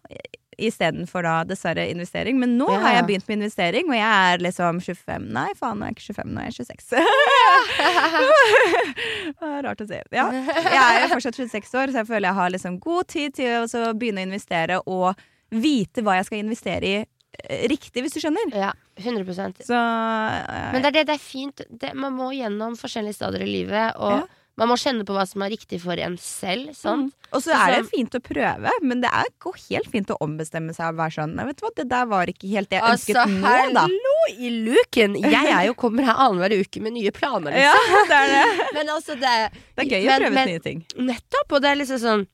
istedenfor 0.58 1.22
da 1.24 1.34
dessverre 1.46 1.84
investering. 1.92 2.38
Men 2.40 2.56
nå 2.58 2.66
Ja, 2.72 2.78
har 2.82 2.94
jeg 2.98 3.06
begynt 3.10 3.28
med 3.30 3.38
investering, 3.38 3.88
og 3.88 3.96
jeg 3.96 4.32
er 4.32 4.42
liksom 4.44 4.80
25 4.82 5.28
Nei, 5.34 5.48
faen, 5.58 5.78
nå 5.78 5.86
er 5.86 5.92
jeg 5.92 5.98
ikke 5.98 6.14
25, 6.18 6.32
nå 6.34 6.40
er 6.42 6.48
jeg 6.50 6.56
26. 6.66 6.98
Det 9.38 9.50
er 9.50 9.62
Rart 9.66 9.82
å 9.84 9.88
si. 9.88 10.00
Ja. 10.14 10.26
Jeg 10.32 11.04
er 11.04 11.12
fortsatt 11.12 11.38
26 11.38 11.74
år, 11.78 11.92
så 11.92 12.02
jeg 12.02 12.08
føler 12.10 12.28
jeg 12.30 12.38
har 12.40 12.54
liksom 12.54 12.78
god 12.82 13.10
tid 13.14 13.36
til 13.38 13.68
å 13.68 13.92
begynne 13.98 14.24
å 14.24 14.28
investere 14.28 14.80
og 14.86 15.22
vite 15.54 16.04
hva 16.04 16.18
jeg 16.18 16.28
skal 16.28 16.42
investere 16.42 16.88
i 16.88 16.96
eh, 17.00 17.62
riktig, 17.70 18.02
hvis 18.04 18.16
du 18.16 18.20
skjønner. 18.22 18.50
Ja, 18.52 18.72
100% 19.00 19.62
ja, 19.70 19.78
ja. 19.78 20.66
Men 20.74 20.82
det 20.82 20.90
er 20.90 20.96
det, 20.98 21.04
det 21.12 21.16
er 21.16 21.22
fint. 21.22 21.62
Det, 21.70 21.94
man 21.96 22.16
må 22.18 22.32
gjennom 22.36 22.76
forskjellige 22.80 23.16
stadier 23.20 23.46
i 23.46 23.52
livet, 23.52 23.96
og. 23.96 24.26
Man 24.58 24.68
må 24.72 24.76
kjenne 24.80 25.04
på 25.06 25.14
hva 25.14 25.22
som 25.28 25.42
er 25.46 25.52
riktig 25.54 25.78
for 25.84 26.00
en 26.02 26.16
selv. 26.18 26.72
Mm. 26.82 27.04
Og 27.30 27.42
så 27.44 27.52
er 27.54 27.74
det 27.76 27.90
fint 27.92 28.14
å 28.16 28.20
prøve, 28.24 28.72
men 28.82 29.02
det 29.04 29.10
er, 29.14 29.28
går 29.44 29.58
helt 29.68 29.90
fint 29.92 30.10
å 30.10 30.16
ombestemme 30.24 30.72
seg 30.74 30.94
og 30.94 30.98
være 30.98 31.14
sånn 31.18 31.34
Nei, 31.38 31.44
vet 31.50 31.60
du 31.60 31.66
hva, 31.66 31.70
det 31.76 31.84
der 31.92 32.08
var 32.10 32.32
ikke 32.32 32.48
helt 32.50 32.70
det 32.72 32.80
jeg 32.80 32.94
ønsket 32.96 33.20
Altså, 33.20 33.36
nå, 33.36 33.52
da. 33.76 33.84
hallo 33.84 34.16
i 34.34 34.50
luken! 34.64 35.14
Jeg 35.22 35.52
er 35.52 35.68
jo 35.68 35.76
kommer 35.84 36.08
her 36.08 36.22
annenhver 36.24 36.56
uke 36.64 36.82
med 36.82 36.96
nye 36.96 37.12
planer, 37.14 37.54
liksom. 37.54 37.92
Ja, 37.94 38.02
det 38.10 38.18
er 38.18 38.34
det. 38.34 38.66
Men 38.80 38.92
altså, 38.96 39.18
det, 39.20 39.36
Det 39.76 39.84
er 39.84 39.92
gøy 39.92 40.08
Men- 40.08 40.10
å 40.10 40.18
prøve 40.24 40.34
men- 40.40 40.52
nye 40.54 40.64
ting. 40.64 40.82
Nettopp! 41.12 41.54
Og 41.54 41.62
det 41.62 41.70
er 41.74 41.80
liksom 41.84 42.02
sånn 42.02 42.26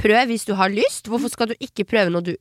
Prøv 0.00 0.28
hvis 0.28 0.44
du 0.48 0.54
har 0.58 0.72
lyst. 0.72 1.06
Hvorfor 1.08 1.30
skal 1.32 1.50
du 1.52 1.54
ikke 1.62 1.84
prøve 1.88 2.10
noe 2.12 2.24
du 2.24 2.34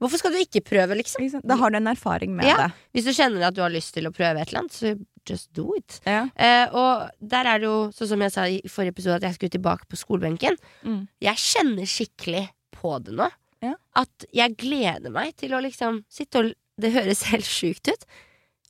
Hvorfor 0.00 0.16
skal 0.22 0.32
du 0.32 0.38
ikke 0.40 0.62
prøve, 0.64 0.96
liksom? 0.96 1.26
Da 1.44 1.58
har 1.60 1.70
du 1.74 1.76
en 1.76 1.90
erfaring 1.90 2.32
med 2.36 2.46
Ja. 2.48 2.56
det. 2.56 2.68
Hvis 2.96 3.04
du 3.04 3.12
kjenner 3.12 3.42
at 3.48 3.54
du 3.54 3.60
har 3.60 3.68
lyst 3.72 3.92
til 3.92 4.06
å 4.08 4.12
prøve 4.16 4.40
et 4.40 4.48
eller 4.48 4.62
annet, 4.62 4.72
så 4.72 4.94
just 5.28 5.52
do 5.56 5.74
it. 5.76 6.00
Ja. 6.04 6.28
Eh, 6.34 6.72
og 6.76 7.10
der 7.20 7.48
er 7.48 7.60
det 7.60 7.68
jo, 7.68 7.76
sånn 7.94 8.12
som 8.12 8.24
jeg 8.24 8.34
sa 8.34 8.46
i 8.48 8.60
forrige 8.68 8.96
episode, 8.96 9.18
at 9.20 9.28
jeg 9.28 9.36
skulle 9.36 9.54
tilbake 9.56 9.88
på 9.90 9.98
skolebenken. 10.00 10.58
Mm. 10.86 11.04
Jeg 11.22 11.42
kjenner 11.42 11.90
skikkelig 11.90 12.46
på 12.76 12.96
det 13.04 13.16
nå. 13.18 13.28
Ja. 13.64 13.74
At 14.00 14.26
jeg 14.32 14.56
gleder 14.60 15.12
meg 15.12 15.34
til 15.40 15.52
å 15.52 15.62
liksom 15.64 16.04
sitte 16.10 16.44
og 16.44 16.52
Det 16.80 16.94
høres 16.94 17.26
helt 17.32 17.44
sjukt 17.44 17.90
ut, 17.92 18.06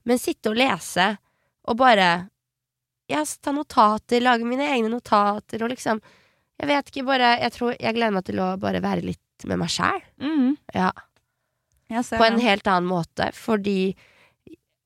men 0.09 0.19
sitte 0.19 0.51
og 0.51 0.59
lese 0.59 1.13
og 1.71 1.77
bare 1.79 2.09
Ja, 3.11 3.21
ta 3.23 3.53
notater, 3.55 4.23
lage 4.23 4.47
mine 4.47 4.67
egne 4.67 4.91
notater 4.91 5.63
og 5.63 5.71
liksom 5.71 6.01
Jeg 6.59 6.71
vet 6.71 6.91
ikke, 6.91 7.07
bare 7.07 7.37
Jeg 7.39 7.55
tror 7.55 7.77
jeg 7.77 7.95
gleder 7.95 8.17
meg 8.17 8.27
til 8.27 8.43
å 8.43 8.57
bare 8.59 8.83
være 8.83 9.07
litt 9.07 9.47
med 9.47 9.63
meg 9.63 9.71
sjæl. 9.73 10.03
Mm. 10.21 10.57
Ja. 10.75 10.91
På 11.89 12.27
en 12.27 12.43
helt 12.43 12.67
annen 12.69 12.91
måte, 12.91 13.31
fordi 13.33 13.95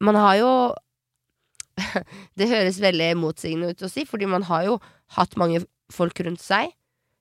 man 0.04 0.16
har 0.20 0.36
jo 0.38 0.52
Det 2.38 2.48
høres 2.50 2.80
veldig 2.82 3.10
motsigende 3.18 3.70
ut 3.74 3.82
å 3.86 3.90
si, 3.90 4.04
fordi 4.08 4.26
man 4.30 4.42
har 4.48 4.64
jo 4.68 4.78
hatt 5.16 5.36
mange 5.40 5.64
folk 5.92 6.18
rundt 6.26 6.42
seg. 6.42 6.72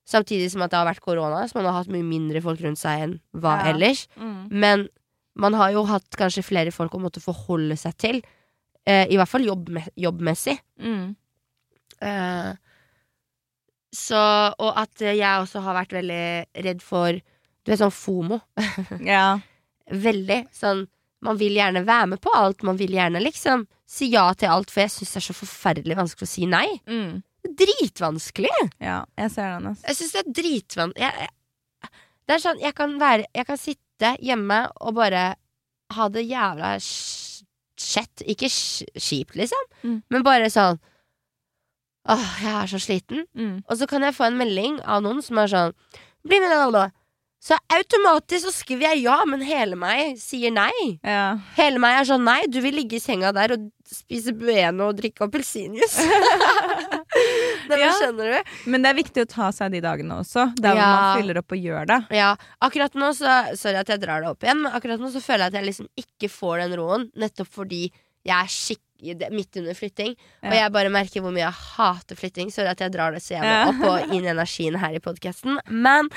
Samtidig 0.07 0.49
som 0.51 0.61
at 0.65 0.71
det 0.73 0.77
har 0.81 0.87
vært 0.89 1.03
korona, 1.03 1.45
så 1.47 1.55
man 1.59 1.65
har 1.69 1.77
hatt 1.79 1.91
mye 1.93 2.03
mindre 2.05 2.41
folk 2.43 2.59
rundt 2.65 2.79
seg 2.81 3.05
enn 3.05 3.13
hva 3.39 3.57
Ja. 3.61 3.71
ellers. 3.71 4.05
Mm. 4.19 4.47
Men 4.51 4.87
man 5.35 5.53
har 5.57 5.71
jo 5.71 5.85
hatt 5.89 6.09
kanskje 6.19 6.43
flere 6.45 6.71
folk 6.75 6.91
å 6.93 6.99
måtte 7.01 7.21
forholde 7.23 7.77
seg 7.79 7.95
til. 7.97 8.21
Eh, 8.85 9.07
I 9.09 9.15
hvert 9.17 9.29
fall 9.31 9.45
jobbme 9.47 9.85
jobbmessig. 9.97 10.57
Mm. 10.79 11.15
Eh, 12.03 12.51
så 13.93 14.19
Og 14.59 14.73
at 14.77 14.99
jeg 14.99 15.19
også 15.21 15.61
har 15.61 15.75
vært 15.77 15.93
veldig 15.93 16.63
redd 16.65 16.81
for 16.81 17.13
Du 17.13 17.71
vet 17.71 17.79
sånn 17.79 17.93
FOMO. 17.95 18.41
Ja. 19.07 19.39
Veldig. 19.87 20.41
Sånn 20.51 20.85
Man 21.23 21.37
vil 21.39 21.55
gjerne 21.55 21.85
være 21.87 22.07
med 22.13 22.21
på 22.23 22.31
alt. 22.35 22.63
Man 22.67 22.77
vil 22.79 22.91
gjerne 22.97 23.21
liksom 23.23 23.65
si 23.87 24.09
ja 24.11 24.25
til 24.35 24.49
alt, 24.51 24.71
for 24.73 24.83
jeg 24.83 24.91
syns 24.91 25.13
det 25.13 25.21
er 25.21 25.25
så 25.29 25.35
forferdelig 25.37 25.95
vanskelig 25.99 26.27
å 26.27 26.31
si 26.33 26.47
nei. 26.49 26.67
Mm. 26.89 27.21
Dritvanskelig! 27.59 28.51
ja. 28.79 29.01
Jeg 29.19 29.31
ser 29.33 29.49
den, 29.57 29.67
altså. 29.73 29.87
Jeg 29.89 29.97
syns 29.99 30.13
det 30.15 30.21
er 30.23 30.33
dritvanskelig 30.41 31.27
Det 32.23 32.35
er 32.37 32.39
sånn, 32.39 32.61
jeg 32.63 32.75
kan 32.77 32.93
være 33.01 33.25
Jeg 33.35 33.45
kan 33.49 33.59
sitte 33.59 34.13
hjemme 34.23 34.61
og 34.79 34.95
bare 34.95 35.23
ha 35.93 36.05
det 36.09 36.23
jævla 36.25 36.69
sh- 36.81 37.43
shit. 37.77 38.23
Ikke 38.25 38.47
kjipt, 38.49 39.35
liksom, 39.39 39.63
Mm. 39.83 40.01
men 40.09 40.23
bare 40.23 40.47
sånn 40.49 40.79
Åh, 42.09 42.23
jeg 42.43 42.51
er 42.51 42.67
så 42.67 42.79
sliten. 42.83 43.21
Mm. 43.37 43.61
Og 43.69 43.77
så 43.79 43.87
kan 43.87 44.03
jeg 44.03 44.15
få 44.15 44.25
en 44.27 44.35
melding 44.39 44.81
av 44.83 45.03
noen 45.05 45.21
som 45.23 45.37
er 45.39 45.47
sånn 45.47 45.73
Bli 46.27 46.39
med, 46.39 46.51
da. 46.73 46.89
Så 47.43 47.57
automatisk 47.75 48.45
så 48.47 48.51
skriver 48.55 48.93
jeg 48.93 49.01
ja, 49.03 49.17
men 49.27 49.41
hele 49.43 49.75
meg 49.75 50.13
sier 50.21 50.53
nei. 50.55 50.71
Ja. 51.03 51.33
Hele 51.57 51.81
meg 51.83 51.97
er 51.99 52.07
sånn 52.07 52.23
nei, 52.23 52.37
du 52.47 52.61
vil 52.63 52.77
ligge 52.79 52.95
i 52.95 53.03
senga 53.03 53.33
der 53.35 53.57
og 53.57 53.65
spise 53.83 54.31
Bueno 54.39 54.87
og 54.93 55.01
drikke 55.01 55.27
appelsinjuice. 55.27 56.07
Ja. 57.73 57.89
Skjønner 57.95 58.27
du? 58.33 58.51
Men 58.69 58.83
det 58.83 58.89
er 58.91 58.97
viktig 58.97 59.23
å 59.23 59.27
ta 59.29 59.47
seg 59.55 59.71
de 59.73 59.79
dagene 59.83 60.17
også, 60.19 60.47
der 60.59 60.73
hvor 60.75 60.81
Ja. 60.81 60.87
man 60.93 61.21
fyller 61.21 61.39
opp 61.39 61.53
og 61.55 61.61
gjør 61.63 61.85
det. 61.89 61.97
Ja, 62.17 62.31
akkurat 62.61 62.93
nå 62.99 63.11
så 63.17 63.55
Sorry 63.57 63.77
at 63.79 63.89
jeg 63.89 64.01
drar 64.03 64.21
det 64.21 64.29
opp 64.33 64.43
igjen, 64.43 64.61
men 64.65 64.73
akkurat 64.75 64.99
nå 65.01 65.09
så 65.13 65.21
føler 65.23 65.45
jeg 65.45 65.53
at 65.53 65.57
jeg 65.59 65.67
liksom 65.69 65.87
ikke 66.03 66.29
får 66.33 66.63
den 66.63 66.75
roen, 66.79 67.05
nettopp 67.15 67.49
fordi 67.53 67.83
jeg 68.23 68.35
er 68.35 68.51
skikkelig 68.51 69.15
er 69.27 69.33
midt 69.35 69.57
under 69.59 69.75
flytting. 69.75 70.13
Og 70.47 70.53
jeg 70.55 70.71
bare 70.75 70.89
merker 70.93 71.23
hvor 71.23 71.33
mye 71.35 71.43
jeg 71.45 71.57
hater 71.77 72.15
flytting. 72.19 72.51
Sorry 72.55 72.69
at 72.71 72.79
jeg 72.85 72.93
drar 72.93 73.11
det 73.15 73.21
så 73.23 73.35
jævlig 73.35 73.51
Ja. 73.51 73.65
opp 73.71 73.83
og 73.89 74.13
inn 74.15 74.25
energien 74.31 74.77
her 74.79 74.93
i 74.95 75.01
podkasten. 75.03 75.57
Men 75.69 76.09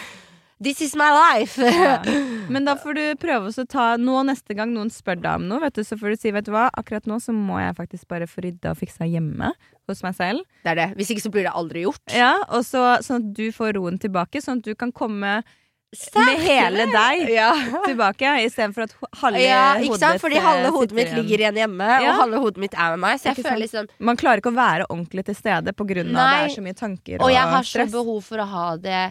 this 0.62 0.80
is 0.80 0.94
my 0.96 1.10
life! 1.12 1.58
Ja. 1.60 1.98
Men 2.48 2.64
da 2.64 2.76
får 2.78 2.94
du 2.94 3.02
prøve 3.20 3.50
å 3.50 3.66
ta 3.68 3.96
nå 3.98 4.20
neste 4.28 4.54
gang 4.56 4.70
noen 4.72 4.90
spør 4.94 5.18
deg 5.18 5.40
om 5.40 5.48
noe, 5.50 5.60
vet 5.64 5.74
du, 5.74 5.82
så 5.84 5.98
får 5.98 6.14
du 6.14 6.20
si 6.22 6.30
vet 6.32 6.46
du 6.46 6.52
hva, 6.54 6.68
akkurat 6.78 7.06
nå 7.10 7.18
så 7.20 7.34
må 7.34 7.58
jeg 7.60 7.74
faktisk 7.76 8.06
bare 8.08 8.28
få 8.30 8.44
rydda 8.46 8.70
og 8.72 8.78
fiksa 8.80 9.08
hjemme 9.10 9.50
hos 9.90 10.02
meg 10.06 10.14
selv. 10.18 10.46
Det 10.64 10.72
er 10.72 10.78
det. 10.80 10.88
Hvis 10.98 11.10
ikke 11.14 11.24
så 11.26 11.32
blir 11.34 11.46
det 11.48 11.52
aldri 11.58 11.82
gjort. 11.86 12.02
Ja, 12.14 12.32
og 12.48 12.64
så 12.66 12.86
Sånn 13.04 13.22
at 13.24 13.32
du 13.36 13.48
får 13.54 13.76
roen 13.76 13.98
tilbake, 14.02 14.40
sånn 14.42 14.62
at 14.62 14.66
du 14.70 14.74
kan 14.78 14.92
komme 14.94 15.40
med 15.42 16.40
hele 16.42 16.86
deg 16.90 17.28
Ja. 17.38 17.50
tilbake, 17.86 18.32
istedenfor 18.46 18.86
at 18.86 18.94
halve 19.20 19.42
ja, 19.44 19.76
ikke 19.80 19.98
sant? 20.00 20.20
Fordi 20.20 20.40
halve 20.42 20.72
hodet 20.74 20.96
mitt 20.98 21.12
ligger 21.14 21.44
igjen 21.44 21.60
hjemme, 21.62 21.86
Ja. 22.02 22.10
og 22.14 22.20
halve 22.24 22.40
hodet 22.42 22.62
mitt 22.64 22.74
er 22.74 22.96
med 22.96 23.02
meg. 23.04 23.20
Så 23.22 23.30
jeg 23.30 23.42
føler 23.44 23.62
liksom 23.64 23.86
Man 23.98 24.18
klarer 24.18 24.42
ikke 24.42 24.52
å 24.52 24.58
være 24.58 24.88
ordentlig 24.90 25.24
til 25.30 25.38
stede 25.38 25.72
på 25.76 25.86
grunn 25.88 26.10
av 26.10 26.18
Nei. 26.18 26.32
det 26.34 26.50
er 26.50 26.56
så 26.56 26.64
mye 26.66 26.78
tanker 26.80 27.22
Og 27.22 27.30
jeg 27.32 27.52
har 27.54 27.62
så 27.62 27.70
stress. 27.76 27.92
behov 27.94 28.20
for 28.26 28.42
å 28.42 28.48
ha 28.50 28.66
det 28.76 29.04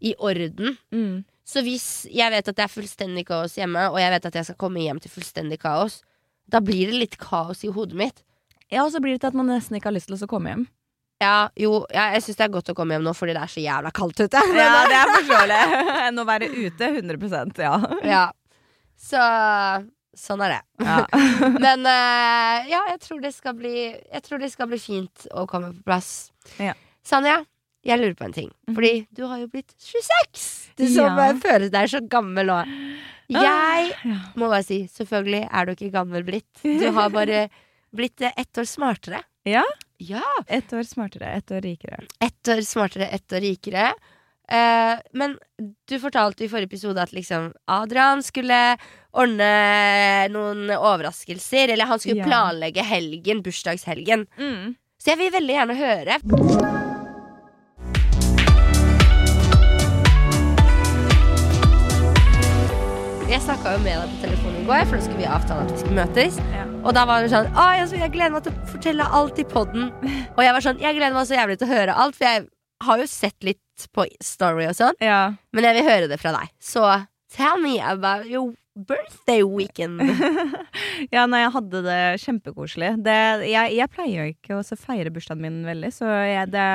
i 0.00 0.14
orden. 0.18 0.76
Mm. 0.92 1.24
Så 1.46 1.62
hvis 1.62 2.06
jeg 2.10 2.32
vet 2.34 2.48
at 2.50 2.58
det 2.58 2.64
er 2.64 2.72
fullstendig 2.72 3.26
kaos 3.28 3.54
hjemme, 3.58 3.88
og 3.92 4.00
jeg 4.02 4.12
vet 4.16 4.30
at 4.30 4.38
jeg 4.40 4.48
skal 4.48 4.58
komme 4.60 4.82
hjem 4.82 4.98
til 5.02 5.12
fullstendig 5.12 5.60
kaos, 5.62 6.00
da 6.50 6.60
blir 6.62 6.90
det 6.90 7.02
litt 7.02 7.18
kaos 7.22 7.62
i 7.66 7.70
hodet 7.72 7.98
mitt. 7.98 8.24
Ja, 8.72 8.82
og 8.82 8.90
så 8.94 9.00
blir 9.02 9.14
det 9.14 9.22
til 9.22 9.30
at 9.30 9.38
man 9.38 9.50
nesten 9.50 9.78
ikke 9.78 9.92
har 9.92 9.96
lyst 9.96 10.10
til 10.10 10.18
å 10.18 10.30
komme 10.30 10.52
hjem. 10.52 10.66
Ja, 11.22 11.48
jo, 11.56 11.78
ja, 11.94 12.10
jeg 12.12 12.26
syns 12.26 12.36
det 12.36 12.44
er 12.44 12.52
godt 12.52 12.70
å 12.72 12.76
komme 12.76 12.96
hjem 12.96 13.04
nå 13.06 13.12
fordi 13.16 13.32
det 13.36 13.44
er 13.46 13.52
så 13.52 13.62
jævla 13.62 13.92
kaldt 13.96 14.20
ute. 14.20 14.42
Ja, 14.58 14.72
det 14.90 14.96
er 14.98 15.12
forståelig. 15.14 15.60
Enn 16.06 16.20
å 16.20 16.26
være 16.28 16.50
ute 16.52 16.90
100 16.98 17.62
ja. 17.62 17.76
Ja. 18.04 18.24
Så 19.00 19.22
sånn 20.16 20.42
er 20.44 20.56
det. 20.56 20.62
ja. 20.84 20.98
Men 21.64 21.86
uh, 21.86 22.66
ja, 22.68 22.82
jeg 22.92 23.00
tror, 23.06 23.22
det 23.24 23.32
skal 23.36 23.56
bli, 23.56 23.76
jeg 23.94 24.26
tror 24.26 24.42
det 24.42 24.50
skal 24.52 24.68
bli 24.72 24.80
fint 24.82 25.28
å 25.32 25.46
komme 25.48 25.72
på 25.76 25.86
plass. 25.88 26.10
Ja. 26.60 26.74
Sanja, 27.06 27.38
jeg 27.86 28.00
lurer 28.00 28.14
på 28.18 28.24
en 28.26 28.32
ting. 28.36 28.50
Mhm. 28.68 28.74
Fordi 28.76 28.92
du 29.14 29.22
har 29.30 29.38
jo 29.40 29.48
blitt 29.52 29.72
26! 29.78 30.46
Du 30.76 30.86
som 30.92 31.16
Ja. 31.16 31.32
føler 31.40 31.70
deg 31.70 31.88
så 31.88 32.00
gammel 32.08 32.46
nå. 32.50 32.58
Jeg 33.28 33.94
må 34.36 34.48
bare 34.50 34.62
si, 34.62 34.82
selvfølgelig 34.86 35.48
er 35.50 35.66
du 35.66 35.72
ikke 35.74 35.92
gammel 35.94 36.22
blitt. 36.26 36.50
Du 36.62 36.90
har 36.94 37.10
bare 37.10 37.48
blitt 37.96 38.20
eh, 38.22 38.32
ett 38.36 38.52
år 38.58 38.66
smartere. 38.68 39.22
Ja. 39.46 39.64
Ja. 39.98 40.22
Ett 40.46 40.72
år 40.76 40.84
smartere, 40.86 41.32
ett 41.38 41.50
år 41.50 41.62
rikere. 41.64 42.04
Ett 42.20 42.48
år 42.52 42.60
smartere, 42.66 43.08
ett 43.08 43.32
år 43.32 43.40
rikere. 43.40 43.92
Uh, 44.46 45.00
men 45.12 45.32
du 45.90 45.96
fortalte 45.98 46.44
i 46.44 46.48
forrige 46.48 46.68
episode 46.70 47.02
at 47.02 47.10
liksom 47.16 47.48
Adrian 47.66 48.22
skulle 48.22 48.76
ordne 49.16 50.28
noen 50.30 50.70
overraskelser. 50.76 51.72
Eller 51.74 51.86
han 51.90 51.98
skulle 51.98 52.22
Ja. 52.22 52.28
planlegge 52.28 52.84
helgen, 52.86 53.42
bursdagshelgen. 53.42 54.26
Mm. 54.38 54.76
Så 55.02 55.14
jeg 55.16 55.18
vil 55.18 55.30
veldig 55.40 55.56
gjerne 55.56 55.80
høre. 55.82 56.84
Jeg 63.36 63.42
snakka 63.44 63.72
jo 63.74 63.80
med 63.84 63.98
deg 64.00 64.12
på 64.14 64.20
telefonen 64.22 64.62
i 64.62 64.64
går, 64.64 64.84
for 64.88 64.96
da 64.96 65.04
skulle 65.04 65.20
vi 65.20 65.26
avtale 65.28 65.64
at 65.66 65.72
vi 65.74 65.80
skulle 65.82 65.98
møtes. 65.98 66.38
Ja. 66.54 66.62
Og 66.88 66.94
da 66.96 67.02
var 67.04 67.20
det 67.20 67.28
sånn 67.28 67.50
Å, 67.52 67.64
jeg 67.76 68.08
gleder 68.14 68.32
meg 68.32 68.46
til 68.46 68.54
å 68.54 68.68
fortelle 68.70 69.08
alt 69.18 69.40
i 69.42 69.44
poden. 69.50 69.90
Og 70.32 70.40
jeg 70.40 70.54
var 70.56 70.64
sånn 70.64 70.80
Jeg 70.80 70.96
gleder 70.96 71.12
meg 71.12 71.28
så 71.28 71.36
jævlig 71.36 71.58
til 71.60 71.68
å 71.68 71.74
høre 71.74 71.96
alt, 72.00 72.16
for 72.16 72.24
jeg 72.24 72.46
har 72.86 73.02
jo 73.02 73.08
sett 73.12 73.36
litt 73.44 73.84
på 73.92 74.06
Story 74.24 74.64
og 74.70 74.78
sånn, 74.78 74.96
Ja. 75.04 75.20
men 75.52 75.68
jeg 75.68 75.76
vil 75.76 75.84
høre 75.90 76.08
det 76.08 76.16
fra 76.22 76.32
deg. 76.38 76.48
Så 76.64 76.80
tell 77.36 77.60
me 77.60 77.76
about 77.76 78.24
your 78.24 78.54
birthday 78.72 79.44
weekend. 79.44 80.00
ja, 81.14 81.28
nei, 81.28 81.44
jeg 81.44 81.54
hadde 81.60 81.84
det 81.84 82.00
kjempekoselig. 82.24 82.94
Det, 83.04 83.20
jeg, 83.52 83.76
jeg 83.76 83.92
pleier 83.92 84.16
jo 84.16 84.32
ikke 84.32 84.62
å 84.62 84.80
feire 84.80 85.12
bursdagen 85.12 85.44
min 85.44 85.60
veldig, 85.68 85.92
så 85.92 86.08
jeg, 86.24 86.54
det 86.56 86.68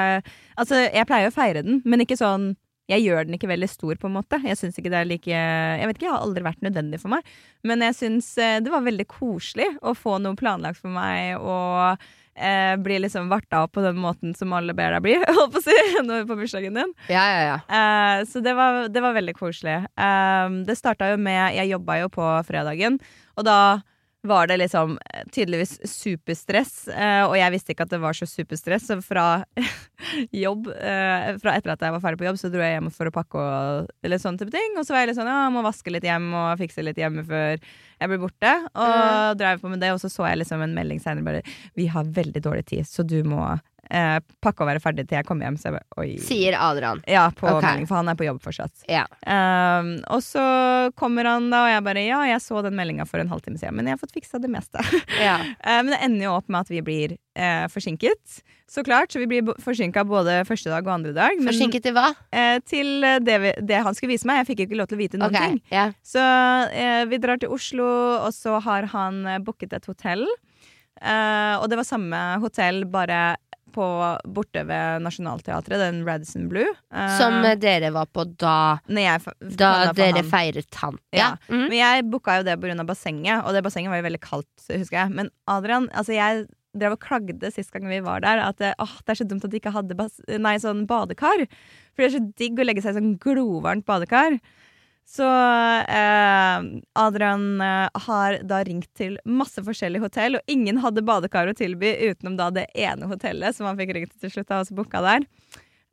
Altså, 0.62 0.86
jeg 0.86 1.10
pleier 1.10 1.34
å 1.34 1.34
feire 1.34 1.66
den, 1.66 1.82
men 1.90 2.06
ikke 2.06 2.22
sånn 2.22 2.52
jeg 2.92 3.06
gjør 3.06 3.28
den 3.28 3.38
ikke 3.38 3.50
veldig 3.52 3.70
stor, 3.72 3.98
på 4.00 4.10
en 4.10 4.18
måte. 4.18 4.40
Jeg 4.44 4.60
syns 4.60 4.80
ikke 4.80 4.92
det 4.92 5.02
er 5.02 5.10
like 5.10 5.32
Jeg 5.32 5.88
vet 5.88 5.98
ikke, 5.98 6.08
jeg 6.10 6.16
har 6.16 6.26
aldri 6.26 6.46
vært 6.46 6.66
nødvendig 6.66 7.00
for 7.02 7.14
meg. 7.14 7.36
Men 7.68 7.86
jeg 7.88 7.98
syns 7.98 8.34
eh, 8.42 8.58
det 8.64 8.74
var 8.74 8.84
veldig 8.86 9.08
koselig 9.12 9.70
å 9.82 9.96
få 9.98 10.18
noe 10.24 10.38
planlagt 10.40 10.82
for 10.82 10.94
meg, 10.94 11.38
og 11.40 12.02
eh, 12.36 12.74
bli 12.82 13.00
liksom 13.04 13.30
varta 13.32 13.64
opp 13.66 13.76
på 13.78 13.84
den 13.86 14.00
måten 14.02 14.36
som 14.38 14.54
alle 14.58 14.76
ber 14.78 14.96
deg 14.96 15.06
bli, 15.06 15.16
holdt 15.38 15.56
på 15.56 15.62
å 15.62 15.66
si, 15.66 15.78
på 16.28 16.40
bursdagen 16.40 16.80
din. 16.80 16.96
Ja, 17.12 17.24
ja, 17.32 17.42
ja. 17.52 17.60
Eh, 17.80 18.26
så 18.30 18.44
det 18.44 18.56
var, 18.58 18.84
det 18.92 19.04
var 19.04 19.16
veldig 19.18 19.38
koselig. 19.40 19.80
Eh, 19.96 20.58
det 20.68 20.80
starta 20.80 21.14
jo 21.14 21.22
med 21.22 21.56
Jeg 21.58 21.72
jobba 21.72 22.02
jo 22.04 22.12
på 22.14 22.28
fredagen, 22.48 23.00
og 23.38 23.48
da 23.48 23.62
var 24.28 24.48
det 24.48 24.58
liksom 24.62 24.98
eh, 25.14 25.24
tydeligvis 25.34 25.80
superstress. 25.88 26.88
eh, 26.88 27.24
og 27.26 27.36
jeg 27.38 27.54
visste 27.56 27.74
ikke 27.74 27.88
at 27.88 27.94
det 27.94 28.02
var 28.04 28.18
så 28.18 28.28
superstress, 28.30 28.88
så 28.90 29.00
fra 29.02 29.44
jobb 30.44 30.70
eh, 30.76 31.32
Fra 31.42 31.56
etter 31.58 31.74
at 31.74 31.86
jeg 31.86 31.96
var 31.96 32.04
ferdig 32.04 32.22
på 32.22 32.28
jobb, 32.30 32.40
så 32.42 32.52
dro 32.54 32.62
jeg 32.62 32.78
hjem 32.78 32.92
for 32.94 33.10
å 33.10 33.16
pakke 33.16 33.42
og 33.42 33.90
eller 34.06 34.22
sånne 34.22 34.42
type 34.42 34.54
ting. 34.54 34.78
Og 34.78 34.86
så 34.86 34.96
var 34.96 35.04
jeg 35.04 35.12
litt 35.12 35.20
sånn 35.22 35.32
ja, 35.32 35.40
jeg 35.48 35.56
må 35.56 35.66
vaske 35.66 35.94
litt 35.94 36.06
hjem 36.06 36.30
og 36.38 36.62
fikse 36.62 36.86
litt 36.86 37.02
hjemme 37.02 37.26
før 37.28 37.58
jeg 37.58 38.10
blir 38.10 38.22
borte. 38.22 38.54
Og 38.74 39.38
drev 39.42 39.62
på 39.62 39.74
med 39.74 39.82
det, 39.82 39.94
og 39.96 40.02
så 40.04 40.10
så 40.12 40.30
jeg 40.30 40.42
liksom 40.42 40.66
en 40.66 40.78
melding 40.78 41.02
senere 41.02 41.26
bare 41.26 41.44
Vi 41.78 41.90
har 41.92 42.10
veldig 42.22 42.42
dårlig 42.44 42.66
tid, 42.74 42.88
så 42.90 43.06
du 43.06 43.20
må 43.26 43.46
eh, 43.92 44.18
pakke 44.44 44.64
og 44.64 44.70
være 44.72 44.82
ferdig 44.84 45.06
til 45.10 45.20
jeg 45.20 45.28
kommer 45.28 45.48
hjem. 45.48 45.60
Så 45.60 45.70
jeg 45.70 45.78
bare. 45.78 46.08
Sier 46.26 46.58
Adrian. 46.60 47.04
Ja, 47.12 47.28
på 47.36 47.50
Ok. 47.52 47.62
melding, 47.66 47.88
for 47.90 48.00
han 48.00 48.12
er 48.12 48.20
på 48.20 48.28
jobb 48.28 48.42
fortsatt. 48.44 48.86
Ja. 48.92 49.04
Um, 49.28 49.94
og 50.08 50.24
så 50.26 50.44
kommer 51.00 51.28
han 51.28 51.50
da, 51.52 51.66
og 51.66 51.74
jeg 51.74 51.84
bare 51.90 52.06
ja, 52.08 52.22
jeg 52.32 52.42
så 52.44 52.64
den 52.66 52.78
meldinga 52.80 53.06
for 53.10 53.22
en 53.22 53.32
halvtime 53.32 53.60
siden, 53.60 53.76
men 53.78 53.90
jeg 53.90 53.98
har 53.98 54.02
fått 54.02 54.16
fiksa 54.16 54.42
det 54.42 54.52
meste. 54.54 54.82
ja. 55.28 55.38
uh, 55.62 55.82
men 55.84 55.94
det 55.96 56.02
ender 56.08 56.30
jo 56.30 56.38
opp 56.40 56.50
med 56.50 56.64
at 56.66 56.74
vi 56.74 56.82
blir 56.86 57.18
eh, 57.36 57.68
forsinket. 57.72 58.42
Så 58.72 58.84
klart, 58.88 59.12
så 59.12 59.20
vi 59.20 59.28
blir 59.28 59.50
forsinka 59.60 60.06
både 60.08 60.38
første 60.48 60.72
dag 60.72 60.86
og 60.88 60.94
andre 60.94 61.12
dag. 61.16 61.36
Men 61.40 61.50
Forsinket 61.52 61.84
til 61.84 61.96
hva? 61.96 62.14
eh, 62.32 62.58
til 62.64 63.04
det, 63.20 63.36
vi, 63.44 63.52
det 63.68 63.82
han 63.84 63.96
skulle 63.98 64.14
vise 64.14 64.28
meg. 64.30 64.42
Jeg 64.42 64.52
fikk 64.54 64.64
ikke 64.66 64.80
lov 64.80 64.88
til 64.88 64.96
å 64.96 65.02
vite 65.02 65.20
noen 65.20 65.36
okay, 65.36 65.58
ting. 65.58 65.60
Yeah. 65.74 65.92
Så 66.08 66.24
eh, 66.72 67.04
vi 67.12 67.20
drar 67.20 67.42
til 67.42 67.52
Oslo, 67.52 67.90
og 68.22 68.32
så 68.36 68.62
har 68.64 68.88
han 68.94 69.26
eh, 69.28 69.42
booket 69.44 69.76
et 69.76 69.90
hotell. 69.92 70.24
Eh, 71.02 71.56
og 71.58 71.68
det 71.68 71.82
var 71.82 71.88
samme 71.88 72.22
hotell, 72.44 72.86
bare 72.92 73.22
på, 73.74 73.88
borte 74.36 74.64
ved 74.68 75.02
Nationaltheatret, 75.06 75.80
den 75.82 76.02
Radisson 76.08 76.48
Blue. 76.52 76.68
Eh, 76.94 77.18
Som 77.18 77.40
dere 77.62 77.92
var 77.96 78.08
på 78.12 78.26
da 78.38 78.80
jeg 78.88 79.26
Da 79.58 79.92
dere 79.98 80.22
han. 80.22 80.32
feiret 80.32 80.80
han. 80.84 80.98
Ja. 81.16 81.36
Mm. 81.50 81.68
Men 81.70 81.78
jeg 81.80 82.08
booka 82.12 82.40
jo 82.40 82.48
det 82.48 82.58
pga. 82.62 82.86
bassenget, 82.86 83.44
og 83.46 83.54
det 83.54 83.64
bassenget 83.64 83.90
var 83.94 84.02
jo 84.02 84.08
veldig 84.10 84.22
kaldt, 84.24 84.68
husker 84.70 84.98
jeg. 85.04 85.12
Men 85.18 85.30
Adrian, 85.48 85.90
altså 85.94 86.14
jeg 86.14 86.48
drev 86.78 86.94
og 86.96 87.02
klagde 87.04 87.52
sist 87.52 87.72
gang 87.74 87.88
vi 87.90 88.00
var 88.00 88.22
der, 88.24 88.40
at 88.40 88.62
åh, 88.80 88.94
det 89.04 89.12
er 89.12 89.20
så 89.20 89.28
dumt 89.28 89.44
at 89.44 89.52
de 89.52 89.60
ikke 89.60 89.74
hadde 89.76 89.98
nei, 90.40 90.56
sånn 90.64 90.86
badekar. 90.88 91.44
For 91.92 92.04
det 92.04 92.08
er 92.08 92.18
så 92.20 92.26
digg 92.40 92.60
å 92.60 92.68
legge 92.68 92.84
seg 92.84 92.96
i 92.96 93.00
sånn 93.02 93.18
glovarmt 93.20 93.86
badekar. 93.86 94.40
Så 95.08 95.28
eh, 95.28 96.60
Adrian 96.96 97.62
eh, 97.62 98.02
har 98.06 98.38
da 98.48 98.62
ringt 98.64 98.88
til 98.96 99.18
masse 99.28 99.60
forskjellige 99.66 100.06
hotell, 100.06 100.38
og 100.40 100.52
ingen 100.52 100.80
hadde 100.84 101.04
badekar 101.04 101.52
å 101.52 101.56
tilby 101.58 101.92
utenom 102.12 102.38
da 102.40 102.48
det 102.56 102.70
ene 102.80 103.10
hotellet 103.12 103.58
som 103.58 103.68
han 103.68 103.80
fikk 103.80 103.92
ringt 103.98 104.16
til 104.22 104.32
slutt, 104.32 104.52
av 104.54 104.64
og 104.64 104.70
så 104.70 104.78
booka 104.78 105.04
der. 105.04 105.26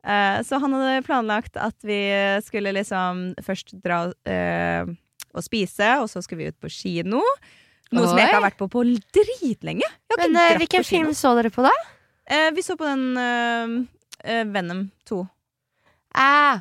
Eh, 0.07 0.39
så 0.47 0.61
han 0.63 0.75
hadde 0.77 1.03
planlagt 1.07 1.59
at 1.59 1.75
vi 1.83 1.99
skulle 2.45 2.71
liksom 2.77 3.33
først 3.43 3.75
dra 3.83 4.05
eh, 4.23 4.87
og 5.35 5.45
spise, 5.45 5.97
og 5.99 6.07
så 6.11 6.23
skulle 6.23 6.45
vi 6.45 6.53
ut 6.53 6.61
på 6.63 6.71
kino. 6.71 7.19
Noe 7.91 8.05
som 8.05 8.21
jeg 8.21 8.29
ikke 8.29 8.37
har 8.39 8.47
vært 8.47 8.61
på 8.61 8.69
på 8.71 8.85
dritlenge. 9.19 9.91
Men 10.15 10.39
eh, 10.39 10.55
hvilken 10.61 10.87
film 10.87 11.11
så 11.17 11.33
dere 11.35 11.51
på 11.51 11.65
da? 11.65 11.73
Eh, 12.29 12.53
vi 12.55 12.63
så 12.63 12.77
på 12.79 12.87
den 12.87 13.87
Venom 14.53 14.89
2. 15.07 15.21
Ah, 16.19 16.59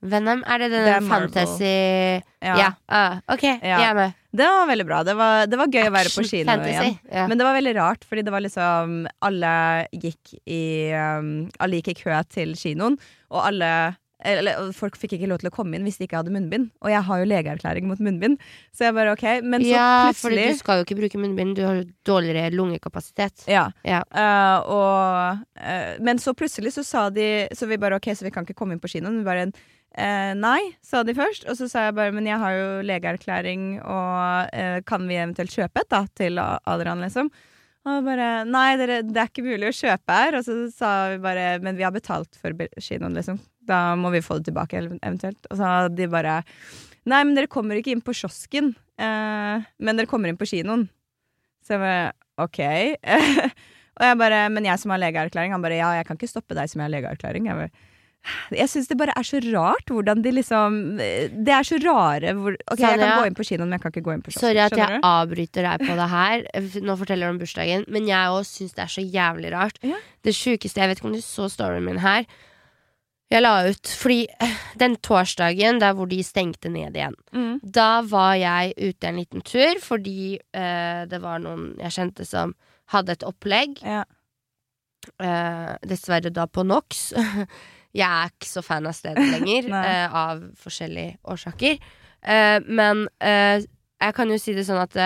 Venom, 0.00 0.44
er 0.46 0.62
det 0.62 0.70
den 0.70 0.84
Det 0.86 0.94
er 0.94 1.06
fantasy 1.08 2.24
Ja. 2.38 2.54
Ja. 2.54 2.70
Ah, 2.86 3.18
ok, 3.26 3.42
Ja. 3.42 3.78
jeg 3.80 3.90
er 3.90 3.94
med. 3.94 4.14
Det 4.30 4.46
var 4.46 4.66
veldig 4.68 4.86
bra. 4.86 5.02
Det 5.02 5.16
var, 5.16 5.46
det 5.46 5.58
var 5.58 5.66
gøy 5.66 5.88
å 5.88 5.92
være 5.92 6.12
på 6.12 6.20
Action, 6.22 6.24
kino 6.24 6.52
fantasy. 6.52 6.70
igjen. 6.70 6.98
Ja. 7.10 7.26
Men 7.26 7.38
det 7.38 7.46
var 7.48 7.54
veldig 7.56 7.74
rart, 7.76 8.04
fordi 8.04 8.22
det 8.22 8.32
var 8.32 8.40
liksom 8.40 9.08
Alle 9.22 9.86
gikk 9.92 10.34
i 10.46 10.92
um, 10.94 11.48
Alle 11.58 11.80
gikk 11.80 11.88
i 11.88 12.02
kø 12.04 12.22
til 12.30 12.54
kinoen, 12.54 12.98
og 13.30 13.46
alle 13.46 13.96
eller, 14.26 14.72
folk 14.74 14.96
fikk 14.98 15.14
ikke 15.14 15.28
lov 15.30 15.38
til 15.38 15.46
å 15.50 15.54
komme 15.54 15.78
inn 15.78 15.84
hvis 15.86 16.00
de 16.00 16.08
ikke 16.08 16.18
hadde 16.18 16.32
munnbind. 16.34 16.72
Og 16.82 16.90
jeg 16.90 17.04
har 17.06 17.20
jo 17.20 17.28
legeerklæring 17.30 17.86
mot 17.86 18.00
munnbind. 18.02 18.40
Så 18.74 18.88
jeg 18.88 18.96
bare 18.96 19.12
ok, 19.14 19.26
men 19.46 19.62
så 19.62 19.70
ja, 19.70 19.90
for 20.18 20.34
du 20.34 20.58
skal 20.58 20.80
jo 20.80 20.86
ikke 20.88 20.98
bruke 20.98 21.20
munnbind, 21.22 21.54
du 21.54 21.62
har 21.62 21.78
jo 21.78 21.86
dårligere 22.08 22.50
lungekapasitet. 22.50 23.46
Ja. 23.46 23.68
Ja. 23.86 24.02
Uh, 24.10 24.74
og, 24.74 25.44
uh, 25.62 25.92
men 26.02 26.18
så 26.18 26.34
plutselig 26.34 26.74
så 26.74 26.82
sa 26.86 27.08
de 27.14 27.46
Så 27.54 27.70
vi 27.70 27.78
bare 27.78 27.98
ok, 28.00 28.10
så 28.18 28.26
vi 28.26 28.34
kan 28.34 28.46
ikke 28.46 28.58
komme 28.58 28.74
inn 28.74 28.82
på 28.82 28.90
kinoen. 28.90 29.20
Vi 29.22 29.28
bare 29.28 29.52
eh, 29.96 30.32
nei, 30.38 30.60
sa 30.84 31.04
de 31.06 31.14
først. 31.16 31.46
Og 31.48 31.58
så 31.58 31.68
sa 31.70 31.86
jeg 31.88 31.96
bare 31.98 32.14
men 32.14 32.28
jeg 32.28 32.40
har 32.42 32.56
jo 32.56 32.66
legeerklæring, 32.88 33.68
og 33.82 34.56
eh, 34.56 34.80
kan 34.88 35.06
vi 35.08 35.20
eventuelt 35.20 35.54
kjøpe 35.54 35.84
et 35.84 35.92
da 35.94 36.02
til 36.18 36.42
Adrian, 36.42 37.04
liksom? 37.04 37.30
Og 37.88 38.04
bare 38.04 38.42
nei, 38.44 38.72
dere, 38.80 39.00
det 39.06 39.20
er 39.20 39.30
ikke 39.30 39.46
mulig 39.46 39.70
å 39.70 39.76
kjøpe 39.76 40.18
her. 40.18 40.38
Og 40.38 40.44
så 40.44 40.58
sa 40.74 40.92
vi 41.14 41.22
bare 41.24 41.46
men 41.64 41.78
vi 41.78 41.86
har 41.86 41.94
betalt 41.94 42.36
for 42.40 42.52
kinoen, 42.76 43.16
liksom. 43.16 43.40
Da 43.68 43.94
må 44.00 44.12
vi 44.14 44.24
få 44.24 44.38
det 44.40 44.50
tilbake 44.50 44.80
eventuelt. 44.80 45.40
Og 45.48 45.56
så 45.56 45.62
sa 45.62 45.88
de 45.92 46.08
bare 46.10 46.42
nei, 47.08 47.22
men 47.22 47.34
dere 47.36 47.50
kommer 47.50 47.78
ikke 47.78 47.94
inn 47.94 48.04
på 48.04 48.16
kiosken, 48.16 48.74
eh, 49.00 49.66
men 49.80 50.00
dere 50.00 50.10
kommer 50.10 50.30
inn 50.30 50.40
på 50.40 50.48
kinoen. 50.48 50.88
Så 51.64 51.76
jeg 51.76 51.84
bare 51.84 52.08
OK. 52.44 52.60
Og 53.98 54.06
jeg 54.06 54.18
bare, 54.20 54.44
men 54.54 54.66
jeg 54.68 54.78
som 54.78 54.92
har 54.94 55.00
legeerklæring, 55.02 55.50
han 55.50 55.62
bare 55.64 55.80
ja, 55.80 55.88
jeg 55.98 56.06
kan 56.06 56.18
ikke 56.18 56.30
stoppe 56.30 56.54
deg 56.54 56.70
som 56.70 56.84
har 56.84 56.92
legeerklæring. 56.92 57.48
Jeg, 57.50 57.58
bare, 57.58 57.96
jeg 58.56 58.68
syns 58.72 58.88
det 58.90 58.96
bare 59.00 59.14
er 59.16 59.26
så 59.28 59.40
rart 59.52 59.90
hvordan 59.92 60.22
de 60.24 60.32
liksom 60.36 60.76
Det 60.98 61.52
er 61.54 61.66
så 61.68 61.78
rare 61.82 62.32
hvor 62.38 62.56
OK, 62.72 62.78
jeg 62.82 62.98
kan 63.00 63.14
gå 63.20 63.26
inn 63.30 63.38
på 63.38 63.46
kinoen, 63.48 63.68
men 63.68 63.76
jeg 63.78 63.84
kan 63.86 63.94
ikke 63.94 64.04
gå 64.08 64.14
inn 64.16 64.22
på 64.26 64.32
kiosken. 64.32 64.46
Sorry 64.48 64.62
at 64.64 64.76
jeg 64.76 64.88
du? 64.98 65.06
avbryter 65.08 65.68
deg 65.68 65.86
på 65.88 65.96
det 66.00 66.08
her. 66.14 66.44
Nå 66.88 66.96
forteller 67.00 67.26
du 67.30 67.34
om 67.36 67.40
bursdagen, 67.42 67.84
men 67.88 68.06
jeg 68.10 68.34
òg 68.34 68.44
syns 68.48 68.74
det 68.76 68.84
er 68.86 68.92
så 68.98 69.04
jævlig 69.04 69.52
rart. 69.54 69.78
Ja. 69.86 69.96
Det 70.24 70.34
sjukeste 70.36 70.80
Jeg 70.82 70.88
vet 70.92 71.00
ikke 71.02 71.10
om 71.10 71.16
du 71.16 71.22
så 71.24 71.48
storyen 71.52 71.84
min 71.86 71.98
her. 72.04 72.26
Jeg 73.28 73.42
la 73.44 73.50
ut 73.68 73.90
fordi 74.00 74.22
eh, 74.40 74.52
den 74.80 74.94
torsdagen 75.04 75.82
der 75.82 75.92
hvor 75.92 76.08
de 76.08 76.22
stengte 76.24 76.70
ned 76.72 76.96
igjen, 76.96 77.16
Mm. 77.36 77.58
da 77.62 78.00
var 78.00 78.34
jeg 78.40 78.72
ute 78.78 79.04
en 79.10 79.18
liten 79.20 79.42
tur 79.44 79.76
fordi 79.84 80.38
eh, 80.56 81.02
det 81.10 81.20
var 81.20 81.38
noen 81.44 81.74
jeg 81.76 81.92
kjente 81.92 82.24
som 82.24 82.54
hadde 82.94 83.12
et 83.18 83.26
opplegg. 83.28 83.82
Ja. 83.84 84.04
Eh, 85.20 85.74
dessverre 85.88 86.32
da 86.32 86.46
på 86.46 86.64
NOx. 86.66 87.12
jeg 87.98 88.06
er 88.08 88.30
ikke 88.32 88.48
så 88.50 88.62
fan 88.64 88.86
av 88.88 88.94
stedet 88.96 89.24
lenger, 89.34 89.68
eh, 89.82 90.14
av 90.22 90.44
forskjellige 90.62 91.18
årsaker. 91.34 91.78
Uh, 92.22 92.58
men 92.66 93.04
uh, 93.22 93.58
jeg 93.98 94.14
kan 94.16 94.30
jo 94.30 94.38
si 94.42 94.54
det 94.56 94.64
sånn 94.66 94.80
at 94.82 94.96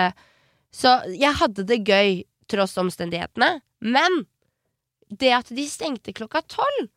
Så 0.73 0.89
jeg 1.13 1.29
hadde 1.37 1.65
det 1.69 1.83
gøy 1.85 2.23
tross 2.49 2.73
omstendighetene, 2.81 3.59
men 3.85 4.23
det 5.13 5.29
at 5.35 5.51
de 5.53 5.65
stengte 5.69 6.13
klokka 6.17 6.41
tolv 6.49 6.89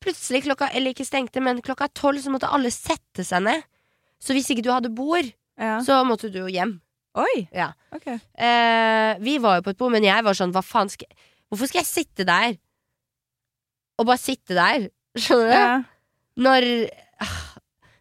Plutselig 0.00 0.46
klokka, 0.46 0.70
eller 0.72 0.94
ikke 0.94 1.04
stengte, 1.04 1.42
men 1.44 1.58
klokka 1.60 1.90
tolv 1.92 2.22
så 2.24 2.30
måtte 2.32 2.48
alle 2.48 2.70
sette 2.72 3.20
seg 3.20 3.42
ned. 3.44 3.66
Så 4.16 4.32
hvis 4.32 4.46
ikke 4.48 4.64
du 4.64 4.70
hadde 4.72 4.88
bord, 4.96 5.28
Ja. 5.60 5.74
så 5.84 5.98
måtte 6.08 6.30
du 6.32 6.38
jo 6.40 6.46
hjem. 6.48 6.78
Oi! 7.20 7.48
Ja. 7.52 7.66
Ok. 7.92 8.06
Eh, 8.08 9.18
vi 9.20 9.34
var 9.44 9.58
jo 9.58 9.66
på 9.66 9.74
et 9.74 9.76
bord, 9.76 9.92
men 9.92 10.06
jeg 10.06 10.24
var 10.24 10.32
sånn 10.38 10.54
Hva 10.54 10.62
faen 10.64 10.88
skal 10.88 11.10
Hvorfor 11.50 11.68
skal 11.68 11.82
jeg 11.82 11.90
sitte 11.90 12.24
der? 12.24 12.54
Og 13.98 14.06
bare 14.08 14.22
sitte 14.22 14.54
der? 14.56 14.88
Skjønner 15.20 15.50
du? 15.50 15.54
Ja. 15.54 15.70
Når 16.40 16.66
ah, 17.24 17.38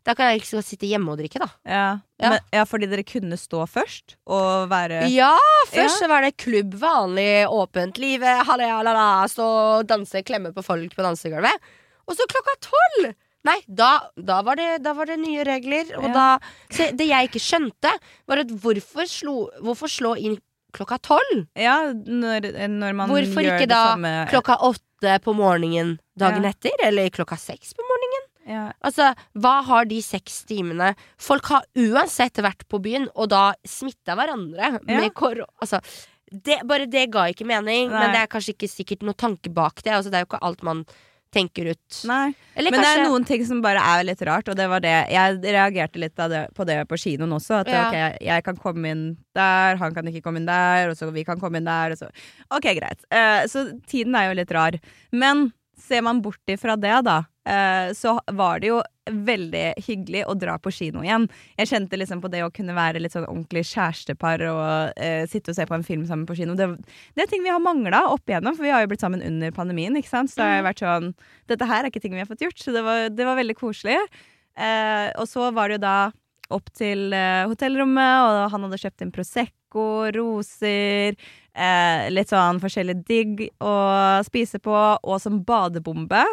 Da 0.08 0.16
kan 0.18 0.30
jeg 0.30 0.42
ikke 0.42 0.50
så 0.50 0.64
sitte 0.66 0.90
hjemme 0.90 1.12
og 1.14 1.20
drikke, 1.20 1.42
da. 1.44 1.50
Ja. 1.68 1.88
Ja. 2.20 2.34
Men, 2.34 2.40
ja, 2.56 2.66
fordi 2.68 2.90
dere 2.92 3.06
kunne 3.08 3.38
stå 3.40 3.64
først 3.70 4.18
og 4.28 4.70
være 4.72 5.06
Ja, 5.14 5.34
først 5.72 6.02
så 6.02 6.10
var 6.12 6.26
det 6.26 6.34
klubb, 6.42 6.74
vanlig, 6.82 7.46
åpent 7.48 8.00
liv. 8.02 8.24
Halla, 8.24 9.06
stå 9.32 9.46
og 9.46 9.88
danse, 9.90 10.24
klemme 10.28 10.52
på 10.56 10.66
folk 10.66 10.96
på 10.96 11.06
dansegulvet. 11.06 11.72
Og 12.10 12.18
så 12.18 12.28
klokka 12.32 12.58
tolv! 12.66 13.12
Nei, 13.48 13.56
da, 13.72 13.92
da, 14.20 14.42
var 14.44 14.60
det, 14.60 14.82
da 14.84 14.92
var 14.98 15.08
det 15.08 15.16
nye 15.22 15.46
regler. 15.48 15.94
Og 16.02 16.10
da 16.12 16.26
så 16.68 16.90
Det 16.98 17.08
jeg 17.08 17.30
ikke 17.30 17.42
skjønte, 17.44 17.94
var 18.28 18.44
at 18.44 18.52
hvorfor, 18.52 19.08
slo, 19.08 19.36
hvorfor 19.64 19.92
slå 19.92 20.16
inn 20.20 20.36
klokka 20.76 21.00
tolv? 21.02 21.46
Ja, 21.58 21.94
når, 21.94 22.52
når 22.68 22.98
man 22.98 23.14
Hvorfor 23.14 23.46
gjør 23.46 23.62
ikke 23.62 23.72
da 23.72 24.26
klokka 24.30 24.60
åtte 24.68 25.16
på 25.24 25.34
morgenen 25.38 25.98
dagen 26.20 26.44
Ja. 26.46 26.52
etter? 26.54 26.76
Eller 26.86 27.10
klokka 27.16 27.38
seks 27.40 27.74
på 27.78 27.86
morgenen? 27.88 28.26
Ja. 28.50 28.64
Altså, 28.82 29.12
hva 29.38 29.60
har 29.68 29.86
de 29.86 30.00
seks 30.02 30.40
timene 30.50 30.96
Folk 31.22 31.46
har 31.52 31.68
uansett 31.78 32.40
vært 32.42 32.64
på 32.72 32.80
byen, 32.82 33.06
og 33.16 33.30
da 33.30 33.54
smitta 33.68 34.16
hverandre 34.18 34.72
Ja. 34.88 35.00
med 35.02 35.14
kor... 35.14 35.44
Altså, 35.62 35.82
det, 36.32 36.60
bare 36.70 36.86
det 36.90 37.08
ga 37.12 37.28
ikke 37.30 37.46
mening, 37.46 37.90
Nei. 37.90 38.00
men 38.00 38.12
det 38.14 38.22
er 38.24 38.28
kanskje 38.30 38.54
ikke 38.56 38.70
sikkert 38.70 39.02
noe 39.06 39.18
tanke 39.18 39.50
bak 39.54 39.82
det. 39.84 39.94
Altså, 39.96 40.10
det 40.12 40.20
er 40.20 40.26
jo 40.26 40.30
ikke 40.30 40.42
alt 40.46 40.62
man 40.66 40.84
tenker 41.34 41.68
ut. 41.76 41.98
Nei. 42.10 42.34
Eller 42.58 42.72
Men 42.74 42.82
det 42.82 42.90
er 42.90 43.04
noen 43.06 43.26
ting 43.26 43.44
som 43.46 43.60
bare 43.62 43.82
er 43.86 44.04
litt 44.08 44.22
rart, 44.26 44.48
og 44.50 44.56
det 44.58 44.66
var 44.70 44.82
det 44.82 44.94
Jeg 45.14 45.38
reagerte 45.46 46.02
litt 46.02 46.16
det, 46.18 46.48
på 46.58 46.66
det 46.66 46.80
på 46.90 46.98
kinoen 46.98 47.34
også. 47.38 47.60
At 47.62 47.68
Ja. 47.70 47.84
ok, 47.88 47.94
jeg, 48.00 48.18
jeg 48.26 48.44
kan 48.48 48.58
komme 48.58 48.90
inn 48.90 49.04
der, 49.38 49.78
han 49.78 49.94
kan 49.94 50.06
ikke 50.10 50.24
komme 50.26 50.42
inn 50.42 50.50
der, 50.50 50.90
og 50.90 50.98
så 50.98 51.12
vi 51.14 51.24
kan 51.24 51.40
komme 51.40 51.58
inn 51.62 51.70
der, 51.70 51.94
og 51.94 51.98
så 52.02 52.10
Ok, 52.50 52.66
greit. 52.78 53.06
Uh, 53.14 53.46
så 53.46 53.68
tiden 53.86 54.16
er 54.18 54.30
jo 54.32 54.38
litt 54.42 54.52
rar. 54.52 54.80
Men 55.14 55.52
ser 55.82 56.04
man 56.06 56.22
bort 56.22 56.52
ifra 56.52 56.76
det, 56.80 56.96
da, 57.08 57.18
eh, 57.48 57.90
så 57.98 58.18
var 58.36 58.62
det 58.62 58.72
jo 58.72 58.80
veldig 59.10 59.64
hyggelig 59.82 60.22
å 60.30 60.36
dra 60.38 60.58
på 60.62 60.72
kino 60.74 61.02
igjen. 61.06 61.28
Jeg 61.58 61.72
kjente 61.72 61.98
liksom 61.98 62.22
på 62.22 62.30
det 62.32 62.44
å 62.46 62.52
kunne 62.54 62.76
være 62.78 63.02
litt 63.02 63.16
sånn 63.16 63.28
ordentlig 63.28 63.66
kjærestepar 63.72 64.46
og 64.52 65.00
eh, 65.02 65.26
sitte 65.30 65.54
og 65.54 65.58
se 65.58 65.66
på 65.70 65.78
en 65.78 65.86
film 65.88 66.06
sammen 66.10 66.28
på 66.30 66.38
kino. 66.38 66.58
Det, 66.60 66.70
det 67.18 67.26
er 67.26 67.32
ting 67.32 67.46
vi 67.46 67.54
har 67.54 67.64
mangla 67.64 68.06
opp 68.14 68.30
igjennom, 68.30 68.58
for 68.58 68.68
vi 68.68 68.74
har 68.74 68.86
jo 68.86 68.92
blitt 68.92 69.06
sammen 69.06 69.26
under 69.26 69.54
pandemien. 69.56 69.98
ikke 69.98 70.12
sant? 70.12 70.32
Så 70.32 70.42
det 70.42 70.50
har 70.50 70.62
jo 70.62 70.70
vært 70.70 70.86
sånn 70.86 71.14
Dette 71.50 71.66
her 71.70 71.84
er 71.84 71.90
ikke 71.90 72.04
ting 72.04 72.14
vi 72.14 72.22
har 72.22 72.30
fått 72.30 72.46
gjort, 72.46 72.60
så 72.62 72.76
det 72.76 72.86
var, 72.86 73.08
det 73.10 73.26
var 73.26 73.40
veldig 73.40 73.58
koselig. 73.58 73.98
Eh, 74.60 75.08
og 75.18 75.26
så 75.30 75.50
var 75.56 75.70
det 75.70 75.80
jo 75.80 75.86
da 75.88 75.98
opp 76.50 76.70
til 76.76 77.14
eh, 77.14 77.46
hotellrommet, 77.50 78.26
og 78.26 78.52
han 78.54 78.66
hadde 78.68 78.82
kjøpt 78.82 79.06
inn 79.06 79.12
Prosecco, 79.16 79.88
roser, 80.16 81.16
eh, 81.54 82.10
litt 82.14 82.30
sånn 82.34 82.62
forskjellig 82.64 83.00
digg 83.08 83.48
å 83.62 83.74
spise 84.26 84.60
på, 84.64 84.76
og 85.04 85.20
som 85.22 85.42
badebombe. 85.46 86.24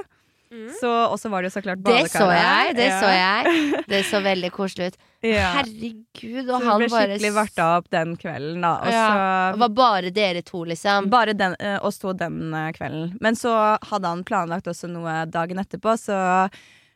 Mm. 0.47 0.69
Så, 0.79 0.89
og 1.11 1.17
så 1.19 1.29
var 1.29 1.43
det 1.43 1.49
jo 1.51 1.57
så 1.57 1.61
klart 1.65 1.81
Det 1.83 2.05
så 2.07 2.29
jeg, 2.31 2.77
det 2.79 2.85
Ja. 2.87 2.99
så 3.03 3.09
jeg. 3.11 3.81
Det 3.91 3.99
så 4.07 4.21
veldig 4.23 4.51
koselig 4.55 4.93
ut. 4.93 4.97
Ja. 5.27 5.49
Herregud, 5.57 6.47
Så 6.47 6.47
det 6.47 6.61
han 6.69 6.79
ble 6.79 6.89
bare 6.93 7.09
skikkelig 7.17 7.33
varta 7.35 7.67
opp 7.81 7.89
den 7.91 8.13
kvelden, 8.17 8.61
da. 8.63 8.71
Og 8.79 8.93
Ja. 8.95 9.03
så 9.11 9.53
Det 9.57 9.61
var 9.65 9.69
bare 9.81 10.11
dere 10.15 10.43
to, 10.47 10.63
liksom. 10.65 11.11
Bare 11.11 11.35
den, 11.35 11.57
eh, 11.59 11.79
oss 11.83 11.99
to 11.99 12.13
den 12.15 12.55
eh, 12.55 12.71
kvelden. 12.79 13.17
Men 13.21 13.35
så 13.35 13.77
hadde 13.83 14.07
han 14.07 14.23
planlagt 14.25 14.71
også 14.71 14.89
noe 14.89 15.27
dagen 15.27 15.59
etterpå, 15.59 15.97
så 15.99 16.21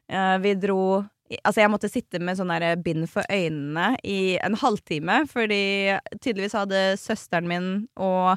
eh, 0.09 0.38
vi 0.38 0.54
dro 0.54 1.04
Altså, 1.44 1.60
jeg 1.62 1.70
måtte 1.70 1.90
sitte 1.90 2.18
med 2.22 2.38
sånn 2.38 2.50
der 2.50 2.80
bind 2.82 3.06
for 3.10 3.26
øynene 3.30 3.92
i 4.02 4.38
en 4.42 4.56
halvtime, 4.58 5.22
fordi 5.30 5.98
tydeligvis 6.18 6.56
hadde 6.58 6.80
søsteren 6.98 7.46
min 7.50 7.68
og 7.94 8.32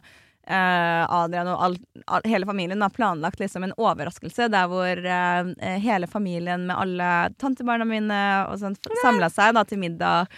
eh, 0.47 1.03
Adrian 1.08 1.49
og 1.49 1.63
all, 1.67 1.77
all, 2.06 2.25
hele 2.29 2.45
familien 2.49 2.86
har 2.86 2.93
planlagt 2.93 3.41
liksom 3.41 3.65
en 3.65 3.75
overraskelse 3.79 4.49
der 4.53 4.69
hvor 4.71 5.06
eh, 5.17 5.79
hele 5.82 6.10
familien 6.10 6.67
med 6.69 6.77
alle 6.77 7.12
tantebarna 7.41 7.88
mine 7.88 8.23
og 8.49 8.60
sånt 8.62 8.91
samla 9.03 9.32
seg 9.34 9.56
da 9.58 9.65
til 9.67 9.82
middag 9.82 10.29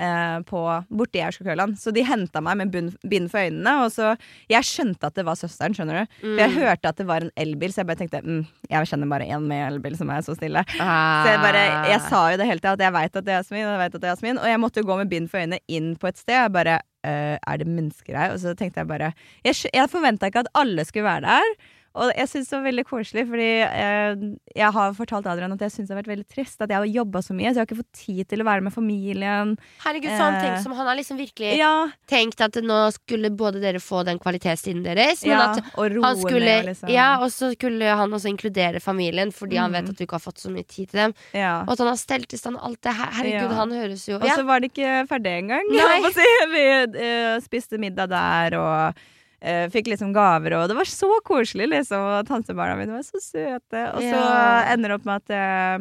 eh, 0.00 0.38
på, 0.48 0.60
borte 0.88 1.20
Aurskog-Høland. 1.26 1.76
Så 1.80 1.92
de 1.94 2.02
henta 2.08 2.40
meg 2.44 2.56
med 2.62 2.72
bind 3.04 3.28
for 3.30 3.42
øynene. 3.44 3.74
Og 3.84 3.92
så, 3.94 4.14
jeg 4.50 4.66
skjønte 4.66 5.10
at 5.10 5.14
det 5.20 5.26
var 5.28 5.36
søsteren, 5.38 5.76
skjønner 5.76 6.00
du. 6.02 6.16
For 6.22 6.40
jeg 6.42 6.50
Mm. 6.50 6.58
hørte 6.64 6.88
at 6.88 6.96
det 6.96 7.06
var 7.06 7.26
en 7.26 7.30
elbil, 7.36 7.72
så 7.72 7.82
jeg 7.84 7.86
bare 7.90 8.00
tenkte 8.00 8.22
mm, 8.24 8.40
jeg 8.70 8.88
kjenner 8.90 9.08
bare 9.12 9.28
én 9.28 9.46
med 9.46 9.66
elbil 9.72 9.96
som 10.00 10.10
er 10.10 10.24
så 10.26 10.34
stille. 10.38 10.64
Ah. 10.80 11.24
Så 11.24 11.34
jeg 11.34 11.40
bare, 11.44 11.64
jeg 11.92 12.00
sa 12.08 12.22
jo 12.32 12.36
det 12.40 12.46
hele 12.48 12.60
tida, 12.64 12.72
at 12.78 12.80
jeg 12.86 12.92
veit 12.96 13.16
at 13.16 13.24
det 13.26 13.34
er 13.34 13.42
Jasmin, 13.42 13.66
og 13.66 13.72
jeg 13.76 13.82
vet 13.84 13.94
at 13.94 14.00
det 14.00 14.08
er 14.08 14.14
Jasmin. 14.16 14.38
Og 14.40 14.48
jeg 14.50 14.60
måtte 14.64 14.80
jo 14.80 14.88
gå 14.90 14.96
med 15.02 15.10
bind 15.12 15.28
for 15.30 15.38
øynene 15.44 15.60
inn 15.68 15.92
på 16.00 16.08
et 16.08 16.18
sted. 16.18 16.34
Jeg 16.40 16.52
bare 16.52 16.78
«Øh, 17.06 17.36
Er 17.48 17.56
det 17.56 17.66
mennesker 17.66 18.16
her? 18.16 18.32
Og 18.34 18.38
så 18.42 18.52
tenkte 18.54 18.80
jeg 18.82 18.88
bare 18.88 19.12
Jeg, 19.44 19.54
jeg 19.72 19.88
forventa 19.88 20.26
ikke 20.28 20.40
at 20.44 20.50
alle 20.54 20.84
skulle 20.84 21.04
være 21.04 21.22
der. 21.28 21.54
Og 21.98 22.12
jeg 22.14 22.28
syns 22.30 22.48
det 22.50 22.54
var 22.54 22.66
veldig 22.68 22.84
koselig, 22.86 23.24
fordi 23.26 23.46
eh, 23.66 24.20
jeg 24.54 24.70
har 24.76 24.92
fortalt 24.94 25.26
Adrian 25.26 25.50
at 25.56 25.64
jeg 25.64 25.72
syns 25.74 25.88
det 25.88 25.94
har 25.96 25.98
vært 26.02 26.10
veldig 26.12 26.26
trist. 26.30 26.60
At 26.62 26.70
jeg 26.70 26.78
har 26.78 26.86
jobba 26.86 27.18
så 27.26 27.34
mye, 27.34 27.50
så 27.50 27.58
jeg 27.58 27.64
har 27.64 27.66
ikke 27.66 27.78
fått 27.80 27.98
tid 28.04 28.28
til 28.30 28.44
å 28.44 28.46
være 28.46 28.62
med 28.62 28.72
familien. 28.74 29.56
Herregud, 29.82 30.10
så 30.14 30.22
han 30.28 30.36
Eh, 30.38 30.44
tenkt 30.44 30.62
som 30.62 30.72
han 30.78 30.86
har 30.86 30.96
liksom 31.00 31.18
virkelig 31.18 31.56
Ja, 31.58 31.72
tenkt 32.06 32.40
at 32.46 32.54
nå 32.62 32.78
skulle 32.94 33.30
både 33.34 33.58
dere 33.60 33.80
få 33.82 34.04
den 34.06 34.20
kvalitetstiden 34.22 34.84
deres, 34.86 35.24
men 35.26 35.32
ja 35.34 35.40
at 35.50 35.58
og 35.74 35.98
han 36.04 36.16
skulle, 36.20 36.44
ned, 36.46 36.68
liksom. 36.70 36.88
ja, 36.94 37.08
og 37.24 37.28
så 37.34 37.50
skulle 37.56 37.90
han 37.98 38.14
også 38.14 38.30
inkludere 38.30 38.80
familien, 38.80 39.32
fordi 39.34 39.56
han 39.58 39.70
Mm. 39.70 39.74
vet 39.80 39.90
at 39.90 39.96
du 39.98 40.04
ikke 40.06 40.18
har 40.18 40.24
fått 40.24 40.38
så 40.38 40.50
mye 40.50 40.66
tid 40.66 40.90
til 40.90 40.98
dem. 41.04 41.14
ja. 41.34 41.62
Og 41.66 41.72
at 41.74 41.78
han 41.82 41.88
har 41.90 41.96
stelt 41.96 42.32
i 42.32 42.36
stand 42.38 42.56
alt 42.60 42.80
det 42.82 42.94
her. 42.94 43.10
Herregud, 43.18 43.52
han 43.56 43.70
høres 43.72 44.06
jo 44.08 44.16
Og 44.16 44.28
så 44.30 44.44
var 44.46 44.60
det 44.60 44.70
ikke 44.72 45.06
ferdig 45.10 45.34
engang. 45.42 45.66
Si. 46.14 46.26
Vi 46.54 46.64
uh, 46.86 47.40
spiste 47.40 47.78
middag 47.78 48.08
der 48.10 48.56
og 48.58 48.94
eh, 49.40 49.68
fikk 49.72 49.88
liksom 49.92 50.12
gaver, 50.14 50.54
og 50.58 50.68
det 50.70 50.76
var 50.78 50.88
så 50.88 51.10
koselig, 51.26 51.68
liksom. 51.72 52.00
Og 52.20 52.26
tantebarna 52.28 52.76
mine 52.78 52.92
var 52.98 53.02
så 53.06 53.20
søte. 53.22 53.86
Og 53.94 54.00
så 54.02 54.16
Ja. 54.16 54.64
ender 54.72 54.88
det 54.92 54.98
opp 55.00 55.04
med 55.08 55.22
at 55.22 55.30
eh, 55.30 55.78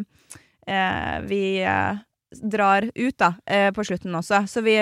eh, 0.76 1.19
vi 1.30 1.41
eh, 1.63 1.98
drar 2.43 2.89
ut, 2.95 3.17
da, 3.17 3.34
eh, 3.45 3.72
på 3.72 3.84
slutten 3.86 4.13
også. 4.15 4.43
Så 4.48 4.62
vi 4.63 4.76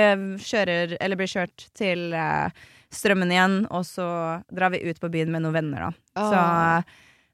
kjører, 0.44 0.98
eller 1.00 1.16
blir 1.16 1.28
kjørt 1.32 1.70
til 1.74 2.14
Strømmen 2.94 3.32
igjen, 3.32 3.56
og 3.70 3.84
så 3.84 4.06
drar 4.54 4.72
vi 4.72 4.80
ut 4.90 5.00
på 5.04 5.10
byen 5.12 5.32
med 5.32 5.44
noen 5.44 5.54
venner, 5.58 5.90
da. 5.90 5.92
Så 6.24 6.38
Åh. 6.40 6.78
eh, 6.78 6.84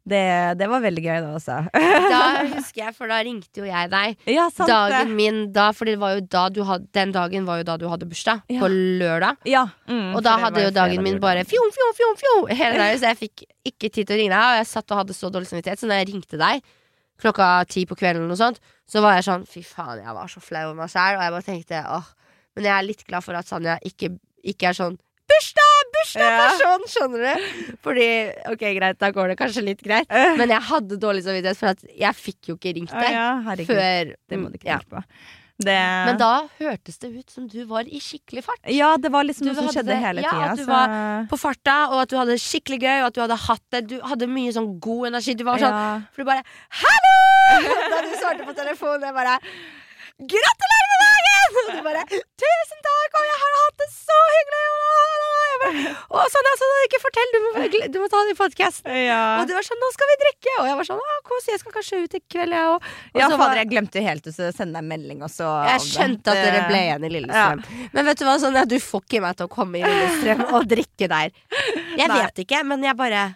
det, 0.03 0.57
det 0.59 0.67
var 0.67 0.81
veldig 0.83 1.01
gøy, 1.05 1.17
da 1.23 1.29
også. 1.37 1.57
Da 2.13 2.21
husker 2.57 2.81
jeg, 2.83 2.93
for 2.97 3.07
da 3.07 3.21
ringte 3.23 3.61
jo 3.61 3.67
jeg 3.69 3.89
deg. 3.93 4.17
ja, 4.27 4.49
sant 4.51 4.67
Dagen 4.69 5.13
det. 5.13 5.15
min 5.15 5.37
da, 5.55 5.69
for 5.71 5.87
det 5.87 5.95
var 6.01 6.17
jo 6.17 6.25
da 6.27 6.41
du 6.51 6.59
hadde, 6.67 6.89
den 6.97 7.13
dagen 7.15 7.45
var 7.47 7.61
jo 7.61 7.67
da 7.71 7.77
du 7.79 7.87
hadde 7.91 8.07
bursdag. 8.11 8.43
Ja. 8.51 8.59
På 8.59 8.67
lørdag. 8.73 9.39
Ja. 9.47 9.63
Mm, 9.87 10.11
Og 10.17 10.23
da 10.25 10.35
hadde 10.43 10.65
jo 10.65 10.73
dagen 10.75 11.03
min 11.05 11.19
bare 11.23 11.45
fjom, 11.47 11.71
fjom, 11.75 11.93
fjom, 11.99 12.15
fjom 12.19 12.51
hele 12.51 12.77
dagen, 12.81 12.99
så 13.01 13.13
jeg 13.13 13.21
fikk 13.23 13.45
ikke 13.71 13.89
tid 13.95 14.09
til 14.09 14.17
å 14.17 14.19
ringe 14.21 14.35
deg. 14.35 14.47
Og 14.51 14.59
jeg 14.59 14.69
satt 14.73 14.91
og 14.91 15.01
hadde 15.03 15.15
så 15.17 15.31
dårlig 15.31 15.47
samvittighet, 15.53 15.79
så 15.83 15.87
når 15.91 16.01
jeg 16.03 16.09
ringte 16.11 16.41
deg 16.41 16.65
klokka 17.23 17.47
ti 17.71 17.85
på 17.87 17.95
kvelden, 17.95 18.27
og 18.33 18.35
sånt, 18.39 18.57
så 18.89 18.99
var 19.05 19.15
jeg 19.15 19.23
sånn 19.29 19.43
fy 19.47 19.61
faen, 19.63 20.01
jeg 20.03 20.15
var 20.17 20.27
så 20.31 20.41
flau 20.43 20.65
over 20.71 20.81
meg 20.81 20.91
sjæl, 20.91 21.15
og 21.15 21.23
jeg 21.23 21.33
bare 21.37 21.47
tenkte 21.47 21.83
åh. 21.95 22.07
Men 22.57 22.67
jeg 22.67 22.73
er 22.75 22.85
litt 22.89 23.03
glad 23.07 23.23
for 23.23 23.37
at 23.39 23.47
Sanja 23.47 23.77
ikke, 23.87 24.09
ikke 24.51 24.67
er 24.73 24.75
sånn 24.77 24.97
bursdag, 25.31 25.72
bursdag-person, 26.03 26.87
skjønner 26.93 27.23
du? 27.25 27.75
Fordi 27.83 28.07
ok, 28.53 28.65
greit, 28.77 28.99
da 28.99 29.11
går 29.15 29.27
det 29.33 29.37
kanskje 29.39 29.63
litt 29.63 29.81
greit, 29.83 30.07
Eh. 30.09 30.35
men 30.37 30.49
jeg 30.49 30.61
hadde 30.69 30.99
dårlig 30.99 31.23
samvittighet 31.25 31.57
for 31.57 31.67
at 31.73 31.83
jeg 31.87 32.13
fikk 32.19 32.49
jo 32.51 32.55
ikke 32.59 32.75
ringt 32.75 32.91
deg 32.91 33.07
deg 33.07 33.15
ja, 33.15 33.29
før 33.69 34.13
Det 34.29 34.39
må 34.39 34.49
du 34.51 34.57
ikke 34.59 34.67
ja. 34.69 34.77
tenke 34.83 34.97
på. 34.99 35.03
Det, 35.63 35.73
Men 36.07 36.17
da 36.17 36.47
hørtes 36.59 36.97
det 36.99 37.11
ut 37.13 37.29
som 37.29 37.45
du 37.47 37.59
var 37.69 37.85
i 37.85 37.99
skikkelig 38.01 38.41
fart. 38.43 38.59
ja, 38.73 38.97
det 38.97 39.11
var 39.13 39.23
liksom 39.23 39.45
Du 39.45 39.51
noe 39.51 39.55
som 39.55 39.67
hadde 39.69 39.75
skjedde 39.77 39.97
hele 40.01 40.21
hele 40.21 40.21
ja, 40.25 40.31
tida. 40.33 40.49
at 40.51 40.57
du 40.57 40.63
så- 40.63 40.71
var 40.73 41.27
på 41.29 41.37
farta, 41.39 41.75
og 41.93 42.01
at 42.01 42.09
du 42.09 42.15
hadde 42.17 42.33
det 42.33 42.41
skikkelig 42.41 42.79
gøy, 42.81 42.99
og 43.01 43.05
at 43.07 43.13
du 43.13 43.21
hadde 43.21 43.37
hatt 43.37 43.61
det. 43.71 43.87
Du 43.87 43.99
hadde 44.01 44.27
mye 44.27 44.51
sånn 44.51 44.79
god 44.79 45.07
energi. 45.13 45.35
Du 45.37 45.43
var 45.45 45.57
sånn 45.61 45.69
ja. 45.71 46.01
For 46.11 46.23
du 46.23 46.25
bare 46.25 46.43
'hallo!' 46.81 47.89
da 47.93 48.01
du 48.01 48.15
svarte 48.17 48.43
på 48.49 48.53
telefonen. 48.57 49.01
Jeg 49.05 49.13
bare 49.13 49.37
'gratulerer 50.19 50.87
med 50.89 50.99
dagen!' 51.05 51.12
Og 51.63 51.69
du 51.75 51.79
bare 51.85 52.03
'tusen 52.09 52.79
takk, 52.87 53.17
og 53.19 53.23
jeg 53.27 53.37
har 53.43 53.53
hatt 53.63 53.77
det 53.83 53.89
så 53.93 54.17
hyggelig'. 54.35 54.61
Og 56.13 56.25
sånn, 56.33 56.47
altså, 56.51 56.67
ikke 56.87 56.99
fortell, 57.01 57.29
du 57.33 57.37
må, 57.43 57.51
du 57.93 57.97
må 58.01 58.07
ta 58.11 58.21
det 58.27 58.33
i 58.35 58.37
podkast. 58.39 58.83
Ja. 58.89 59.19
Og 59.41 59.47
du 59.49 59.53
var 59.55 59.65
sånn 59.67 59.79
'nå 59.81 59.89
skal 59.95 60.11
vi 60.11 60.17
drikke', 60.23 60.55
og 60.61 60.67
jeg 60.69 60.77
var 60.79 60.89
sånn 60.89 61.03
'å, 61.03 61.17
kos, 61.29 61.47
jeg 61.51 61.59
skal 61.61 61.75
kanskje 61.77 62.01
ut 62.03 62.17
i 62.19 62.21
kveld', 62.35 62.55
jeg 62.57 62.71
òg. 62.73 62.89
ja, 63.15 63.27
var- 63.29 63.37
fader, 63.43 63.61
jeg 63.63 63.69
glemte 63.73 64.03
helt 64.07 64.27
å 64.27 64.33
sende 64.33 64.73
deg 64.73 64.81
en 64.83 64.89
melding 64.93 65.19
også. 65.29 65.51
Jeg 65.71 65.85
skjønte 65.87 66.27
at 66.35 66.41
dere 66.47 66.65
ble 66.69 66.81
igjen 66.87 67.05
i 67.07 67.13
Lillestrøm. 67.17 67.63
Men 67.93 68.05
vet 68.05 68.17
du 68.19 68.25
hva, 68.25 68.35
sånn, 68.39 68.55
ja, 68.59 68.65
du 68.65 68.77
får 68.79 69.01
ikke 69.07 69.21
meg 69.21 69.37
til 69.37 69.47
å 69.47 69.53
komme 69.53 69.79
i 69.79 69.83
Lillestrøm 69.87 70.43
og 70.53 70.67
drikke 70.67 71.07
der. 71.09 71.31
Jeg 71.97 72.07
Nei. 72.07 72.19
vet 72.23 72.43
ikke, 72.45 72.63
men 72.65 72.83
jeg 72.83 72.95
bare 72.97 73.35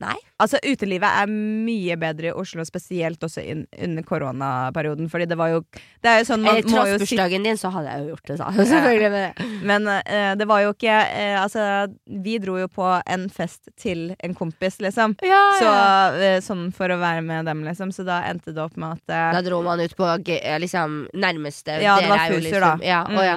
Nei. 0.00 0.16
Altså, 0.40 0.56
utelivet 0.64 1.04
er 1.04 1.28
mye 1.30 1.96
bedre 2.00 2.30
i 2.30 2.32
Oslo, 2.32 2.64
spesielt 2.64 3.20
også 3.26 3.42
in, 3.44 3.66
under 3.76 4.06
koronaperioden. 4.06 5.10
Fordi 5.12 5.26
det 5.28 5.36
var 5.36 5.52
jo 5.52 5.60
Det 6.00 6.08
er 6.08 6.22
jo 6.22 6.28
sånn 6.30 6.44
man 6.46 6.56
Eh, 6.60 6.68
må 6.72 6.84
jo 6.88 6.98
bursdagen 7.02 7.44
din, 7.44 7.58
så 7.60 7.70
hadde 7.74 7.92
jeg 7.92 8.04
jo 8.04 8.14
gjort 8.14 8.30
det, 8.30 8.36
sa 8.40 8.48
Selvfølgelig 8.56 9.10
med 9.12 9.24
det. 9.26 9.48
Men 9.68 9.88
uh, 9.90 10.32
det 10.40 10.48
var 10.48 10.64
jo 10.64 10.72
ikke 10.74 10.96
uh, 10.96 11.36
Altså, 11.42 11.62
vi 12.24 12.38
dro 12.42 12.56
jo 12.60 12.68
på 12.72 12.88
en 13.04 13.28
fest 13.32 13.70
til 13.80 14.14
en 14.18 14.36
kompis, 14.36 14.80
liksom. 14.80 15.16
Ja, 15.24 15.42
Så, 15.60 15.68
ja. 15.68 16.34
eh, 16.34 16.40
sånn 16.44 16.68
for 16.76 16.92
å 16.92 17.00
være 17.00 17.24
med 17.26 17.48
dem, 17.48 17.64
liksom. 17.68 17.92
Så 17.92 18.06
da 18.08 18.22
endte 18.28 18.54
det 18.56 18.62
opp 18.62 18.76
med 18.80 19.00
at 19.00 19.36
Da 19.36 19.44
dro 19.44 19.60
man 19.66 19.80
ut 19.80 19.96
på 19.96 20.08
liksom 20.60 21.02
nærmeste. 21.12 21.80
Ja, 21.84 21.98
det 22.00 22.08
var 22.08 22.28
Fuser, 22.30 22.46
liksom, 22.48 22.80
da. 22.80 22.86
Ja, 22.86 23.02
og, 23.08 23.24
ja. 23.24 23.36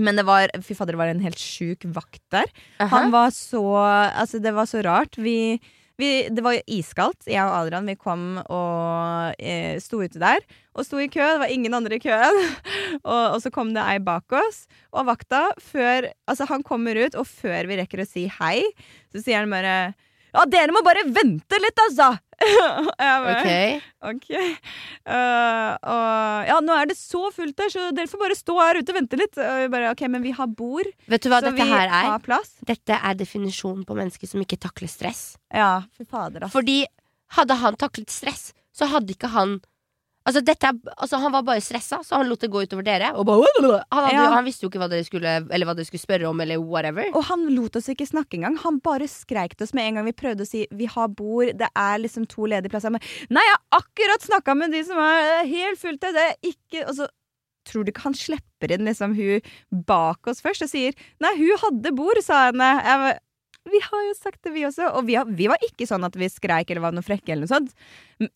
Men 0.00 0.18
det 0.18 0.26
var 0.28 0.50
Fy 0.64 0.76
fader, 0.76 0.96
det 0.96 1.02
var 1.02 1.12
en 1.12 1.24
helt 1.24 1.40
sjuk 1.40 1.84
vakt 1.94 2.22
der. 2.32 2.48
Aha. 2.80 2.90
Han 2.96 3.12
var 3.14 3.30
så 3.36 3.62
Altså, 3.80 4.40
det 4.42 4.54
var 4.56 4.68
så 4.70 4.82
rart. 4.86 5.18
Vi, 5.20 5.60
vi 6.00 6.10
Det 6.32 6.44
var 6.44 6.56
jo 6.56 6.64
iskaldt. 6.80 7.28
Jeg 7.28 7.42
og 7.44 7.56
Adrian 7.58 7.88
vi 7.88 7.98
kom 8.00 8.40
og 8.42 9.36
eh, 9.38 9.76
sto 9.82 10.00
ute 10.02 10.20
der. 10.22 10.44
Og 10.74 10.86
sto 10.86 11.00
i 11.02 11.10
kø. 11.12 11.22
Det 11.22 11.42
var 11.44 11.52
ingen 11.52 11.76
andre 11.76 11.98
i 11.98 12.02
køen. 12.02 12.40
og, 13.12 13.36
og 13.36 13.38
så 13.44 13.52
kom 13.54 13.74
det 13.76 13.84
ei 13.84 13.98
bak 14.02 14.32
oss. 14.40 14.64
Og 14.94 15.08
vakta, 15.10 15.48
før 15.60 16.10
Altså, 16.30 16.48
han 16.50 16.64
kommer 16.66 16.96
ut, 16.96 17.18
og 17.18 17.28
før 17.28 17.68
vi 17.68 17.80
rekker 17.82 18.04
å 18.04 18.08
si 18.08 18.28
hei, 18.40 18.62
så 19.12 19.22
sier 19.22 19.42
han 19.42 19.52
bare 19.52 19.92
Ja, 20.30 20.44
dere 20.46 20.70
må 20.70 20.84
bare 20.86 21.08
vente 21.10 21.58
litt, 21.58 21.80
altså! 21.88 22.12
Og 22.40 22.90
jeg 23.00 23.22
bare, 23.24 23.40
Ok. 23.40 23.88
okay. 24.10 24.50
Uh, 25.04 25.72
og 25.92 26.48
ja, 26.48 26.56
nå 26.64 26.76
er 26.80 26.88
det 26.90 26.96
så 26.96 27.26
fullt 27.34 27.56
der, 27.58 27.68
så 27.72 27.88
dere 27.96 28.08
får 28.10 28.22
bare 28.22 28.36
stå 28.38 28.56
her 28.60 28.78
ute 28.80 28.94
og 28.94 28.98
vente 29.00 29.18
litt. 29.20 29.36
Og 29.40 29.58
vi 29.64 29.68
bare, 29.74 29.90
ok, 29.94 30.04
Men 30.12 30.24
vi 30.24 30.32
har 30.36 30.48
bord, 30.48 30.88
Vet 31.10 31.24
du 31.26 31.28
hva 31.32 31.40
så 31.42 31.50
dette 31.50 31.58
vi 31.60 31.68
her 31.72 31.86
er? 31.88 32.06
har 32.14 32.22
plass. 32.24 32.54
Dette 32.66 32.96
er 32.96 33.18
definisjonen 33.20 33.84
på 33.88 33.96
mennesker 33.98 34.30
som 34.30 34.40
ikke 34.44 34.60
takler 34.62 34.88
stress. 34.92 35.34
Ja, 35.52 35.82
for 35.96 36.08
fader, 36.08 36.46
ass. 36.48 36.54
Fordi 36.56 36.78
hadde 37.36 37.58
han 37.60 37.76
taklet 37.78 38.10
stress, 38.10 38.50
så 38.74 38.88
hadde 38.90 39.12
ikke 39.14 39.30
han 39.34 39.58
Altså, 40.28 40.42
dette 40.44 40.68
altså 41.00 41.16
Han 41.22 41.32
var 41.32 41.42
bare 41.46 41.62
stressa, 41.64 42.02
så 42.04 42.18
han 42.20 42.28
lot 42.28 42.42
det 42.44 42.50
gå 42.52 42.60
utover 42.66 42.84
dere. 42.84 43.12
Og 43.16 43.24
bare, 43.26 43.46
han, 43.62 43.70
hadde, 43.90 44.10
Ja. 44.14 44.26
han 44.34 44.44
visste 44.44 44.66
jo 44.66 44.70
ikke 44.70 44.82
hva 44.82 44.88
dere 44.92 45.06
skulle 45.06 45.32
Eller 45.48 45.66
hva 45.66 45.74
dere 45.74 45.88
skulle 45.88 46.02
spørre 46.02 46.28
om, 46.28 46.40
eller 46.44 46.60
whatever. 46.60 47.08
Og 47.16 47.24
han 47.30 47.46
lot 47.54 47.76
oss 47.80 47.88
ikke 47.88 48.06
snakke 48.08 48.36
engang. 48.36 48.58
Han 48.64 48.80
bare 48.84 49.08
skreik 49.08 49.56
til 49.56 49.64
oss 49.64 49.72
med 49.74 49.86
en 49.88 49.94
gang 50.00 50.04
vi 50.10 50.12
prøvde 50.12 50.44
å 50.44 50.50
si 50.50 50.66
vi 50.70 50.86
har 50.92 51.08
bord, 51.08 51.54
det 51.56 51.70
er 51.74 52.02
liksom 52.04 52.28
to 52.28 52.44
ledige 52.52 52.70
plasser. 52.74 52.92
Men 52.92 53.00
nei, 53.30 53.46
jeg 53.48 53.56
har 53.56 53.80
akkurat 53.80 54.28
snakka 54.28 54.56
med 54.60 54.76
de 54.76 54.84
som 54.84 55.00
er 55.00 55.48
helt 55.48 55.80
fullt 55.80 56.00
det 56.04 56.12
er 56.26 56.36
ikke 56.52 56.84
Og 56.88 56.94
så 57.00 57.08
tror 57.68 57.84
du 57.84 57.90
ikke 57.92 58.06
han 58.08 58.14
slipper 58.16 58.72
inn 58.72 58.86
liksom 58.88 59.12
hun 59.16 59.40
bak 59.86 60.26
oss 60.32 60.40
først 60.44 60.64
og 60.64 60.70
sier 60.72 60.94
nei, 61.20 61.32
hun 61.36 61.60
hadde 61.64 61.92
bord, 61.96 62.20
sa 62.24 62.46
henne. 62.50 62.70
Jeg 62.84 63.18
vi 63.68 63.80
har 63.84 64.04
jo 64.06 64.14
sagt 64.16 64.40
det, 64.46 64.54
vi 64.54 64.64
også. 64.64 64.88
Og 64.96 65.04
vi, 65.08 65.16
har, 65.18 65.28
vi 65.28 65.48
var 65.50 65.60
ikke 65.66 65.86
sånn 65.88 66.04
at 66.06 66.16
vi 66.16 66.30
skreik 66.32 66.70
eller 66.70 66.84
var 66.86 66.94
noe 66.96 67.04
frekke 67.04 67.34
eller 67.34 67.44
noe 67.44 67.52
sånt. 67.52 67.74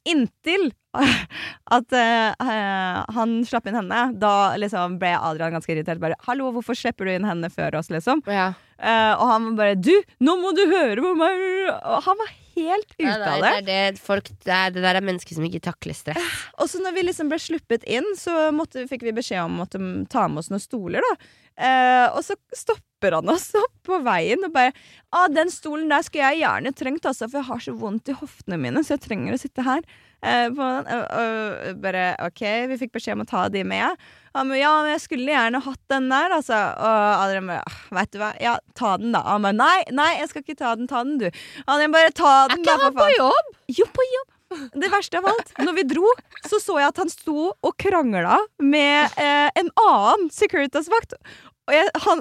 Inntil 0.09 0.69
at 1.77 1.97
uh, 1.97 3.01
han 3.17 3.35
slapp 3.49 3.71
inn 3.71 3.79
henne. 3.81 4.03
Da 4.21 4.55
liksom 4.61 4.99
ble 5.01 5.15
Adrian 5.17 5.57
ganske 5.57 5.73
irritert. 5.73 6.03
Bare 6.03 6.21
'hallo, 6.27 6.53
hvorfor 6.55 6.77
slipper 6.77 7.09
du 7.09 7.15
inn 7.17 7.29
henne 7.29 7.51
før 7.53 7.81
oss', 7.81 7.93
liksom. 7.95 8.23
Ja. 8.29 8.53
Uh, 8.77 9.15
og 9.17 9.27
han 9.33 9.53
bare 9.59 9.81
'du, 9.81 9.95
nå 10.21 10.37
må 10.41 10.53
du 10.57 10.67
høre 10.69 11.01
på 11.01 11.15
meg'. 11.19 11.45
Og 11.73 12.03
han 12.05 12.21
var 12.21 12.33
helt 12.55 12.91
ute 12.99 13.09
Ja, 13.09 13.17
av 13.33 13.41
det, 13.43 13.53
det. 13.67 13.79
det, 13.97 14.03
folk, 14.03 14.29
det, 14.45 14.53
er, 14.53 14.75
det 14.75 14.85
der 14.85 14.99
er 15.01 15.05
mennesker 15.05 15.35
som 15.35 15.47
ikke 15.47 15.63
takler 15.65 15.97
stress. 15.97 16.35
Og 16.61 16.69
så 16.71 16.83
når 16.85 16.95
vi 16.99 17.07
liksom 17.09 17.33
ble 17.33 17.41
sluppet 17.43 17.87
inn, 17.91 18.07
så 18.19 18.51
måtte, 18.55 18.87
fikk 18.91 19.07
vi 19.09 19.17
beskjed 19.17 19.43
om 19.47 19.65
å 19.65 19.69
ta 20.11 20.29
med 20.29 20.45
oss 20.45 20.53
noen 20.53 20.63
stoler, 20.63 21.03
da. 21.03 21.17
Eh, 21.55 22.07
og 22.11 22.25
så 22.27 22.35
stopper 22.57 23.15
han 23.15 23.29
oss 23.31 23.53
opp 23.59 23.75
på 23.87 24.01
veien 24.03 24.43
og 24.47 24.51
bare 24.55 24.73
ah, 25.13 25.29
'Den 25.31 25.53
stolen 25.53 25.91
der 25.93 26.03
skulle 26.03 26.33
jeg 26.33 26.41
gjerne 26.43 26.73
trengt, 26.75 27.07
altså, 27.07 27.29
for 27.29 27.39
jeg 27.39 27.47
har 27.51 27.61
så 27.63 27.75
vondt 27.79 28.11
i 28.11 28.17
hoftene 28.19 28.59
mine, 28.59 28.83
så 28.83 28.97
jeg 28.97 29.05
trenger 29.07 29.37
å 29.37 29.39
sitte 29.39 29.63
her'. 29.63 29.85
Eh, 30.25 30.49
på. 30.57 30.65
Og, 30.65 31.05
og 31.21 31.81
bare 31.85 32.05
OK, 32.25 32.43
vi 32.71 32.79
fikk 32.81 32.95
beskjed 32.97 33.19
om 33.19 33.27
å 33.27 33.29
ta 33.29 33.45
de 33.53 33.63
med. 33.63 33.95
Han 34.35 34.51
bare 34.51 34.59
'Ja, 34.59 34.73
men 34.83 34.95
jeg 34.97 35.05
skulle 35.05 35.31
gjerne 35.31 35.63
hatt 35.63 35.83
den 35.93 36.09
der', 36.11 36.35
altså. 36.41 36.59
Og 36.75 37.23
Adrian 37.23 37.47
bare 37.47 37.63
'Veit 37.93 38.01
'Vet 38.01 38.11
du 38.11 38.19
hva, 38.19 38.33
ja, 38.41 38.59
ta 38.75 38.97
den, 38.97 39.13
da'. 39.15 39.23
Han 39.23 39.43
bare 39.47 39.59
'Nei, 39.61 39.85
nei, 39.93 40.13
jeg 40.19 40.29
skal 40.33 40.43
ikke 40.43 40.59
ta 40.59 40.75
den, 40.75 40.89
ta 40.89 41.05
den, 41.05 41.19
du'. 41.21 41.31
Adrian 41.69 41.93
bare 41.93 42.11
'Ta 42.11 42.49
den, 42.49 42.65
da, 42.65 42.79
for 42.79 42.91
faen'. 42.99 43.19
jobb? 43.21 43.55
Jo, 43.69 43.87
på 43.95 44.03
jobb! 44.17 44.34
Det 44.75 44.91
verste 44.93 45.21
av 45.21 45.29
alt, 45.31 45.53
når 45.61 45.77
vi 45.79 45.87
dro, 45.95 46.11
så 46.47 46.61
så 46.63 46.79
jeg 46.81 46.93
at 46.93 47.01
han 47.03 47.11
sto 47.13 47.51
og 47.55 47.75
krangla 47.81 48.39
med 48.63 49.19
eh, 49.21 49.51
en 49.61 49.71
annen 49.87 50.31
Securitas-vakt. 50.35 51.17
Og 51.65 51.73
jeg, 51.73 51.89
han, 52.05 52.21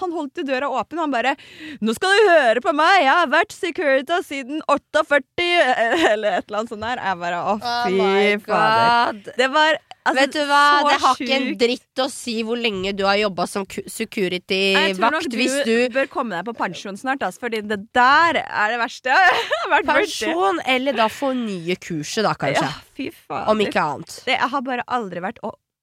han 0.00 0.14
holdt 0.16 0.40
jo 0.40 0.46
døra 0.48 0.70
åpen, 0.80 0.98
og 0.98 1.04
han 1.06 1.12
bare 1.14 1.34
'Nå 1.80 1.94
skal 1.94 2.10
du 2.16 2.30
høre 2.30 2.62
på 2.64 2.72
meg, 2.74 3.04
jeg 3.04 3.12
har 3.20 3.28
vært 3.30 3.54
Securitas 3.54 4.26
siden 4.26 4.62
48', 4.66 5.46
eller 6.12 6.40
et 6.40 6.48
eller 6.48 6.58
annet 6.58 6.72
sånt 6.74 6.82
der. 6.82 6.98
Jeg 7.04 7.20
bare 7.22 7.44
Å, 7.44 7.54
Oh 7.60 7.86
fy 7.86 8.00
oh 8.00 8.42
fader. 8.48 9.36
Det 9.38 9.48
var 9.54 9.78
altså, 9.78 10.16
Vet 10.18 10.34
du 10.34 10.40
hva, 10.48 10.62
det 10.88 10.98
har 11.04 11.14
ikke 11.20 11.36
en 11.36 11.46
dritt 11.60 12.02
å 12.02 12.08
si 12.10 12.34
hvor 12.46 12.58
lenge 12.58 12.92
du 12.98 13.04
har 13.06 13.20
jobba 13.20 13.46
som 13.46 13.66
ku- 13.68 13.84
Jeg 13.86 14.96
tror 14.98 15.14
nok 15.14 15.28
du, 15.30 15.38
du 15.68 15.88
bør 15.94 16.10
komme 16.10 16.34
deg 16.40 16.50
på 16.50 16.56
pensjon 16.58 16.98
snart, 16.98 17.22
altså, 17.22 17.46
fordi 17.46 17.62
det 17.70 17.78
der 17.94 18.42
er 18.42 18.74
det 18.74 18.80
verste. 18.82 19.14
Pensjon, 19.90 20.60
eller 20.66 20.98
da 20.98 21.06
fornye 21.12 21.76
kurset, 21.78 22.24
da, 22.26 22.34
kanskje. 22.34 22.66
Ja, 22.66 22.74
fy 22.96 23.10
fader. 23.14 23.50
Om 23.54 23.62
ikke 23.68 23.86
annet. 23.86 24.18
Det, 24.26 24.34
jeg 24.34 24.50
har 24.56 24.66
bare 24.66 24.86
aldri 24.90 25.22
vært 25.22 25.38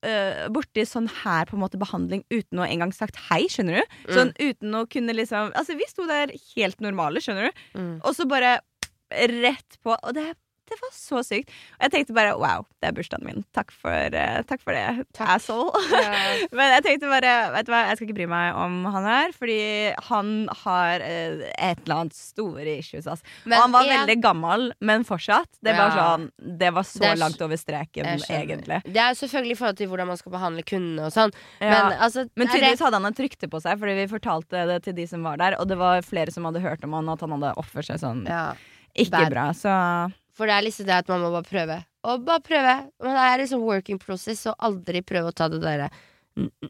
øh, 0.05 0.45
borti 0.53 0.86
sånn 0.88 1.10
her 1.23 1.47
på 1.49 1.57
en 1.57 1.63
måte 1.63 1.79
behandling 1.81 2.23
uten 2.33 2.62
å 2.62 2.67
engang 2.67 2.93
sagt 2.95 3.19
hei, 3.29 3.45
skjønner 3.51 3.81
du? 3.81 3.97
Sånn 4.13 4.33
uten 4.38 4.75
å 4.77 4.86
kunne 4.89 5.15
liksom 5.17 5.53
Altså, 5.57 5.77
vi 5.79 5.88
sto 5.89 6.07
der 6.10 6.33
helt 6.55 6.83
normale, 6.83 7.23
skjønner 7.23 7.49
du? 7.49 7.63
Mm. 7.79 7.93
Og 8.03 8.17
så 8.17 8.27
bare 8.29 8.60
rett 9.12 9.79
på. 9.83 9.95
Og 9.95 10.13
det, 10.17 10.33
det 10.69 10.77
var 10.82 10.91
så 10.95 11.21
sykt. 11.25 11.51
Og 11.77 11.88
jeg 11.88 11.93
tenkte 11.93 12.15
bare 12.17 12.36
wow, 12.38 12.65
det 12.82 12.89
er 12.89 12.95
bursdagen 12.97 13.25
min. 13.27 13.43
Takk 13.56 13.71
for, 13.71 14.15
uh, 14.15 14.41
takk 14.49 14.63
for 14.63 14.75
det, 14.77 15.06
asshole. 15.23 15.71
Men 16.58 16.73
jeg 16.77 16.86
tenkte 16.86 17.12
bare, 17.12 17.34
vet 17.56 17.67
du 17.67 17.71
hva, 17.73 17.84
jeg 17.89 17.99
skal 17.99 18.08
ikke 18.08 18.17
bry 18.19 18.27
meg 18.32 18.60
om 18.60 18.77
han 18.95 19.08
her, 19.08 19.36
fordi 19.38 19.60
han 20.10 20.34
har 20.63 21.03
uh, 21.06 21.45
et 21.47 21.84
eller 21.86 21.95
annet 22.01 22.17
store 22.17 22.77
issues. 22.77 23.08
ass. 23.08 23.23
Men 23.45 23.58
og 23.58 23.65
han 23.67 23.75
var 23.77 23.88
en- 23.88 23.93
veldig 23.95 24.17
gammel, 24.23 24.67
men 24.80 25.08
fortsatt. 25.08 25.49
Det 25.63 25.73
var, 25.77 25.95
sånn, 25.95 26.30
det 26.38 26.73
var 26.75 26.88
så 26.88 26.99
Det 27.03 27.12
er- 27.13 27.21
langt 27.23 27.41
over 27.41 27.58
streken, 27.60 28.12
egentlig. 28.27 28.82
Det 28.86 29.01
er 29.03 29.17
selvfølgelig 29.17 29.56
i 29.56 29.60
forhold 29.62 29.77
til 29.82 29.91
hvordan 29.91 30.08
man 30.12 30.17
skal 30.19 30.32
behandle 30.36 30.63
kundene 30.67 31.08
og 31.08 31.13
sånn. 31.15 31.34
Ja. 31.60 31.71
Men 31.71 31.97
altså 31.99 32.27
Men 32.36 32.47
tydeligvis 32.51 32.84
hadde 32.84 32.99
han 33.01 33.06
et 33.12 33.19
rykte 33.23 33.47
på 33.49 33.62
seg, 33.63 33.80
Fordi 33.80 33.93
vi 33.97 34.08
fortalte 34.12 34.65
det 34.67 34.84
til 34.84 34.93
de 34.97 35.08
som 35.08 35.23
var 35.23 35.38
der. 35.38 35.56
Og 35.62 35.67
det 35.67 35.77
var 35.80 36.01
flere 36.06 36.32
som 36.34 36.45
hadde 36.45 36.62
hørt 36.63 36.84
om 36.84 36.93
han, 36.93 37.10
at 37.10 37.21
han 37.21 37.34
hadde 37.36 37.53
oppført 37.58 37.89
seg 37.89 37.99
sånn 38.01 38.25
ja. 38.27 38.53
ikke 38.95 39.12
bad. 39.17 39.32
bra. 39.34 39.45
Så 39.58 39.73
For 40.38 40.50
det 40.50 40.54
er 40.58 40.67
liksom 40.67 40.86
det 40.88 41.00
at 41.00 41.10
man 41.10 41.23
må 41.26 41.32
bare 41.34 41.47
prøve. 41.47 41.80
Og 42.08 42.28
bare 42.28 42.43
prøve. 42.45 42.76
Men 43.04 43.17
det 43.17 43.26
er 43.26 43.41
liksom 43.41 43.65
working 43.65 43.97
process, 44.02 44.45
og 44.50 44.56
aldri 44.63 45.02
prøve 45.06 45.32
å 45.32 45.36
ta 45.36 45.50
det 45.52 45.63
derre 45.63 45.89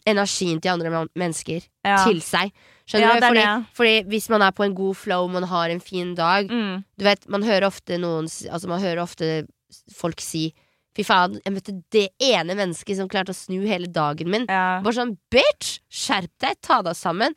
energien 0.07 0.61
til 0.63 0.71
andre 0.71 1.05
mennesker 1.17 1.59
ja. 1.59 1.97
til 2.05 2.21
seg. 2.23 2.53
Skjønner 2.87 3.17
Ja, 3.17 3.17
du? 3.19 3.25
Fordi, 3.27 3.47
fordi 3.75 3.95
hvis 4.13 4.29
man 4.31 4.45
er 4.45 4.53
på 4.55 4.63
en 4.63 4.75
god 4.77 4.95
flow, 4.95 5.27
man 5.31 5.43
har 5.51 5.73
en 5.73 5.83
fin 5.83 6.13
dag 6.15 6.47
Mm. 6.47 6.85
Du 6.97 7.03
vet, 7.03 7.27
man 7.27 7.43
hører 7.43 7.67
ofte 7.67 7.97
noen 7.99 8.25
Altså, 8.25 8.67
man 8.67 8.79
hører 8.79 9.03
ofte 9.03 9.45
folk 9.91 10.21
si 10.23 10.53
Fy 10.95 11.03
faen, 11.05 11.35
jeg 11.45 11.53
møtte 11.53 11.73
det 11.93 12.07
ene 12.23 12.55
mennesket 12.57 12.97
som 12.97 13.09
klarte 13.11 13.29
å 13.29 13.37
snu 13.37 13.67
hele 13.69 13.85
dagen 13.85 14.31
min. 14.33 14.47
Ja. 14.49 14.79
Bare 14.81 14.95
sånn, 14.97 15.11
bitch! 15.29 15.75
Skjerp 15.93 16.31
deg, 16.41 16.55
ta 16.65 16.79
deg 16.81 16.97
sammen. 16.97 17.35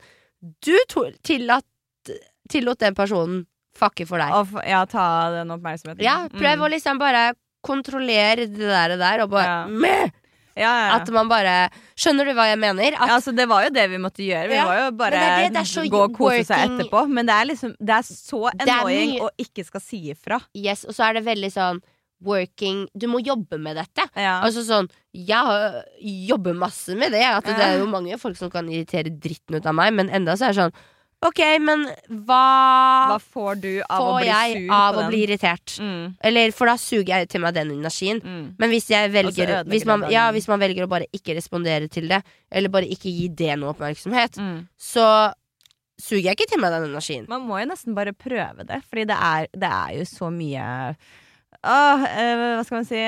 Du 0.65 0.73
tillot 0.89 2.81
den 2.81 2.97
personen 2.97 3.43
fucke 3.77 4.05
for 4.07 4.21
deg. 4.21 4.33
Og 4.35 4.57
ja, 4.67 4.81
ta 4.89 5.05
den 5.37 5.53
oppmerksomheten. 5.55 6.03
Ja, 6.03 6.27
prøv 6.31 6.57
Mm. 6.57 6.65
å 6.65 6.71
liksom 6.73 6.99
bare 6.99 7.33
kontrollere 7.63 8.47
det 8.49 8.99
der, 8.99 9.21
og 9.23 9.29
bare 9.29 9.45
Ja. 9.45 9.67
ja, 9.69 10.09
ja, 10.57 10.87
ja. 10.89 10.95
At 10.97 11.09
man 11.09 11.29
bare 11.29 11.69
Skjønner 11.95 12.25
du 12.25 12.33
hva 12.33 12.47
jeg 12.49 12.59
mener? 12.59 12.93
At 12.97 13.07
ja, 13.07 13.15
altså, 13.17 13.33
det 13.35 13.47
var 13.47 13.63
jo 13.63 13.69
det 13.69 13.89
vi 13.89 13.97
måtte 13.97 14.25
gjøre. 14.25 14.49
Vi 14.49 14.57
må 14.57 14.73
jo 14.79 14.91
bare 14.97 15.11
det 15.11 15.53
det, 15.53 15.89
gå 15.91 16.03
og 16.03 16.13
kose 16.17 16.43
seg 16.43 16.67
etterpå. 16.69 17.07
Men 17.09 17.25
det 17.25 17.33
er 17.35 17.45
liksom 17.45 17.75
Det 17.79 17.89
er 17.89 18.01
så 18.03 18.49
annoying 18.59 19.19
å 19.21 19.29
ikke 19.37 19.65
skal 19.65 19.81
si 19.81 20.11
ifra. 20.11 20.41
Yes, 20.53 20.83
og 20.85 20.93
så 20.93 21.09
er 21.09 21.13
det 21.19 21.25
veldig 21.25 21.51
sånn 21.53 21.81
working 22.21 22.87
Du 22.97 23.07
må 23.07 23.21
jobbe 23.23 23.57
med 23.59 23.77
dette. 23.77 24.07
Altså 24.15 24.63
sånn 24.65 24.89
Jeg 25.13 25.83
jobber 26.27 26.53
masse 26.53 26.95
med 26.97 27.11
det. 27.11 27.23
At 27.23 27.45
det 27.45 27.57
er 27.59 27.79
jo 27.79 27.85
mange 27.87 28.17
folk 28.19 28.35
som 28.37 28.49
kan 28.49 28.67
irritere 28.67 29.09
dritten 29.13 29.55
ut 29.55 29.65
av 29.65 29.73
meg, 29.75 29.93
men 29.93 30.09
enda 30.09 30.33
så 30.37 30.49
er 30.49 30.53
det 30.53 30.61
sånn 30.61 30.73
OK, 31.21 31.39
men 31.61 31.83
hva, 32.25 32.45
Hva 33.11 33.17
får 33.21 33.59
du 33.61 33.69
av 33.85 34.01
å 34.01 34.13
bli 34.17 34.25
jeg 34.31 34.55
sur 34.57 34.71
av 34.73 34.93
på 34.95 34.97
å 34.97 35.01
den? 35.03 35.09
bli 35.11 35.19
irritert? 35.27 35.75
Mm, 35.77 36.15
Eller 36.29 36.51
For 36.57 36.65
da 36.71 36.73
suger 36.81 37.11
jeg 37.13 37.29
til 37.29 37.41
meg 37.43 37.53
den 37.53 37.69
energien. 37.75 38.21
mm. 38.25 38.47
Men 38.57 38.69
hvis 38.73 38.89
jeg 38.89 39.11
velger 39.13 39.63
hvis 39.69 39.85
man, 39.85 40.07
ja, 40.09 40.31
hvis 40.33 40.47
man 40.49 40.59
velger 40.63 40.87
å 40.87 40.89
bare 40.89 41.05
ikke 41.13 41.35
respondere 41.37 41.87
til 41.93 42.07
det, 42.09 42.23
eller 42.51 42.69
bare 42.73 42.89
ikke 42.89 43.13
gi 43.13 43.27
det 43.29 43.53
noe 43.61 43.75
oppmerksomhet, 43.75 44.39
Mm. 44.41 44.65
så 44.79 45.05
suger 46.01 46.31
jeg 46.31 46.37
ikke 46.39 46.49
til 46.49 46.59
meg 46.63 46.71
den 46.73 46.89
energien. 46.89 47.27
Man 47.29 47.45
må 47.45 47.59
jo 47.61 47.69
nesten 47.69 47.93
bare 47.93 48.13
prøve 48.17 48.65
det, 48.65 48.81
fordi 48.89 49.05
det 49.05 49.17
er, 49.21 49.45
det 49.53 49.69
er 49.69 49.97
jo 50.01 50.05
så 50.09 50.31
mye 50.33 50.95
Åh, 51.61 52.01
eh, 52.09 52.55
hva 52.57 52.63
skal 52.65 52.77
man 52.79 52.85
si 52.89 53.01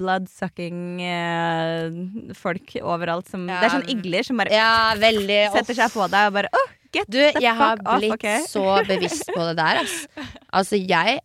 Bloodsucking 0.00 1.00
eh, 1.04 2.32
folk 2.32 2.72
overalt 2.80 3.28
som 3.28 3.42
Ja. 3.50 3.60
Det 3.60 3.68
er 3.68 3.74
sånn 3.76 3.90
igler 3.92 4.24
som 4.24 4.38
bare 4.40 4.48
Ja, 4.54 4.94
setter 4.96 5.74
seg 5.76 5.92
på 5.92 6.06
deg 6.08 6.30
og 6.30 6.32
bare 6.38 6.48
Åh, 6.56 6.70
get 6.94 7.08
Du, 7.10 7.18
jeg 7.18 7.54
har 7.58 7.78
off, 7.84 7.98
blitt 8.00 8.14
ok? 8.16 8.26
så 8.48 8.64
bevisst 8.88 9.28
på 9.34 9.40
det 9.50 9.56
der, 9.60 9.82
ass. 9.84 9.96
Altså, 10.58 10.76
jeg 10.80 11.18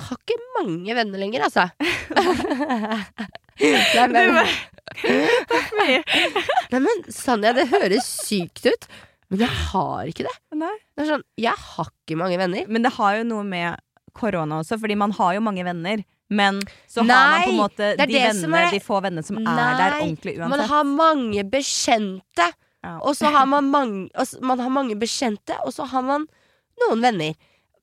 har 0.00 0.16
ikke 0.16 0.38
mange 0.56 0.94
venner 0.96 1.20
lenger, 1.20 1.42
altså. 1.48 1.66
Nei, 3.60 4.06
men, 4.08 4.38
nei, 6.72 6.80
men 6.80 7.02
Sanja, 7.12 7.52
det 7.56 7.66
høres 7.70 8.06
sykt 8.24 8.64
ut, 8.70 8.86
men 9.30 9.42
jeg 9.44 9.52
har 9.70 10.08
ikke 10.10 10.24
det. 10.26 10.32
Nei. 10.58 10.72
Det 10.96 11.04
er 11.04 11.10
sånn, 11.12 11.24
Jeg 11.38 11.54
har 11.60 11.90
ikke 11.92 12.16
mange 12.18 12.38
venner. 12.40 12.64
Men 12.72 12.86
det 12.86 12.92
har 12.96 13.18
jo 13.20 13.26
noe 13.28 13.44
med 13.46 13.78
korona 14.16 14.62
også, 14.64 14.78
fordi 14.82 14.96
man 14.98 15.12
har 15.18 15.36
jo 15.36 15.42
mange 15.44 15.62
venner. 15.68 16.02
Men 16.30 16.58
så 16.90 17.02
har 17.02 17.08
man 17.10 17.42
på 17.44 17.50
en 17.52 17.58
måte 17.60 17.86
er 17.96 18.06
de, 18.06 18.18
venner, 18.22 18.56
er- 18.64 18.74
de 18.74 18.80
få 18.82 19.00
vennene 19.02 19.24
som 19.26 19.38
er 19.40 19.46
Nei, 19.48 19.70
der 19.80 19.96
ordentlig 19.98 20.34
Man 20.38 20.60
har 20.72 20.84
mange 20.86 21.42
bekjente, 21.50 22.46
Ja. 22.80 22.96
og 23.04 23.16
så 23.16 23.28
har 23.28 23.44
man 23.44 23.66
mange, 23.68 24.08
og 24.16 24.26
man 24.40 24.60
har 24.62 24.70
mange 24.72 24.96
bekjente, 24.96 25.56
og 25.64 25.72
så 25.76 25.84
har 25.84 26.04
man 26.06 26.24
noen 26.80 27.02
venner. 27.04 27.34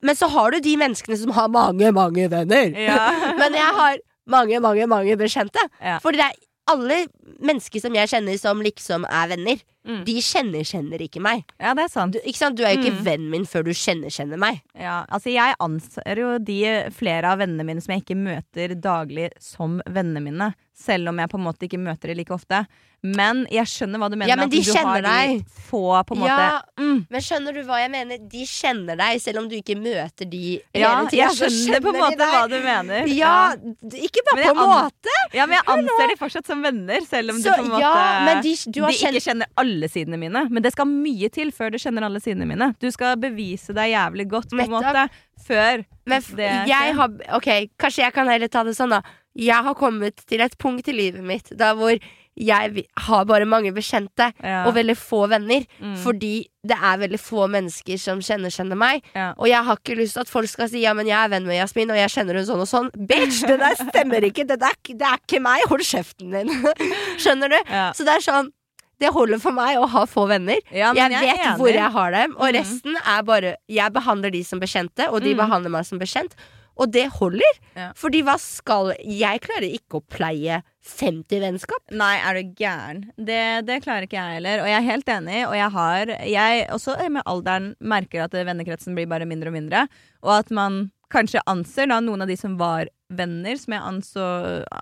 Men 0.02 0.18
så 0.18 0.26
har 0.30 0.50
du 0.50 0.58
de 0.62 0.74
menneskene 0.78 1.16
som 1.20 1.30
har 1.34 1.48
mange, 1.50 1.90
mange 1.94 2.26
venner. 2.30 2.74
Ja. 2.74 3.08
Men 3.40 3.54
jeg 3.58 3.74
har 3.78 3.98
mange, 4.30 4.60
mange, 4.62 4.86
mange 4.90 5.16
bekjente. 5.18 5.62
Ja. 5.82 5.96
Fordi 6.02 6.20
det 6.20 6.26
er 6.28 6.36
alle 6.70 6.98
mennesker 7.40 7.80
som 7.82 7.94
jeg 7.94 8.08
kjenner 8.12 8.38
som 8.40 8.62
liksom 8.64 9.04
er 9.08 9.34
venner. 9.34 9.64
Mm. 9.88 10.02
de 10.04 10.14
kjenner 10.20 10.64
kjenner 10.68 11.00
ikke 11.00 11.20
meg. 11.22 11.44
Ja, 11.56 11.70
det 11.72 11.86
er 11.86 11.88
sant. 11.88 12.12
Du, 12.12 12.18
ikke 12.20 12.36
sant? 12.36 12.58
du 12.58 12.62
er 12.66 12.74
jo 12.74 12.82
ikke 12.82 12.98
Mm. 12.98 13.04
vennen 13.06 13.30
min 13.30 13.46
før 13.48 13.62
du 13.64 13.70
kjenner 13.72 14.12
kjenner 14.12 14.36
meg. 14.36 14.58
Ja, 14.76 15.06
altså 15.08 15.32
jeg 15.32 15.54
anser 15.64 16.18
jo 16.20 16.34
de 16.44 16.58
flere 16.92 17.24
av 17.32 17.38
vennene 17.40 17.64
mine 17.64 17.80
som 17.80 17.94
jeg 17.94 18.02
ikke 18.04 18.18
møter 18.20 18.74
daglig, 18.76 19.30
som 19.40 19.80
vennene 19.88 20.20
mine. 20.20 20.50
Selv 20.78 21.08
om 21.08 21.16
jeg 21.18 21.30
på 21.32 21.38
en 21.40 21.42
måte 21.46 21.64
ikke 21.66 21.80
møter 21.80 22.08
dem 22.12 22.18
like 22.20 22.30
ofte. 22.36 22.66
Men 23.02 23.46
jeg 23.50 23.64
skjønner 23.70 23.98
hva 23.98 24.10
du 24.10 24.16
mener. 24.18 24.28
Ja, 24.28 24.36
men 24.36 24.50
de 24.50 24.58
at 24.60 24.66
du 24.66 24.72
har 24.72 24.84
kjenner 24.84 25.02
deg. 25.08 25.40
de 25.46 25.64
få 25.70 26.04
på 26.04 26.14
en 26.14 26.20
måte 26.20 26.36
Ja, 26.36 26.60
mm. 26.76 27.06
Men 27.08 27.20
skjønner 27.24 27.54
du 27.54 27.62
hva 27.64 27.78
jeg 27.80 27.90
mener? 27.90 28.18
De 28.28 28.44
kjenner 28.44 28.96
deg, 28.98 29.20
selv 29.22 29.38
om 29.38 29.48
du 29.48 29.54
ikke 29.56 29.78
møter 29.78 30.28
de 30.28 30.60
Ja, 30.74 31.06
tida. 31.06 31.16
jeg 31.16 31.30
skjønner 31.38 31.80
på 31.80 31.94
en 31.94 32.00
måte 32.02 32.28
hva 32.28 32.44
du 32.50 32.58
mener. 32.60 33.06
Ja, 33.08 33.54
ikke 33.94 34.20
bare 34.28 34.52
på 34.52 34.66
en 34.66 34.68
måte. 34.76 35.16
Ja, 35.32 35.46
men 35.46 35.56
jeg 35.56 35.64
anser 35.78 36.08
de 36.12 36.16
fortsatt 36.20 36.46
som 36.46 36.60
venner, 36.62 37.00
selv 37.08 37.17
om 37.32 37.38
Så, 37.42 37.50
du 37.50 37.60
på 37.60 37.64
en 37.64 37.70
måte 37.72 37.82
ja, 37.82 38.24
men 38.26 38.42
de, 38.44 38.52
du 38.74 38.80
har 38.84 38.92
de 38.94 38.98
ikke 39.10 39.22
kjenner 39.24 39.50
alle 39.62 39.88
sidene 39.92 40.18
mine. 40.20 40.44
Men 40.50 40.64
det 40.64 40.72
skal 40.74 40.88
mye 40.90 41.30
til 41.34 41.50
før 41.54 41.74
du 41.74 41.78
kjenner 41.82 42.06
alle 42.08 42.22
sidene 42.24 42.46
mine. 42.48 42.70
Du 42.82 42.88
skal 42.94 43.18
bevise 43.20 43.74
deg 43.76 43.92
jævlig 43.92 44.28
godt, 44.30 44.52
på 44.54 44.62
en 44.64 44.74
måte, 44.76 45.06
før 45.48 45.84
Men 46.08 46.22
det 46.38 46.52
skjer. 46.68 46.94
har 47.00 47.18
Ok, 47.38 47.48
kanskje 47.80 48.04
jeg 48.06 48.14
kan 48.16 48.30
heller 48.30 48.52
ta 48.52 48.64
det 48.66 48.76
sånn, 48.78 48.94
da. 48.94 49.02
Jeg 49.38 49.66
har 49.68 49.74
kommet 49.78 50.24
til 50.26 50.40
et 50.42 50.56
punkt 50.58 50.88
i 50.90 50.94
livet 50.96 51.22
mitt 51.24 51.52
da 51.58 51.74
hvor 51.78 51.94
jeg 52.38 52.84
har 53.06 53.24
bare 53.28 53.44
mange 53.48 53.72
bekjente 53.74 54.32
Ja. 54.42 54.64
og 54.68 54.74
veldig 54.76 54.96
få 54.96 55.28
venner. 55.28 55.64
Mm. 55.82 55.96
Fordi 56.04 56.46
det 56.68 56.76
er 56.76 56.98
veldig 57.00 57.18
få 57.20 57.46
mennesker 57.50 57.98
som 57.98 58.20
kjenner 58.20 58.50
kjenner 58.52 58.76
meg. 58.76 59.02
Ja. 59.14 59.32
Og 59.38 59.48
jeg 59.48 59.64
har 59.64 59.76
ikke 59.80 59.96
lyst 59.98 60.14
til 60.14 60.20
at 60.26 60.28
folk 60.28 60.48
skal 60.50 60.68
si 60.68 60.82
ja, 60.84 60.92
men 60.94 61.06
jeg 61.06 61.16
er 61.18 61.28
venn 61.32 61.46
med 61.48 61.56
Jasmin, 61.58 61.90
og 61.90 61.96
jeg 61.96 62.10
kjenner 62.12 62.34
hun 62.38 62.46
sånn 62.46 62.60
og 62.64 62.68
sånn. 62.68 62.90
Bitch, 63.08 63.40
det 63.48 63.58
der 63.62 63.74
stemmer 63.80 64.22
ikke! 64.28 64.44
Det, 64.46 64.58
der, 64.60 64.76
det 64.88 65.06
er 65.08 65.18
ikke 65.22 65.40
meg! 65.42 65.64
Hold 65.70 65.82
kjeften 65.86 66.30
din! 66.34 66.52
Skjønner 67.22 67.48
du? 67.54 67.58
Ja. 67.70 67.90
Så 67.96 68.04
det 68.06 68.18
er 68.18 68.24
sånn 68.24 68.52
Det 68.98 69.12
holder 69.14 69.38
for 69.38 69.54
meg 69.54 69.78
å 69.78 69.86
ha 69.86 70.00
få 70.10 70.24
venner. 70.26 70.58
Ja, 70.74 70.88
jeg, 70.96 71.12
jeg 71.14 71.36
vet 71.38 71.58
hvor 71.60 71.70
jeg 71.70 71.90
har 71.94 72.10
dem, 72.10 72.32
og 72.36 72.48
Mhm. 72.48 72.54
resten 72.58 72.96
er 72.98 73.22
bare 73.22 73.56
Jeg 73.70 73.92
behandler 73.94 74.30
de 74.34 74.42
som 74.44 74.58
bekjente, 74.58 75.06
og 75.10 75.22
de 75.22 75.34
mm. 75.34 75.38
behandler 75.38 75.70
meg 75.70 75.86
som 75.86 75.98
bekjent. 76.00 76.34
Og 76.78 76.90
det 76.94 77.06
holder. 77.18 77.60
Ja. 77.74 77.88
Fordi 77.98 78.22
hva 78.26 78.36
skal 78.40 78.92
Jeg 79.02 79.42
klarer 79.44 79.66
ikke 79.66 79.98
å 80.00 80.04
pleie 80.06 80.60
50 80.88 81.42
vennskap. 81.42 81.82
Nei, 81.92 82.14
er 82.22 82.38
du 82.38 82.52
gæren? 82.58 83.02
Det, 83.16 83.40
det 83.68 83.80
klarer 83.84 84.06
ikke 84.06 84.18
jeg 84.18 84.38
heller. 84.38 84.62
Og 84.62 84.70
jeg 84.70 84.78
er 84.78 84.86
helt 84.88 85.10
enig. 85.12 85.40
Og 85.48 85.56
jeg 85.58 85.72
har 85.78 86.14
Jeg 86.26 86.68
også 86.76 86.96
med 87.10 87.26
alderen 87.26 87.72
merker 87.80 88.24
at 88.24 88.36
vennekretsen 88.36 88.96
blir 88.96 89.10
bare 89.10 89.28
mindre 89.28 89.52
og 89.52 89.58
mindre. 89.58 89.86
Og 90.22 90.38
at 90.38 90.54
man 90.54 90.86
kanskje 91.12 91.42
anser 91.48 91.88
da 91.88 92.00
noen 92.04 92.22
av 92.24 92.30
de 92.30 92.36
som 92.36 92.58
var 92.60 92.90
venner, 93.08 93.56
som 93.56 93.72
jeg 93.72 93.84
anså, 93.84 94.24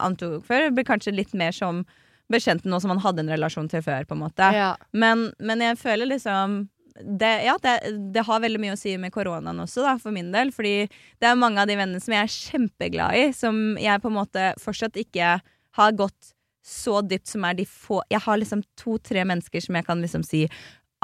antok 0.03 0.43
før, 0.47 0.73
blir 0.75 0.87
kanskje 0.87 1.15
litt 1.15 1.35
mer 1.39 1.55
som 1.55 1.85
bekjente 2.33 2.67
nå 2.67 2.81
som 2.83 2.91
man 2.91 3.03
hadde 3.05 3.23
en 3.23 3.31
relasjon 3.31 3.69
til 3.71 3.85
før, 3.87 4.07
på 4.09 4.17
en 4.17 4.25
måte. 4.25 4.49
Ja. 4.55 4.73
Men, 4.91 5.29
men 5.39 5.63
jeg 5.63 5.79
føler 5.79 6.11
liksom 6.11 6.65
det, 7.01 7.33
ja, 7.45 7.57
det, 7.63 7.75
det 8.15 8.25
har 8.27 8.41
veldig 8.41 8.61
mye 8.63 8.77
å 8.77 8.79
si 8.81 8.95
med 9.01 9.13
koronaen 9.15 9.61
også, 9.65 9.83
da, 9.85 9.97
for 10.01 10.15
min 10.15 10.31
del. 10.35 10.53
Fordi 10.55 10.87
det 11.21 11.29
er 11.29 11.39
mange 11.41 11.63
av 11.63 11.71
de 11.71 11.77
vennene 11.79 12.03
som 12.03 12.15
jeg 12.17 12.25
er 12.25 12.37
kjempeglad 12.37 13.19
i, 13.19 13.27
som 13.37 13.77
jeg 13.81 14.03
på 14.03 14.11
en 14.13 14.19
måte 14.19 14.49
fortsatt 14.63 14.99
ikke 15.01 15.37
har 15.77 15.99
gått 15.99 16.33
så 16.67 17.01
dypt 17.07 17.31
som 17.31 17.45
er 17.47 17.55
de 17.61 17.67
få 17.69 18.01
Jeg 18.11 18.25
har 18.25 18.39
liksom 18.41 18.65
to-tre 18.81 19.23
mennesker 19.29 19.63
som 19.63 19.77
jeg 19.79 19.87
kan 19.87 20.01
liksom 20.03 20.25
si 20.27 20.47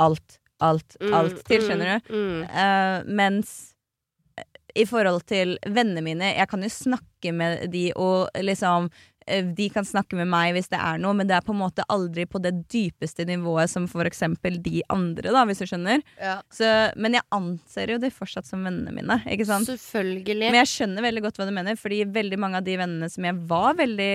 alt, 0.01 0.40
alt, 0.59 0.97
alt 1.14 1.45
til, 1.47 1.62
skjønner 1.62 1.93
du? 1.93 2.11
Mm, 2.11 2.24
mm. 2.24 2.40
Eh, 2.64 2.97
mens 3.20 3.53
eh, 4.40 4.49
i 4.82 4.86
forhold 4.88 5.22
til 5.30 5.55
vennene 5.62 6.03
mine 6.03 6.32
Jeg 6.32 6.49
kan 6.51 6.64
jo 6.64 6.72
snakke 6.72 7.34
med 7.36 7.68
de 7.70 7.90
og 7.95 8.32
liksom 8.43 8.90
de 9.26 9.68
kan 9.72 9.86
snakke 9.86 10.16
med 10.18 10.30
meg 10.30 10.52
hvis 10.56 10.70
det 10.72 10.80
er 10.80 11.00
noe, 11.02 11.14
men 11.16 11.28
det 11.28 11.36
er 11.36 11.44
på 11.46 11.54
en 11.54 11.60
måte 11.62 11.86
aldri 11.92 12.26
på 12.28 12.40
det 12.42 12.54
dypeste 12.72 13.26
nivået 13.28 13.70
som 13.72 13.86
for 13.90 14.08
eksempel 14.08 14.58
de 14.62 14.82
andre, 14.92 15.32
da, 15.34 15.44
hvis 15.48 15.62
du 15.62 15.66
skjønner. 15.70 16.02
Ja. 16.20 16.38
Så, 16.52 16.68
men 16.96 17.18
jeg 17.18 17.26
anser 17.34 17.94
jo 17.94 18.00
de 18.02 18.12
fortsatt 18.14 18.48
som 18.48 18.64
vennene 18.66 18.94
mine, 18.94 19.20
ikke 19.30 19.48
sant? 19.48 19.70
Selvfølgelig. 19.70 20.50
Men 20.50 20.60
jeg 20.62 20.72
skjønner 20.72 21.06
veldig 21.06 21.24
godt 21.26 21.40
hva 21.40 21.48
du 21.48 21.54
mener, 21.56 21.78
fordi 21.80 22.02
veldig 22.12 22.40
mange 22.42 22.60
av 22.60 22.66
de 22.66 22.76
vennene 22.80 23.10
som 23.12 23.28
jeg 23.28 23.38
var 23.50 23.78
veldig 23.80 24.10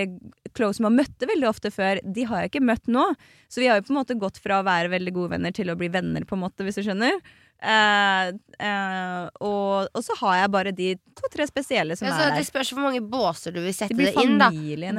close 0.56 0.82
med 0.82 0.92
og 0.92 0.98
møtte 1.02 1.28
veldig 1.30 1.50
ofte 1.50 1.72
før, 1.74 2.00
de 2.02 2.24
har 2.28 2.44
jeg 2.44 2.52
ikke 2.52 2.66
møtt 2.68 2.88
nå. 2.90 3.04
Så 3.48 3.62
vi 3.62 3.68
har 3.70 3.78
jo 3.78 3.86
på 3.88 3.94
en 3.94 4.00
måte 4.00 4.18
gått 4.20 4.40
fra 4.42 4.60
å 4.60 4.66
være 4.66 4.92
veldig 4.92 5.14
gode 5.16 5.36
venner 5.36 5.54
til 5.54 5.70
å 5.72 5.76
bli 5.78 5.90
venner, 5.92 6.26
på 6.28 6.36
en 6.36 6.44
måte, 6.44 6.66
hvis 6.66 6.80
du 6.80 6.84
skjønner. 6.86 7.20
Eh, 7.58 8.28
uh, 8.62 9.24
og, 9.42 9.88
og 9.90 10.02
så 10.06 10.14
har 10.20 10.36
jeg 10.44 10.50
bare 10.54 10.72
de 10.72 10.92
to-tre 11.18 11.46
spesielle 11.50 11.96
som 11.98 12.06
Altså, 12.06 12.28
er 12.28 12.36
det 12.36 12.44
der. 12.44 12.46
spørs 12.46 12.70
hvor 12.70 12.84
mange 12.84 13.00
båser 13.02 13.50
du 13.50 13.58
vil 13.64 13.74
sette 13.74 13.96
Det 13.98 14.12
det 14.14 14.22
inn, 14.22 14.38
da. 14.38 14.50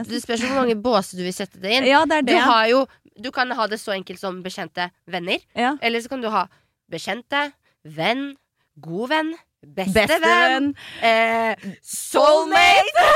Det 0.04 0.20
spørs 0.26 0.44
hvor 0.44 0.58
mange 0.60 0.76
båser 0.76 1.22
du 1.22 1.24
vil 1.24 1.36
sette 1.36 1.62
det 1.64 1.72
inn. 1.78 1.88
Ja, 1.94 2.02
det 2.04 2.18
er 2.18 2.28
Du 2.28 2.34
har 2.36 2.66
jo 2.68 2.82
Du 3.20 3.32
kan 3.32 3.52
ha 3.56 3.68
det 3.72 3.80
så 3.80 3.92
enkelt 3.96 4.20
som 4.20 4.42
bekjente 4.44 4.90
venner. 5.08 5.40
Ja. 5.56 5.78
Eller 5.82 6.04
så 6.04 6.12
kan 6.12 6.22
du 6.24 6.28
ha 6.32 6.48
bekjente, 6.92 7.52
venn, 7.84 8.36
god 8.82 9.10
venn, 9.12 9.32
beste, 9.64 9.94
venn, 10.08 10.10
Bestevenn. 10.10 10.70
eh, 11.04 11.56
soulmate, 11.84 13.08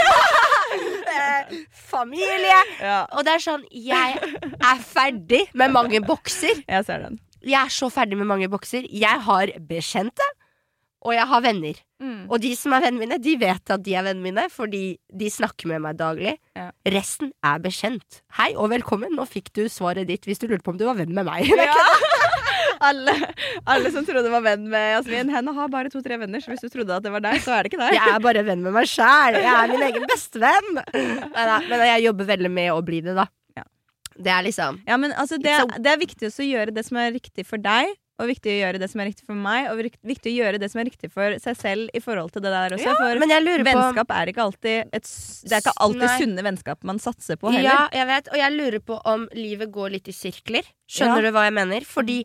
eh, 1.17 1.53
familie. 1.71 2.59
Ja, 2.81 3.05
Og 3.15 3.23
det 3.25 3.35
er 3.37 3.43
sånn 3.43 3.63
Jeg 3.71 4.19
er 4.19 4.83
ferdig 4.87 5.45
med 5.53 5.71
mange 5.75 6.01
bokser. 6.05 6.63
jeg 6.67 6.85
ser 6.87 7.07
den. 7.09 7.19
Jeg 7.43 7.59
er 7.59 7.73
så 7.75 7.89
ferdig 7.91 8.17
med 8.19 8.29
mange 8.29 8.47
bokser. 8.51 8.87
Jeg 8.87 9.19
har 9.25 9.51
bekjente, 9.67 10.25
og 11.03 11.11
jeg 11.15 11.27
har 11.27 11.41
venner. 11.43 11.79
Mm. 12.03 12.25
Og 12.31 12.39
de 12.43 12.53
som 12.55 12.73
er 12.75 12.85
vennene 12.85 13.03
mine, 13.03 13.17
de 13.23 13.33
vet 13.39 13.73
at 13.75 13.83
de 13.83 13.95
er 13.99 14.05
vennene 14.07 14.23
mine, 14.23 14.45
fordi 14.51 14.83
de 15.11 15.31
snakker 15.31 15.67
med 15.71 15.83
meg 15.83 15.97
daglig. 15.99 16.37
Ja. 16.55 16.69
Resten 16.95 17.33
er 17.43 17.59
bekjent. 17.63 18.21
Hei 18.39 18.53
og 18.55 18.71
velkommen. 18.71 19.11
Nå 19.17 19.27
fikk 19.27 19.51
du 19.55 19.65
svaret 19.71 20.07
ditt 20.07 20.27
hvis 20.27 20.39
du 20.39 20.47
lurte 20.47 20.63
på 20.63 20.73
om 20.75 20.79
du 20.79 20.87
var 20.87 20.99
venn 20.99 21.15
med 21.15 21.27
meg. 21.27 21.51
Ja. 21.63 21.75
alle, 22.87 23.13
alle 23.69 23.89
som 23.93 24.03
trodde 24.07 24.31
var 24.31 24.43
venn 24.43 24.65
med 24.71 24.89
Jasmin. 24.97 25.29
Henne 25.31 25.53
har 25.55 25.69
bare 25.71 25.91
to-tre 25.91 26.17
venner, 26.19 26.41
så 26.43 26.51
hvis 26.51 26.63
du 26.63 26.71
trodde 26.71 26.95
at 26.95 27.05
det 27.05 27.13
var 27.13 27.23
deg, 27.23 27.39
så 27.43 27.53
er 27.55 27.63
det 27.63 27.71
ikke 27.71 27.79
deg. 27.83 27.95
Jeg 27.95 28.15
er 28.15 28.23
bare 28.23 28.43
venn 28.47 28.63
med 28.65 28.75
meg 28.75 28.89
sjæl. 28.89 29.37
Jeg 29.39 29.51
er 29.51 29.71
min 29.71 29.85
egen 29.89 30.07
bestevenn. 30.09 30.81
Neida, 30.95 31.61
Men 31.69 31.85
jeg 31.91 32.05
jobber 32.07 32.29
veldig 32.33 32.51
med 32.51 32.71
å 32.73 32.81
bli 32.85 32.99
det, 33.05 33.15
da. 33.19 33.27
Ja. 34.16 34.24
Det 34.24 34.32
er 34.32 34.43
liksom 34.47 34.80
Ja, 34.88 34.97
men 34.97 35.11
altså, 35.14 35.38
det, 35.41 35.57
det 35.84 35.91
er 35.91 35.99
viktig 36.01 36.30
å 36.30 36.47
gjøre 36.47 36.74
det 36.74 36.86
som 36.86 36.97
er 37.01 37.11
riktig 37.16 37.45
for 37.49 37.57
deg, 37.57 37.93
og 38.22 38.30
viktig 38.30 38.51
å 38.51 38.57
gjøre 38.61 38.80
det 38.80 38.89
som 38.91 39.01
er 39.01 39.09
riktig 39.09 39.26
for 39.26 39.38
meg, 39.38 39.72
og 39.72 39.80
viktig 40.05 40.30
å 40.30 40.36
gjøre 40.38 40.59
det 40.61 40.70
som 40.70 40.82
er 40.84 40.86
riktig 40.86 41.09
for 41.11 41.34
seg 41.41 41.57
selv 41.57 41.95
i 41.97 42.01
forhold 42.03 42.32
til 42.36 42.43
det 42.45 42.51
der 42.53 42.76
også. 42.78 42.93
for 42.99 43.20
Men 43.24 43.34
på 43.34 43.66
vennskap 43.66 44.14
er 44.14 44.32
ikke 44.32 44.43
alltid 44.43 44.93
et, 44.93 45.09
Det 45.49 45.57
er 45.57 45.64
ikke 45.64 45.76
alltid 45.88 46.05
Nei. 46.05 46.20
sunne 46.22 46.45
vennskap 46.45 46.84
man 46.84 47.01
satser 47.01 47.41
på 47.41 47.49
heller. 47.51 47.66
Ja, 47.72 47.89
jeg 47.91 48.07
vet. 48.11 48.30
Og 48.30 48.38
jeg 48.38 48.53
lurer 48.53 48.80
på 48.86 48.99
om 49.09 49.28
livet 49.34 49.74
går 49.74 49.97
litt 49.97 50.07
i 50.07 50.16
sirkler. 50.16 50.64
Skjønner 50.88 51.24
Ja. 51.24 51.32
du 51.32 51.38
hva 51.38 51.47
jeg 51.49 51.57
mener? 51.57 51.82
Fordi 51.89 52.24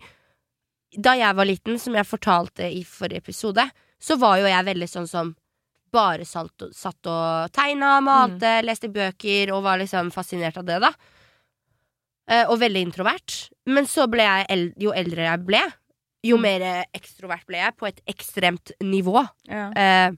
da 0.96 1.16
jeg 1.16 1.34
var 1.36 1.44
liten, 1.48 1.78
som 1.78 1.94
jeg 1.94 2.04
fortalte 2.08 2.68
i 2.68 2.84
forrige 2.84 3.24
episode, 3.24 3.70
så 4.00 4.16
var 4.20 4.38
jo 4.38 4.46
jeg 4.46 4.64
veldig 4.64 4.88
sånn 4.88 5.08
som 5.08 5.34
bare 5.90 6.24
satt 6.28 7.06
og 7.08 7.52
tegna, 7.56 8.00
malte, 8.04 8.58
leste 8.62 8.90
bøker 8.92 9.52
og 9.54 9.62
var 9.64 9.78
liksom 9.80 10.12
fascinert 10.12 10.58
av 10.60 10.66
det, 10.68 10.80
da. 10.84 10.92
Eh, 12.28 12.44
og 12.48 12.58
veldig 12.60 12.82
introvert. 12.84 13.36
Men 13.66 13.86
så 13.88 14.04
ble 14.10 14.24
jeg 14.26 14.72
jo 14.76 14.92
eldre 14.92 15.24
jeg 15.30 15.44
ble, 15.48 15.62
jo 16.26 16.36
Mm. 16.36 16.42
mer 16.42 16.84
ekstrovert 16.94 17.46
ble 17.46 17.56
jeg, 17.62 17.76
på 17.76 17.86
et 17.88 18.00
ekstremt 18.06 18.72
nivå. 18.84 19.22
Ja. 19.48 19.70
Eh, 19.72 20.10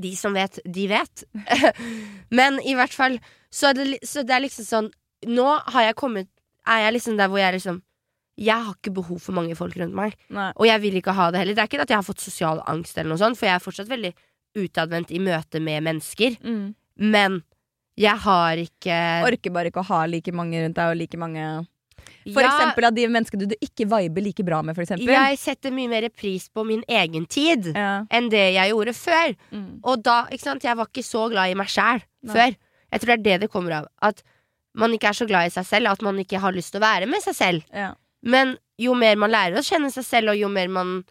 de 0.00 0.14
som 0.16 0.32
vet, 0.32 0.58
de 0.64 0.86
vet. 0.88 1.24
Men 2.30 2.60
i 2.64 2.74
hvert 2.78 2.94
fall 2.94 3.18
så 3.50 3.72
det, 3.74 3.98
så 4.06 4.22
det 4.24 4.32
er 4.36 4.44
liksom 4.46 4.64
sånn 4.64 4.90
Nå 5.26 5.44
har 5.74 5.82
jeg 5.88 5.96
kommet 5.98 6.28
Er 6.64 6.84
jeg 6.86 6.94
liksom 6.94 7.16
der 7.18 7.28
hvor 7.28 7.40
jeg 7.42 7.56
liksom 7.56 7.80
Jeg 8.38 8.54
har 8.64 8.76
ikke 8.78 8.94
behov 8.94 9.18
for 9.20 9.34
mange 9.36 9.56
folk 9.58 9.74
rundt 9.76 9.92
meg. 9.92 10.14
Nei. 10.32 10.52
Og 10.56 10.64
jeg 10.70 10.80
vil 10.80 10.94
ikke 11.02 11.12
ha 11.12 11.26
det 11.30 11.40
heller. 11.42 11.54
Det 11.58 11.60
er 11.64 11.68
ikke 11.68 11.82
at 11.82 11.90
jeg 11.92 11.98
har 11.98 12.06
fått 12.06 12.22
sosial 12.24 12.62
angst, 12.70 12.96
eller 12.96 13.10
noe 13.12 13.20
sånt 13.20 13.36
for 13.36 13.50
jeg 13.50 13.58
er 13.58 13.64
fortsatt 13.66 13.90
veldig 13.90 14.14
utadvendt 14.56 15.10
i 15.12 15.18
møte 15.20 15.60
med 15.60 15.82
mennesker. 15.84 16.38
Mm. 16.40 16.70
Men 16.96 17.42
jeg 18.00 18.16
har 18.24 18.60
ikke 18.62 18.96
Orker 19.28 19.52
bare 19.52 19.70
ikke 19.70 19.82
å 19.84 19.88
ha 19.90 20.00
like 20.08 20.32
mange 20.32 20.62
rundt 20.64 20.78
deg, 20.78 20.94
og 20.94 20.96
like 21.00 21.18
mange 21.20 21.44
For 22.30 22.42
Ja, 22.44 22.50
eksempel 22.50 22.84
av 22.88 22.94
de 22.96 23.04
menneskene 23.08 23.46
du 23.48 23.54
ikke 23.64 23.86
viber 23.88 24.22
like 24.24 24.44
bra 24.44 24.60
med, 24.62 24.74
for 24.76 24.82
eksempel. 24.84 25.08
Jeg 25.12 25.38
setter 25.40 25.72
mye 25.72 25.88
mer 25.88 26.08
pris 26.12 26.48
på 26.52 26.64
min 26.66 26.82
egen 26.88 27.26
tid 27.26 27.70
Ja. 27.74 28.04
enn 28.10 28.28
det 28.32 28.54
jeg 28.54 28.72
gjorde 28.72 28.92
før. 28.96 29.34
Mm. 29.52 29.80
Og 29.84 30.02
da, 30.02 30.26
ikke 30.32 30.44
sant, 30.48 30.62
jeg 30.64 30.76
var 30.76 30.86
ikke 30.90 31.04
så 31.06 31.28
glad 31.32 31.50
i 31.50 31.54
meg 31.56 31.68
sjæl 31.72 32.02
før. 32.28 32.56
Jeg 32.92 33.00
tror 33.00 33.06
det 33.06 33.18
er 33.18 33.24
det 33.24 33.40
det 33.46 33.50
kommer 33.50 33.72
av. 33.80 33.86
At 34.02 34.22
man 34.74 34.92
ikke 34.92 35.08
er 35.08 35.16
så 35.16 35.26
glad 35.26 35.46
i 35.48 35.54
seg 35.54 35.64
selv, 35.66 35.88
at 35.92 36.02
man 36.02 36.18
ikke 36.18 36.38
har 36.40 36.52
lyst 36.52 36.72
til 36.74 36.80
å 36.80 36.84
være 36.84 37.06
med 37.08 37.22
seg 37.24 37.34
selv. 37.34 37.64
Ja. 37.72 37.94
Men 38.22 38.56
jo 38.78 38.94
mer 38.94 39.16
man 39.16 39.30
lærer 39.32 39.56
å 39.56 39.64
kjenne 39.64 39.90
seg 39.92 40.04
selv, 40.04 40.30
og 40.34 40.36
jo 40.40 40.48
mer 40.48 40.68
man 40.68 41.04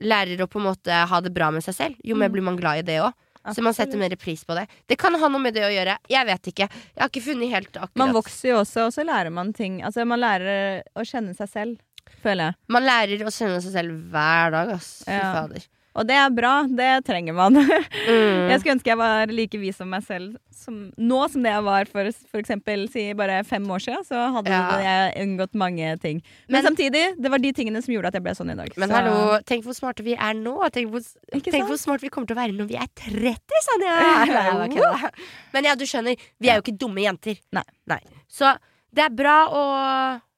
lærer 0.00 0.40
å 0.40 0.48
på 0.48 0.58
en 0.60 0.66
måte 0.72 0.92
ha 1.08 1.20
det 1.20 1.32
bra 1.34 1.50
med 1.50 1.64
seg 1.64 1.74
selv, 1.74 1.96
jo 2.04 2.14
mer 2.16 2.28
Mm. 2.28 2.32
blir 2.32 2.42
man 2.42 2.56
glad 2.56 2.78
i 2.78 2.82
det 2.82 3.00
òg. 3.00 3.12
Så 3.54 3.62
man 3.62 3.74
setter 3.76 3.98
mer 4.00 4.16
pris 4.16 4.44
på 4.44 4.54
det. 4.58 4.66
Det 4.88 4.96
kan 4.98 5.14
ha 5.14 5.28
noe 5.28 5.40
med 5.42 5.54
det 5.54 5.62
å 5.66 5.70
gjøre. 5.70 5.98
Jeg 6.10 6.26
vet 6.26 6.48
ikke. 6.52 6.66
Jeg 6.70 7.02
har 7.02 7.10
ikke 7.12 7.22
funnet 7.28 7.52
helt 7.52 7.70
akkurat 7.76 7.96
Man 8.02 8.14
vokser 8.16 8.48
jo 8.50 8.56
også, 8.64 8.86
og 8.88 8.92
så 8.96 9.04
lærer 9.06 9.30
man 9.30 9.52
ting. 9.56 9.82
Altså, 9.86 10.04
man 10.08 10.20
lærer 10.22 10.82
å 10.96 11.04
kjenne 11.06 11.34
seg 11.36 11.48
selv, 11.52 11.78
føler 12.24 12.50
jeg. 12.50 12.58
Man 12.74 12.82
lærer 12.86 13.22
å 13.26 13.30
kjenne 13.34 13.60
seg 13.62 13.72
selv 13.76 14.00
hver 14.10 14.50
dag, 14.56 14.72
ass. 14.78 14.90
Fy 15.06 15.12
Ja. 15.12 15.32
fader. 15.34 15.66
Og 15.96 16.04
det 16.08 16.16
er 16.20 16.32
bra. 16.36 16.54
Det 16.68 16.90
trenger 17.08 17.36
man. 17.36 17.56
Mm. 18.06 18.50
Jeg 18.52 18.60
skulle 18.60 18.74
ønske 18.76 18.90
jeg 18.92 18.98
var 19.00 19.30
like 19.34 19.58
vis 19.58 19.78
som 19.80 19.88
meg 19.90 20.04
selv 20.06 20.36
som, 20.54 20.74
nå 20.94 21.16
som 21.32 21.42
det 21.42 21.50
jeg 21.50 21.64
var 21.66 21.88
for, 21.90 22.06
f.eks. 22.06 22.52
si 22.92 23.02
bare 23.18 23.40
fem 23.48 23.64
år 23.72 23.82
siden. 23.82 24.04
Så 24.06 24.20
hadde 24.36 24.52
Ja. 24.52 24.76
jeg 24.84 25.24
unngått 25.24 25.54
mange 25.58 25.88
ting. 26.02 26.20
Men, 26.46 26.60
Men- 26.62 26.66
samtidig, 26.68 27.02
det 27.20 27.30
var 27.32 27.42
de 27.42 27.50
tingene 27.56 27.82
som 27.82 27.92
gjorde 27.94 28.12
at 28.12 28.14
jeg 28.18 28.22
ble 28.22 28.34
sånn 28.38 28.52
i 28.52 28.56
dag. 28.58 28.70
Men 28.78 28.88
så, 28.88 28.94
hallo, 29.00 29.40
tenk 29.48 29.64
hvor 29.66 29.74
smarte 29.74 30.04
vi 30.06 30.14
er 30.14 30.34
nå. 30.38 30.54
Tenk 30.70 30.92
hvor, 30.94 31.02
tenk 31.34 31.66
hvor 31.66 31.80
smart 31.82 32.04
vi 32.04 32.08
kommer 32.14 32.30
til 32.30 32.36
å 32.36 32.40
være 32.44 32.54
når 32.56 32.70
vi 32.70 32.78
er 32.78 32.88
30, 33.02 33.62
Sanja! 33.66 33.96
Ja, 34.36 34.66
jeg. 34.70 35.12
Men 35.56 35.64
ja, 35.70 35.74
du 35.74 35.84
skjønner, 35.88 36.16
vi 36.38 36.48
er 36.52 36.60
jo 36.60 36.64
ikke 36.66 36.78
dumme 36.78 37.02
jenter. 37.02 37.40
Nei. 37.52 38.00
Så 38.30 38.54
det 38.94 39.08
er 39.08 39.16
bra 39.18 39.38
å, 39.50 39.64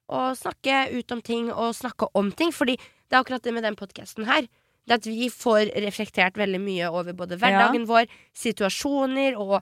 å 0.08 0.22
snakke 0.38 0.86
ut 0.96 1.12
om 1.12 1.20
ting 1.22 1.50
og 1.52 1.74
snakke 1.76 2.08
om 2.18 2.32
ting, 2.32 2.50
fordi 2.54 2.78
det 2.80 3.16
er 3.16 3.22
akkurat 3.22 3.44
det 3.44 3.52
med 3.56 3.64
den 3.64 3.76
podkasten 3.78 4.26
her. 4.28 4.48
Det 4.88 4.96
at 5.02 5.08
vi 5.08 5.28
får 5.32 5.70
reflektert 5.84 6.38
veldig 6.40 6.60
mye 6.64 6.88
over 6.90 7.12
både 7.18 7.36
hverdagen 7.40 7.84
vår, 7.88 8.08
situasjoner 8.36 9.36
og 9.38 9.58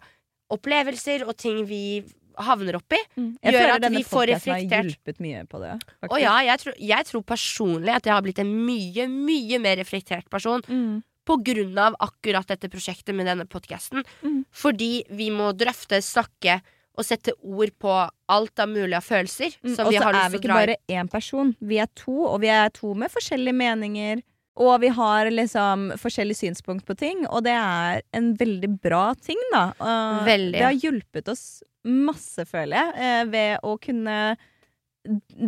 opplevelser 0.55 1.25
og 1.27 1.35
ting 1.41 1.65
vi 1.67 2.05
havner 2.47 2.77
oppi. 2.79 2.99
Mm. 3.17 3.31
Gjør 3.49 3.71
at 3.79 3.87
vi 3.91 4.03
får 4.05 4.29
podcasten 4.29 4.53
har 4.53 4.61
reflektert. 4.61 4.91
hjulpet 4.93 5.21
mye 5.25 5.43
på 5.49 5.61
det. 5.63 5.73
Og 6.11 6.17
ja, 6.21 6.35
jeg 6.45 6.61
tror, 6.63 6.75
jeg 6.93 7.09
tror 7.11 7.23
personlig 7.33 7.95
at 7.97 8.09
jeg 8.09 8.13
har 8.15 8.25
blitt 8.27 8.41
en 8.43 8.53
mye, 8.67 9.07
mye 9.09 9.61
mer 9.65 9.79
reflektert 9.81 10.29
person 10.31 10.63
Mm. 10.69 11.03
på 11.27 11.39
grunn 11.43 11.79
av 11.79 11.97
akkurat 11.99 12.47
dette 12.47 12.69
prosjektet 12.71 13.15
med 13.17 13.27
denne 13.27 13.47
podkasten. 13.49 14.05
Mm. 14.23 14.45
Fordi 14.53 15.05
vi 15.11 15.31
må 15.31 15.53
drøfte, 15.57 15.99
snakke 16.05 16.61
og 16.97 17.05
sette 17.05 17.33
ord 17.43 17.73
på 17.81 17.91
alt 18.29 18.61
av 18.63 18.69
mulige 18.69 19.01
følelser 19.05 19.57
Mm, 19.63 19.73
og 19.73 19.93
så 19.93 20.13
er 20.13 20.31
vi 20.31 20.39
ikke 20.39 20.55
bare 20.55 20.77
én 20.89 21.11
person. 21.11 21.55
Vi 21.61 21.79
er 21.79 21.89
to, 21.95 22.15
og 22.27 22.41
vi 22.41 22.49
er 22.49 22.69
to 22.71 22.95
med 22.95 23.11
forskjellige 23.11 23.55
meninger. 23.57 24.23
Og 24.57 24.81
vi 24.81 24.89
har 24.89 25.29
liksom 25.31 25.91
forskjellig 26.01 26.37
synspunkt 26.39 26.87
på 26.89 26.97
ting, 26.97 27.27
og 27.29 27.45
det 27.45 27.53
er 27.53 28.03
en 28.17 28.31
veldig 28.41 28.71
bra 28.81 29.11
ting, 29.21 29.41
da. 29.53 29.67
Og 29.77 30.27
Veldig. 30.29 30.53
Det 30.57 30.65
har 30.65 30.79
hjulpet 30.81 31.29
oss 31.29 31.47
masse, 31.87 32.47
føler 32.49 32.77
jeg, 32.81 32.95
eh, 32.97 33.25
ved 33.31 33.67
å 33.67 33.77
kunne 33.79 34.17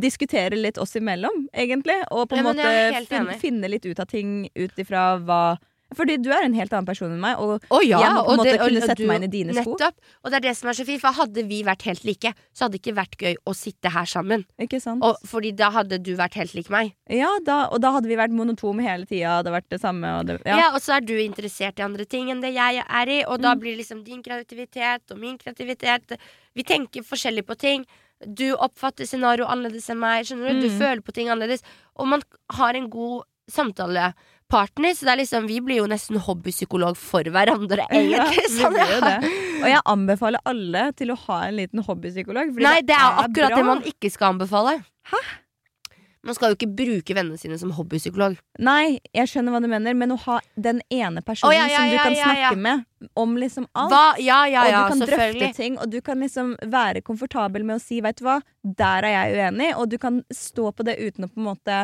diskutere 0.01 0.57
litt 0.59 0.79
oss 0.79 0.95
imellom, 0.97 1.49
egentlig. 1.53 1.97
Og 2.13 2.29
på 2.29 2.37
en 2.39 2.45
Ja, 2.45 2.53
måte 2.53 3.07
fin 3.09 3.33
finne 3.41 3.71
litt 3.71 3.87
ut 3.87 3.99
av 3.99 4.07
ting 4.07 4.49
ut 4.55 4.77
ifra 4.79 5.19
hva 5.19 5.59
Fordi 5.97 6.19
du 6.21 6.29
er 6.31 6.45
en 6.45 6.53
helt 6.53 6.71
annen 6.73 6.85
person 6.85 7.09
enn 7.11 7.21
meg, 7.21 7.39
og 7.41 7.63
Å 7.73 7.79
ja, 7.83 7.99
jeg 8.03 8.11
må 8.13 8.25
på 8.27 8.33
en 8.33 8.39
måte 8.39 8.51
det- 8.53 8.61
kunne 8.61 8.81
sette 8.83 8.97
du- 8.99 9.07
meg 9.07 9.17
inn 9.17 9.25
i 9.25 9.33
dine 9.33 9.55
sko. 9.55 9.73
Nettopp. 9.77 9.95
Og 10.23 10.31
det 10.31 10.35
er 10.37 10.41
det 10.49 10.57
som 10.57 10.69
er 10.69 10.73
så 10.75 10.85
fint, 10.85 11.01
for 11.01 11.13
hadde 11.13 11.43
vi 11.49 11.63
vært 11.65 11.83
helt 11.83 12.05
like, 12.05 12.35
så 12.53 12.65
hadde 12.69 12.73
det 12.73 12.83
ikke 12.83 12.95
vært 12.99 13.17
gøy 13.17 13.35
å 13.47 13.55
sitte 13.57 13.91
her 13.91 14.05
sammen. 14.05 14.45
Ikke 14.61 14.81
sant? 14.83 15.03
Og, 15.03 15.17
fordi 15.25 15.55
da 15.57 15.71
hadde 15.71 16.03
du 16.03 16.15
vært 16.15 16.35
helt 16.35 16.53
lik 16.55 16.69
meg. 16.69 16.93
ja, 17.09 17.39
da, 17.43 17.69
og 17.73 17.81
da 17.81 17.93
hadde 17.93 18.07
vi 18.07 18.17
vært 18.17 18.31
monotome 18.37 18.83
hele 18.83 19.07
tida, 19.07 19.41
hadde 19.43 19.51
vært 19.51 19.69
det 19.71 19.81
samme. 19.81 20.05
Og 20.21 20.27
det, 20.27 20.43
Ja. 20.45 20.59
ja. 20.59 20.71
og 20.75 20.81
så 20.83 20.97
er 20.97 21.01
du 21.01 21.15
interessert 21.17 21.79
i 21.79 21.83
andre 21.83 22.05
ting 22.05 22.29
enn 22.31 22.43
det 22.43 22.53
jeg 22.55 22.85
er 22.87 23.07
i, 23.09 23.25
og 23.25 23.41
da 23.41 23.55
Mm. 23.55 23.61
blir 23.61 23.77
liksom 23.79 24.05
din 24.05 24.23
kreativitet 24.23 25.11
og 25.11 25.19
min 25.19 25.39
kreativitet 25.39 26.19
Vi 26.55 26.65
tenker 26.65 27.03
forskjellig 27.03 27.45
på 27.47 27.57
ting. 27.57 27.87
Du 28.35 28.57
oppfatter 28.57 29.07
scenario 29.07 29.47
annerledes 29.47 29.89
enn 29.91 29.99
meg. 30.01 30.27
Skjønner 30.27 30.61
Du 30.61 30.69
Du 30.69 30.75
Mm. 30.75 30.79
føler 30.81 31.01
på 31.03 31.13
ting 31.15 31.29
annerledes. 31.29 31.63
Og 31.97 32.07
man 32.09 32.21
har 32.51 32.75
en 32.75 32.91
god 32.91 33.23
samtalepartner, 34.49 34.95
så 34.95 35.05
det 35.05 35.13
er 35.13 35.21
liksom 35.23 35.47
vi 35.47 35.61
blir 35.61 35.79
jo 35.79 35.87
nesten 35.87 36.19
hobbypsykolog 36.19 36.97
for 36.97 37.23
hverandre, 37.23 37.87
egentlig. 37.91 38.45
Ja, 38.45 38.69
sånn, 38.69 38.77
ja. 38.77 39.19
Og 39.63 39.69
jeg 39.69 39.83
anbefaler 39.85 40.41
alle 40.45 40.93
til 40.97 41.11
å 41.11 41.17
ha 41.27 41.49
en 41.49 41.57
liten 41.57 41.83
hobbypsykolog. 41.83 42.55
Nei, 42.59 42.81
det 42.83 42.95
er 42.95 43.25
akkurat 43.25 43.51
bra. 43.51 43.59
det 43.59 43.67
man 43.67 43.85
ikke 43.85 44.11
skal 44.11 44.35
anbefale. 44.35 44.83
Hæ? 45.11 45.21
Man 46.27 46.35
skal 46.35 46.51
jo 46.51 46.57
ikke 46.59 46.75
bruke 46.77 47.15
vennene 47.15 47.39
sine 47.39 47.57
som 47.59 47.71
hobbypsykolog. 47.73 48.35
Nei, 48.59 48.99
jeg 49.15 49.31
skjønner 49.31 49.55
hva 49.55 49.61
du 49.63 49.69
mener, 49.71 49.95
men 49.95 50.13
å 50.13 50.19
ha 50.27 50.41
den 50.57 50.83
ene 50.91 51.23
personen 51.23 51.53
oh, 51.53 51.57
ja, 51.57 51.69
ja, 51.71 51.79
som 51.79 51.89
du 51.89 51.95
ja, 51.95 52.03
kan 52.05 52.19
snakke 52.19 52.59
med 52.59 53.15
om 53.15 53.37
liksom 53.39 53.69
alt. 53.73 53.95
Og 53.95 54.19
du 54.19 54.91
kan 54.91 55.05
drøfte 55.07 55.53
ting, 55.57 55.79
og 55.79 55.93
du 55.93 56.01
kan 56.05 56.21
liksom 56.21 56.57
være 56.67 57.05
komfortabel 57.07 57.65
med 57.65 57.79
å 57.79 57.83
si 57.83 58.03
'veit 58.03 58.19
du 58.19 58.27
hva, 58.27 58.41
der 58.63 59.07
er 59.07 59.15
jeg 59.15 59.39
uenig', 59.39 59.73
og 59.79 59.89
du 59.95 59.97
kan 60.03 60.21
stå 60.35 60.73
på 60.75 60.85
det 60.85 60.99
uten 60.99 61.25
å 61.25 61.33
på 61.33 61.39
en 61.39 61.49
måte 61.49 61.81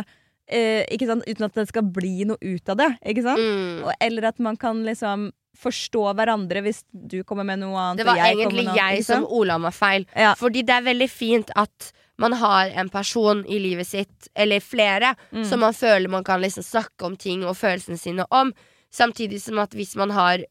eh, 0.49 0.85
ikke 0.93 1.07
sant? 1.07 1.25
Uten 1.29 1.45
at 1.47 1.55
det 1.55 1.69
skal 1.69 1.83
bli 1.83 2.25
noe 2.29 2.37
ut 2.41 2.69
av 2.69 2.77
det. 2.77 2.91
Mm. 3.05 3.93
Eller 4.01 4.25
at 4.29 4.39
man 4.39 4.57
kan 4.57 4.85
liksom 4.85 5.31
forstå 5.57 6.15
hverandre 6.19 6.63
hvis 6.67 6.83
du 6.93 7.23
kommer 7.23 7.45
med 7.47 7.61
noe 7.63 7.79
annet. 7.79 7.99
Det 8.03 8.07
var 8.09 8.17
jeg 8.19 8.37
egentlig 8.37 8.65
noe 8.67 8.75
jeg 8.77 9.05
som 9.07 9.25
ola 9.25 9.59
meg 9.63 9.73
feil. 9.77 10.07
Ja. 10.17 10.35
Fordi 10.35 10.63
det 10.67 10.75
er 10.75 10.83
veldig 10.89 11.11
fint 11.11 11.51
at 11.55 11.93
man 12.19 12.33
har 12.39 12.71
en 12.79 12.89
person 12.91 13.45
i 13.51 13.59
livet 13.59 13.87
sitt, 13.87 14.29
eller 14.37 14.61
flere, 14.61 15.15
Mm. 15.33 15.45
som 15.45 15.61
man 15.61 15.73
føler 15.73 16.09
man 16.09 16.25
kan 16.25 16.41
liksom 16.41 16.63
snakke 16.63 17.03
om 17.07 17.17
ting 17.17 17.45
og 17.45 17.57
følelsene 17.57 17.99
sine 17.99 18.27
om. 18.31 18.53
Samtidig 18.93 19.41
som 19.43 19.59
at 19.59 19.71
hvis 19.75 19.97
man 19.97 20.11
har 20.11 20.45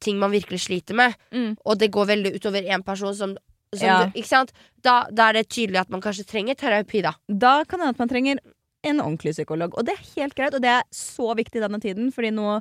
ting 0.00 0.18
man 0.18 0.30
virkelig 0.32 0.60
sliter 0.68 0.94
med, 0.94 1.14
Mm. 1.32 1.56
og 1.64 1.78
det 1.78 1.90
går 1.90 2.06
veldig 2.06 2.34
utover 2.36 2.62
én 2.62 2.84
person 2.84 3.14
som, 3.14 3.36
som 3.74 3.86
Ja. 3.86 4.04
du? 4.06 4.46
Da, 4.82 5.06
da 5.10 5.28
er 5.28 5.32
det 5.32 5.48
tydelig 5.48 5.80
at 5.80 5.90
man 5.90 6.00
kanskje 6.00 6.24
trenger 6.26 6.54
terapi, 6.54 7.02
da. 7.02 7.12
Da 7.28 7.64
kan 7.64 7.78
det 7.80 7.86
hende 7.86 7.94
at 7.94 7.98
man 7.98 8.08
trenger 8.08 8.38
en 8.84 9.00
ordentlig 9.02 9.34
psykolog. 9.36 9.74
Og 9.78 9.86
det 9.88 9.94
er 9.96 10.06
helt 10.14 10.34
greit, 10.38 10.54
og 10.56 10.62
det 10.64 10.70
er 10.76 10.82
så 10.94 11.32
viktig 11.38 11.62
denne 11.62 11.80
tiden, 11.82 12.10
fordi 12.14 12.30
nå 12.36 12.58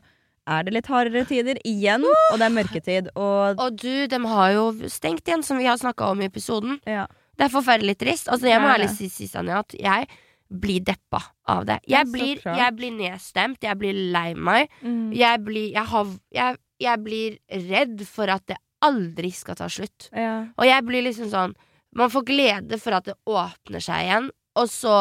er 0.49 0.65
det 0.67 0.73
litt 0.75 0.89
hardere 0.91 1.23
tider 1.29 1.59
igjen, 1.63 2.03
og 2.03 2.35
det 2.39 2.47
er 2.49 2.51
mørketid, 2.57 3.05
og 3.15 3.59
Og 3.63 3.77
du, 3.79 4.07
de 4.11 4.19
har 4.27 4.49
jo 4.57 4.65
stengt 4.91 5.27
igjen, 5.27 5.43
som 5.43 5.57
vi 5.61 5.69
har 5.69 5.77
snakka 5.79 6.09
om 6.11 6.21
i 6.23 6.27
episoden. 6.31 6.79
ja. 6.85 7.07
Det 7.33 7.47
er 7.47 7.49
forferdelig 7.49 7.95
trist. 7.97 8.27
Altså, 8.29 8.45
jeg 8.45 8.61
må 8.61 8.67
ærlig 8.69 8.91
si, 8.93 9.07
si 9.09 9.25
Sanja, 9.25 9.63
at 9.63 9.73
jeg 9.73 10.05
blir 10.53 10.83
deppa 10.85 11.17
av 11.49 11.63
det. 11.65 11.79
Jeg 11.89 12.05
blir, 12.11 12.43
jeg 12.45 12.75
blir 12.77 12.91
nedstemt, 12.93 13.57
jeg 13.65 13.73
blir 13.81 13.97
lei 14.13 14.35
meg. 14.37 14.69
Mm. 14.85 15.07
Jeg 15.17 15.41
blir, 15.41 15.71
jeg, 15.73 15.85
har, 15.89 16.11
jeg, 16.29 16.59
jeg 16.85 17.01
blir 17.07 17.39
redd 17.71 18.03
for 18.05 18.29
at 18.29 18.45
det 18.51 18.59
aldri 18.85 19.31
skal 19.33 19.57
ta 19.57 19.65
slutt. 19.65 20.11
ja. 20.13 20.45
Og 20.59 20.67
jeg 20.69 20.85
blir 20.85 21.01
liksom 21.07 21.31
sånn 21.33 21.55
Man 21.97 22.09
får 22.13 22.23
glede 22.29 22.77
for 22.81 22.93
at 22.99 23.05
det 23.09 23.17
åpner 23.25 23.81
seg 23.81 24.05
igjen, 24.05 24.29
og 24.61 24.69
så 24.69 24.93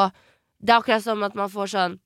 Det 0.62 0.70
er 0.72 0.78
akkurat 0.80 1.02
som 1.02 1.22
at 1.26 1.34
man 1.34 1.50
får 1.50 1.72
sånn 1.74 1.98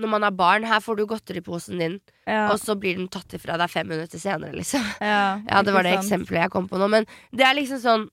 Når 0.00 0.10
man 0.10 0.24
har 0.26 0.32
barn, 0.34 0.64
her 0.66 0.80
får 0.82 0.96
du 0.98 1.04
godteriposen 1.06 1.78
din, 1.78 2.00
Ja. 2.26 2.48
og 2.50 2.58
så 2.58 2.74
blir 2.74 2.96
den 2.96 3.06
tatt 3.08 3.30
ifra 3.36 3.54
deg 3.60 3.70
fem 3.70 3.86
minutter 3.86 4.18
senere, 4.18 4.50
liksom. 4.56 4.82
ja, 5.00 5.38
Ja, 5.50 5.62
det 5.62 5.72
var 5.76 5.84
det 5.86 5.92
sant? 5.94 6.04
eksempelet 6.08 6.40
jeg 6.42 6.50
kom 6.50 6.66
på 6.68 6.80
nå. 6.80 6.88
Men 6.90 7.06
det 7.30 7.44
er 7.46 7.54
liksom 7.54 7.78
sånn 7.84 8.08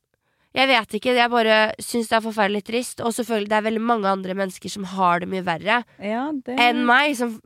Jeg 0.54 0.68
vet 0.68 0.94
ikke. 1.00 1.14
Jeg 1.16 1.32
bare 1.32 1.58
syns 1.80 2.10
det 2.12 2.18
er 2.18 2.24
forferdelig 2.26 2.62
trist. 2.68 3.00
Og 3.00 3.14
selvfølgelig, 3.16 3.48
det 3.50 3.56
er 3.56 3.64
veldig 3.70 3.82
mange 3.88 4.10
andre 4.12 4.34
mennesker 4.36 4.70
som 4.70 4.84
har 4.84 5.22
det 5.24 5.30
mye 5.32 5.46
verre 5.48 5.78
Ja, 5.98 6.26
det... 6.36 6.58
enn 6.60 6.82
meg. 6.86 7.16
Som, 7.16 7.38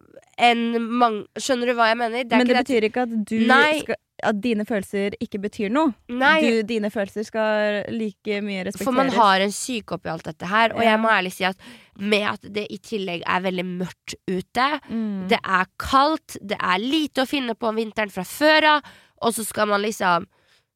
enn 0.42 0.82
mange, 0.90 1.28
skjønner 1.38 1.70
du 1.70 1.76
hva 1.78 1.92
jeg 1.92 2.00
mener? 2.02 2.26
Men 2.34 2.48
det 2.50 2.58
betyr 2.66 2.88
ikke 2.90 3.04
at 3.06 3.14
du 3.30 3.36
Nei. 3.46 3.84
skal 3.86 3.96
At 4.24 4.38
dine 4.39 4.63
følelser 4.63 5.18
ikke 5.20 5.41
betyr 5.43 5.74
noe. 5.76 5.91
Du, 6.07 6.61
dine 6.68 6.88
følelser 6.93 7.26
skal 7.28 7.82
like 7.91 8.38
mye 8.45 8.63
respekteres. 8.63 8.86
for 8.88 8.95
man 8.95 9.11
har 9.11 9.43
en 9.43 9.51
syke 9.51 9.97
oppi 9.97 10.09
alt 10.09 10.24
dette 10.24 10.47
her. 10.47 10.72
Og 10.72 10.84
Ja. 10.84 10.91
jeg 10.91 11.01
må 11.03 11.09
ærlig 11.11 11.34
si 11.34 11.43
at 11.43 11.57
med 11.99 12.24
at 12.24 12.41
det 12.41 12.68
i 12.72 12.78
tillegg 12.78 13.24
er 13.26 13.41
veldig 13.41 13.66
mørkt 13.66 14.16
ute, 14.28 14.70
mm. 14.88 15.28
det 15.28 15.39
er 15.43 15.66
kaldt, 15.78 16.38
det 16.41 16.57
er 16.59 16.80
lite 16.80 17.24
å 17.24 17.28
finne 17.28 17.55
på 17.55 17.68
om 17.68 17.76
vinteren 17.76 18.11
fra 18.11 18.24
før 18.24 18.70
av, 18.78 18.82
og 19.22 19.34
så 19.34 19.45
skal 19.45 19.68
man 19.68 19.82
liksom 19.82 20.28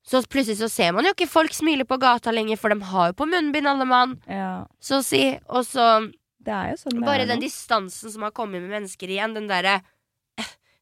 så 0.09 0.23
plutselig 0.25 0.57
så 0.57 0.69
ser 0.71 0.93
man 0.95 1.05
jo 1.05 1.11
ikke 1.13 1.27
folk 1.29 1.53
smile 1.53 1.85
på 1.85 1.99
gata 2.01 2.31
lenger, 2.31 2.57
for 2.57 2.73
de 2.73 2.81
har 2.81 3.11
jo 3.11 3.17
på 3.19 3.27
munnbind, 3.29 3.67
alle 3.67 3.85
mann. 3.85 4.17
ja. 4.27 4.65
så 4.79 4.99
å 4.99 5.05
si. 5.05 5.37
Og 5.47 5.67
så 5.67 6.09
sånn 6.49 7.03
bare 7.05 7.27
den 7.29 7.43
distansen 7.43 8.11
som 8.11 8.23
har 8.25 8.31
kommet 8.31 8.63
med 8.63 8.71
mennesker 8.71 9.11
igjen, 9.11 9.35
den 9.35 9.47
derre 9.47 9.81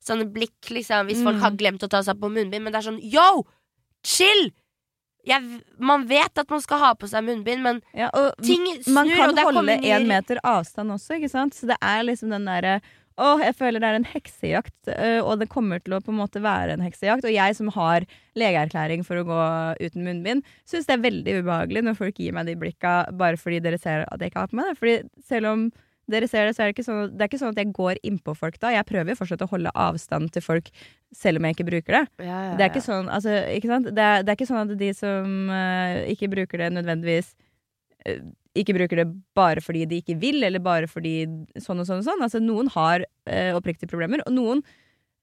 Sånne 0.07 0.27
blikk, 0.31 0.69
liksom, 0.71 1.09
hvis 1.11 1.19
folk 1.23 1.35
Mm. 1.37 1.43
har 1.43 1.57
glemt 1.59 1.83
å 1.83 1.89
ta 1.91 1.99
seg 2.05 2.19
på 2.21 2.29
munnbind, 2.31 2.63
men 2.63 2.71
det 2.73 2.79
er 2.79 2.87
sånn 2.91 3.01
yo! 3.03 3.43
Chill! 4.07 4.51
Jeg, 5.27 5.43
man 5.83 6.05
vet 6.07 6.39
at 6.39 6.49
man 6.53 6.61
skal 6.63 6.79
ha 6.79 6.93
på 6.95 7.09
seg 7.11 7.25
munnbind, 7.27 7.59
men 7.65 7.81
ja, 7.93 8.07
ting 8.39 8.63
snur, 8.79 8.93
man 8.95 9.09
kan 9.11 9.41
holde 9.43 9.75
én 9.83 10.05
meter 10.07 10.39
avstand 10.47 10.93
også, 10.95 11.17
ikke 11.17 11.29
sant? 11.33 11.57
Så 11.57 11.67
det 11.67 11.75
er 11.83 12.05
liksom 12.07 12.31
den 12.31 12.47
derre 12.47 12.77
å, 13.17 13.33
jeg 13.41 13.55
føler 13.57 13.81
det 13.81 13.87
er 13.89 13.95
en 13.97 14.05
heksejakt, 14.05 14.75
øh, 14.93 15.23
og 15.25 15.39
det 15.41 15.49
kommer 15.49 15.81
til 15.83 15.95
å 15.97 15.99
på 16.05 16.13
en 16.13 16.19
måte 16.19 16.37
være 16.39 16.75
en 16.77 16.83
heksejakt. 16.85 17.25
Og 17.25 17.33
jeg 17.33 17.55
som 17.57 17.71
har 17.73 18.05
legeerklæring 18.37 19.01
for 19.03 19.17
å 19.17 19.25
gå 19.25 19.39
uten 19.81 20.05
munnbind, 20.05 20.45
syns 20.69 20.85
det 20.85 20.95
er 20.95 21.01
veldig 21.09 21.33
ubehagelig 21.41 21.81
når 21.87 21.97
folk 21.97 22.21
gir 22.21 22.35
meg 22.37 22.45
de 22.45 22.55
blikka 22.61 22.93
bare 23.17 23.39
fordi 23.41 23.59
dere 23.65 23.79
ser 23.81 24.05
at 24.05 24.21
jeg 24.21 24.29
ikke 24.31 24.43
har 24.45 24.51
på 24.53 24.59
meg 24.61 24.69
det. 24.69 24.77
Fordi 24.77 24.95
selv 25.33 25.49
om 25.51 25.65
dere 26.07 26.27
ser 26.31 26.47
det, 26.47 26.55
så 26.55 26.63
er 26.63 26.69
det 26.69 26.77
ikke 26.77 26.87
sånn, 26.87 27.11
det 27.11 27.25
er 27.25 27.29
ikke 27.31 27.39
sånn 27.41 27.51
at 27.51 27.59
jeg 27.59 27.73
går 27.75 27.99
innpå 28.07 28.33
folk 28.37 28.55
da. 28.63 28.71
Jeg 28.71 28.87
prøver 28.87 29.11
jo 29.11 29.19
fortsatt 29.19 29.43
å 29.43 29.49
holde 29.51 29.73
avstand 29.75 30.31
til 30.35 30.45
folk 30.45 30.71
selv 31.15 31.41
om 31.41 31.47
jeg 31.47 31.57
ikke 31.57 31.67
bruker 31.67 31.97
det. 31.97 32.03
Det 32.55 32.63
er 32.63 32.71
ikke 32.71 32.85
sånn, 32.85 33.11
altså, 33.11 33.35
ikke 33.51 33.71
sant? 33.71 33.91
Det 33.91 34.05
er, 34.05 34.23
det 34.23 34.31
er 34.31 34.39
ikke 34.39 34.49
sånn 34.49 34.63
at 34.63 34.79
de 34.79 34.91
som 34.95 35.51
uh, 35.51 35.99
ikke 36.13 36.31
bruker 36.31 36.63
det 36.63 36.71
nødvendigvis 36.77 37.33
øh, 38.07 38.21
ikke 38.57 38.75
bruker 38.77 39.01
det 39.01 39.07
bare 39.37 39.61
fordi 39.63 39.85
de 39.89 39.99
ikke 40.01 40.17
vil, 40.21 40.39
eller 40.47 40.63
bare 40.63 40.89
fordi 40.89 41.19
sånn 41.61 41.83
og 41.83 41.89
sånn 41.89 42.01
og 42.01 42.07
sånn. 42.07 42.23
Altså, 42.25 42.41
noen 42.43 42.71
har 42.73 43.03
øh, 43.03 43.51
oppriktige 43.59 43.91
problemer, 43.91 44.23
og 44.25 44.33
noen 44.35 44.63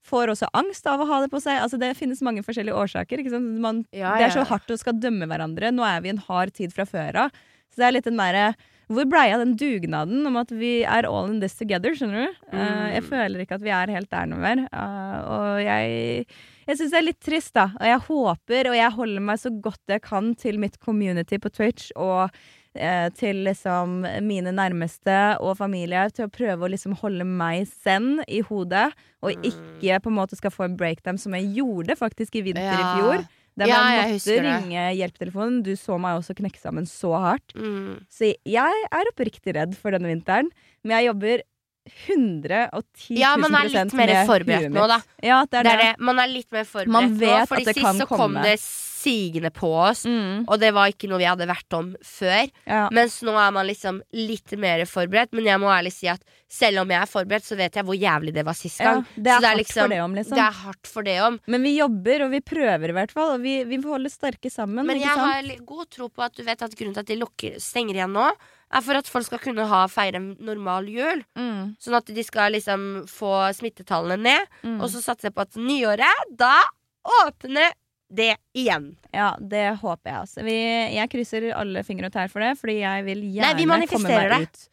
får 0.04 0.34
også 0.34 0.50
angst 0.52 0.86
av 0.90 1.00
å 1.00 1.08
ha 1.08 1.22
det 1.24 1.30
på 1.32 1.40
seg. 1.40 1.62
Altså, 1.64 1.80
det 1.80 1.94
finnes 1.96 2.20
mange 2.24 2.44
forskjellige 2.44 2.76
årsaker. 2.76 3.24
Man, 3.40 3.86
Ja, 3.94 4.18
Det 4.20 4.28
er 4.28 4.36
så 4.36 4.44
hardt 4.48 4.70
å 4.70 4.76
skal 4.78 5.00
dømme 5.00 5.28
hverandre. 5.30 5.72
Nå 5.72 5.86
er 5.88 6.04
vi 6.04 6.12
i 6.12 6.14
en 6.14 6.22
hard 6.28 6.52
tid 6.52 6.76
fra 6.76 6.84
før 6.88 7.24
av. 7.24 7.42
Så 7.72 7.80
det 7.80 7.86
er 7.88 7.96
litt 7.96 8.08
den 8.08 8.20
derre 8.20 8.52
Hvor 8.92 9.06
blei 9.08 9.32
av 9.32 9.40
den 9.40 9.54
dugnaden 9.56 10.26
om 10.28 10.36
at 10.36 10.50
vi 10.52 10.82
er 10.84 11.06
all 11.08 11.30
in 11.30 11.40
this 11.40 11.54
together, 11.56 11.94
skjønner 11.96 12.26
du? 12.26 12.34
Eh, 12.52 12.92
jeg 12.94 13.02
Mm. 13.02 13.08
føler 13.08 13.40
ikke 13.44 13.54
at 13.56 13.62
vi 13.64 13.70
er 13.70 13.92
helt 13.94 14.10
der 14.10 14.26
noe 14.26 14.38
mer. 14.38 14.64
Uh, 14.72 15.18
og 15.36 15.62
jeg 15.64 16.26
jeg 16.66 16.76
syns 16.78 16.90
det 16.92 16.98
er 16.98 17.04
litt 17.08 17.20
trist, 17.20 17.52
da. 17.54 17.66
Og 17.78 17.84
jeg 17.84 18.00
håper, 18.08 18.68
og 18.70 18.76
jeg 18.76 18.90
holder 18.92 19.20
meg 19.20 19.36
så 19.38 19.50
godt 19.60 19.80
jeg 19.88 20.00
kan 20.02 20.34
til 20.34 20.58
mitt 20.58 20.78
community 20.80 21.36
på 21.36 21.50
Twitch 21.52 21.90
og 21.94 22.30
eh, 22.74 23.08
til 23.10 23.44
liksom 23.44 24.00
mine 24.24 24.50
nærmeste 24.50 25.36
og 25.40 25.56
familie 25.58 26.08
til 26.10 26.24
å 26.26 26.32
prøve 26.32 26.64
å 26.64 26.70
liksom 26.72 26.96
holde 26.98 27.24
meg 27.24 27.68
zen 27.68 28.24
i 28.26 28.40
hodet, 28.40 28.92
og 29.22 29.36
Mm. 29.36 29.44
ikke 29.52 30.00
på 30.02 30.06
en 30.10 30.16
måte 30.16 30.36
skal 30.36 30.50
få 30.50 30.64
en 30.64 30.76
breakdown 30.76 31.16
som 31.18 31.32
jeg 31.32 31.54
gjorde 31.54 31.96
faktisk 31.96 32.34
i 32.36 32.42
vinter 32.42 32.80
i 32.80 32.98
fjor. 32.98 33.28
Der 33.56 33.68
Ja, 33.70 33.80
man 33.84 34.14
måtte 34.16 34.36
ringe 34.42 34.84
hjelpetelefonen. 34.98 35.62
Du 35.62 35.72
så 35.78 35.98
meg 36.02 36.18
også 36.18 36.34
knekke 36.34 36.58
sammen 36.58 36.86
så 36.90 37.12
hardt. 37.22 37.54
Mm. 37.54 38.00
Så 38.10 38.32
jeg 38.44 38.86
er 38.90 39.10
oppriktig 39.12 39.54
redd 39.54 39.76
for 39.78 39.94
denne 39.94 40.10
vinteren, 40.10 40.50
men 40.82 40.96
jeg 40.98 41.12
jobber 41.12 41.44
110 41.84 43.12
000 43.12 43.20
Ja, 43.20 43.34
man 43.36 43.54
er 43.54 43.68
litt 43.68 43.92
mer 43.92 44.12
forberedt 44.26 44.72
nå, 44.72 44.86
da. 44.88 44.98
Ja, 45.22 45.42
det 45.44 45.58
er 45.60 45.66
Det 45.68 45.74
det. 45.78 45.88
er. 45.92 45.98
Man 46.00 46.18
er 46.22 46.30
litt 46.32 46.50
mer 46.50 46.64
forberedt 46.64 47.18
nå. 47.20 47.46
Fordi 47.50 47.64
sist 47.68 48.00
så 48.00 48.06
kom 48.08 48.18
komme. 48.24 48.42
det 48.42 48.56
sigende 49.04 49.50
på 49.54 49.68
oss, 49.84 50.04
Mm, 50.08 50.44
og 50.48 50.58
det 50.60 50.72
var 50.74 50.88
ikke 50.90 51.08
noe 51.10 51.20
vi 51.20 51.28
hadde 51.28 51.46
vært 51.48 51.76
om 51.76 51.92
før. 52.02 52.48
ja. 52.66 52.88
Mens 52.90 53.20
nå 53.22 53.34
er 53.36 53.52
man 53.52 53.66
liksom 53.68 54.00
litt 54.12 54.52
mer 54.58 54.84
forberedt. 54.88 55.32
Men 55.36 55.44
jeg 55.50 55.60
må 55.60 55.68
ærlig 55.72 55.92
si 55.92 56.08
at 56.08 56.22
selv 56.48 56.80
om 56.84 56.88
jeg 56.92 57.00
er 57.02 57.10
forberedt, 57.10 57.44
så 57.44 57.56
vet 57.58 57.74
jeg 57.76 57.84
hvor 57.84 57.96
jævlig 57.98 58.32
det 58.34 58.44
var 58.46 58.54
sist 58.54 58.80
ja, 58.80 58.94
gang. 58.94 59.06
det 59.16 59.32
er 59.32 59.40
Så 59.40 59.46
hardt 59.52 59.72
for 59.74 59.88
det 59.94 60.00
om, 60.04 60.14
liksom. 60.14 60.36
Det 60.38 60.44
er 60.46 60.58
hardt 60.64 60.86
for 60.94 61.02
det 61.02 61.16
om. 61.22 61.38
Men 61.46 61.62
vi 61.66 61.76
jobber, 61.78 62.24
og 62.26 62.30
vi 62.34 62.40
prøver 62.40 62.88
i 62.92 62.96
hvert 62.98 63.12
fall. 63.12 63.34
Og 63.36 63.42
vi, 63.42 63.54
vi 63.64 63.78
får 63.82 63.96
holde 63.98 64.10
sterke 64.12 64.50
sammen. 64.52 64.86
Men 64.86 65.00
jeg 65.00 65.10
sant? 65.12 65.20
har 65.50 65.64
god 65.66 65.90
tro 65.90 66.08
på 66.08 66.22
at 66.24 66.34
du 66.36 66.42
vet 66.46 66.62
at 66.62 66.76
grunnen 66.78 66.94
til 66.94 67.04
at 67.04 67.10
de 67.12 67.16
lukker, 67.20 67.58
stenger 67.60 67.94
igjen 68.00 68.12
nå, 68.14 68.28
er 68.74 68.82
for 68.82 68.98
at 68.98 69.06
folk 69.10 69.26
skal 69.26 69.38
kunne 69.42 69.66
ha 69.70 69.84
feire 69.90 70.16
en 70.18 70.30
normal 70.42 70.88
jul. 70.90 71.20
Mm, 71.38 71.74
Sånn 71.82 71.94
at 71.98 72.06
de 72.10 72.24
skal 72.26 72.52
liksom 72.56 73.04
få 73.10 73.34
smittetallene 73.54 74.22
ned. 74.22 74.48
mm. 74.64 74.80
Og 74.80 74.88
så 74.90 75.02
satser 75.04 75.28
jeg 75.30 75.34
på 75.36 75.44
at 75.44 75.54
nyåret, 75.60 76.30
da 76.34 76.56
åpner 77.04 77.72
det 78.16 78.34
igjen. 78.56 78.92
Ja, 79.14 79.32
det 79.40 79.64
håper 79.82 80.10
jeg 80.10 80.20
altså. 80.20 80.44
Vi, 80.46 80.54
jeg 80.96 81.10
krysser 81.12 81.48
alle 81.56 81.82
fingre 81.86 82.10
og 82.10 82.14
tær 82.14 82.30
for 82.32 82.44
det, 82.44 82.54
fordi 82.60 82.78
jeg 82.80 83.04
vil 83.08 83.20
Nei, 83.24 83.34
gjerne 83.40 83.82
vi 83.82 83.90
komme 83.90 84.14
meg 84.14 84.30
meg 84.30 84.46
ut 84.48 84.64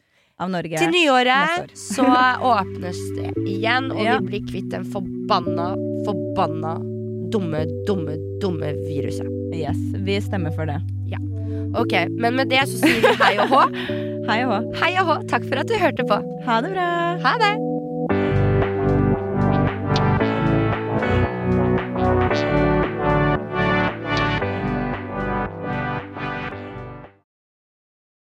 av 0.42 0.50
Norge. 0.50 0.78
Til 0.80 0.94
nyåret 0.94 1.76
så 1.78 2.06
åpnes 2.52 3.02
det 3.18 3.30
igjen, 3.46 3.90
og 3.94 4.02
Ja. 4.02 4.18
vi 4.18 4.32
blir 4.32 4.48
kvitt 4.48 4.70
den 4.74 4.86
forbanna, 4.94 5.72
forbanna 6.06 6.78
dumme, 7.32 7.64
dumme, 7.86 8.16
dumme 8.42 8.74
viruset. 8.88 9.28
Yes, 9.54 9.78
vi 10.04 10.20
stemmer 10.20 10.52
for 10.54 10.66
det. 10.66 10.80
Ok, 11.76 11.92
Men 12.20 12.36
med 12.36 12.48
det 12.52 12.66
så 12.68 12.78
sier 12.82 13.00
vi 13.00 13.12
hei 13.22 13.36
og 13.40 13.48
hå. 13.48 13.62
Hei 14.28 14.42
og 14.44 14.52
hå. 14.52 14.58
Hei 14.78 14.92
og 15.00 15.08
hå. 15.08 15.14
Takk 15.32 15.48
for 15.48 15.62
at 15.62 15.70
du 15.72 15.74
hørte 15.80 16.04
på. 16.06 16.20
Ha 16.46 16.60
det 16.62 16.74
bra. 16.76 16.88
Ha 17.24 17.32
det. 17.40 17.71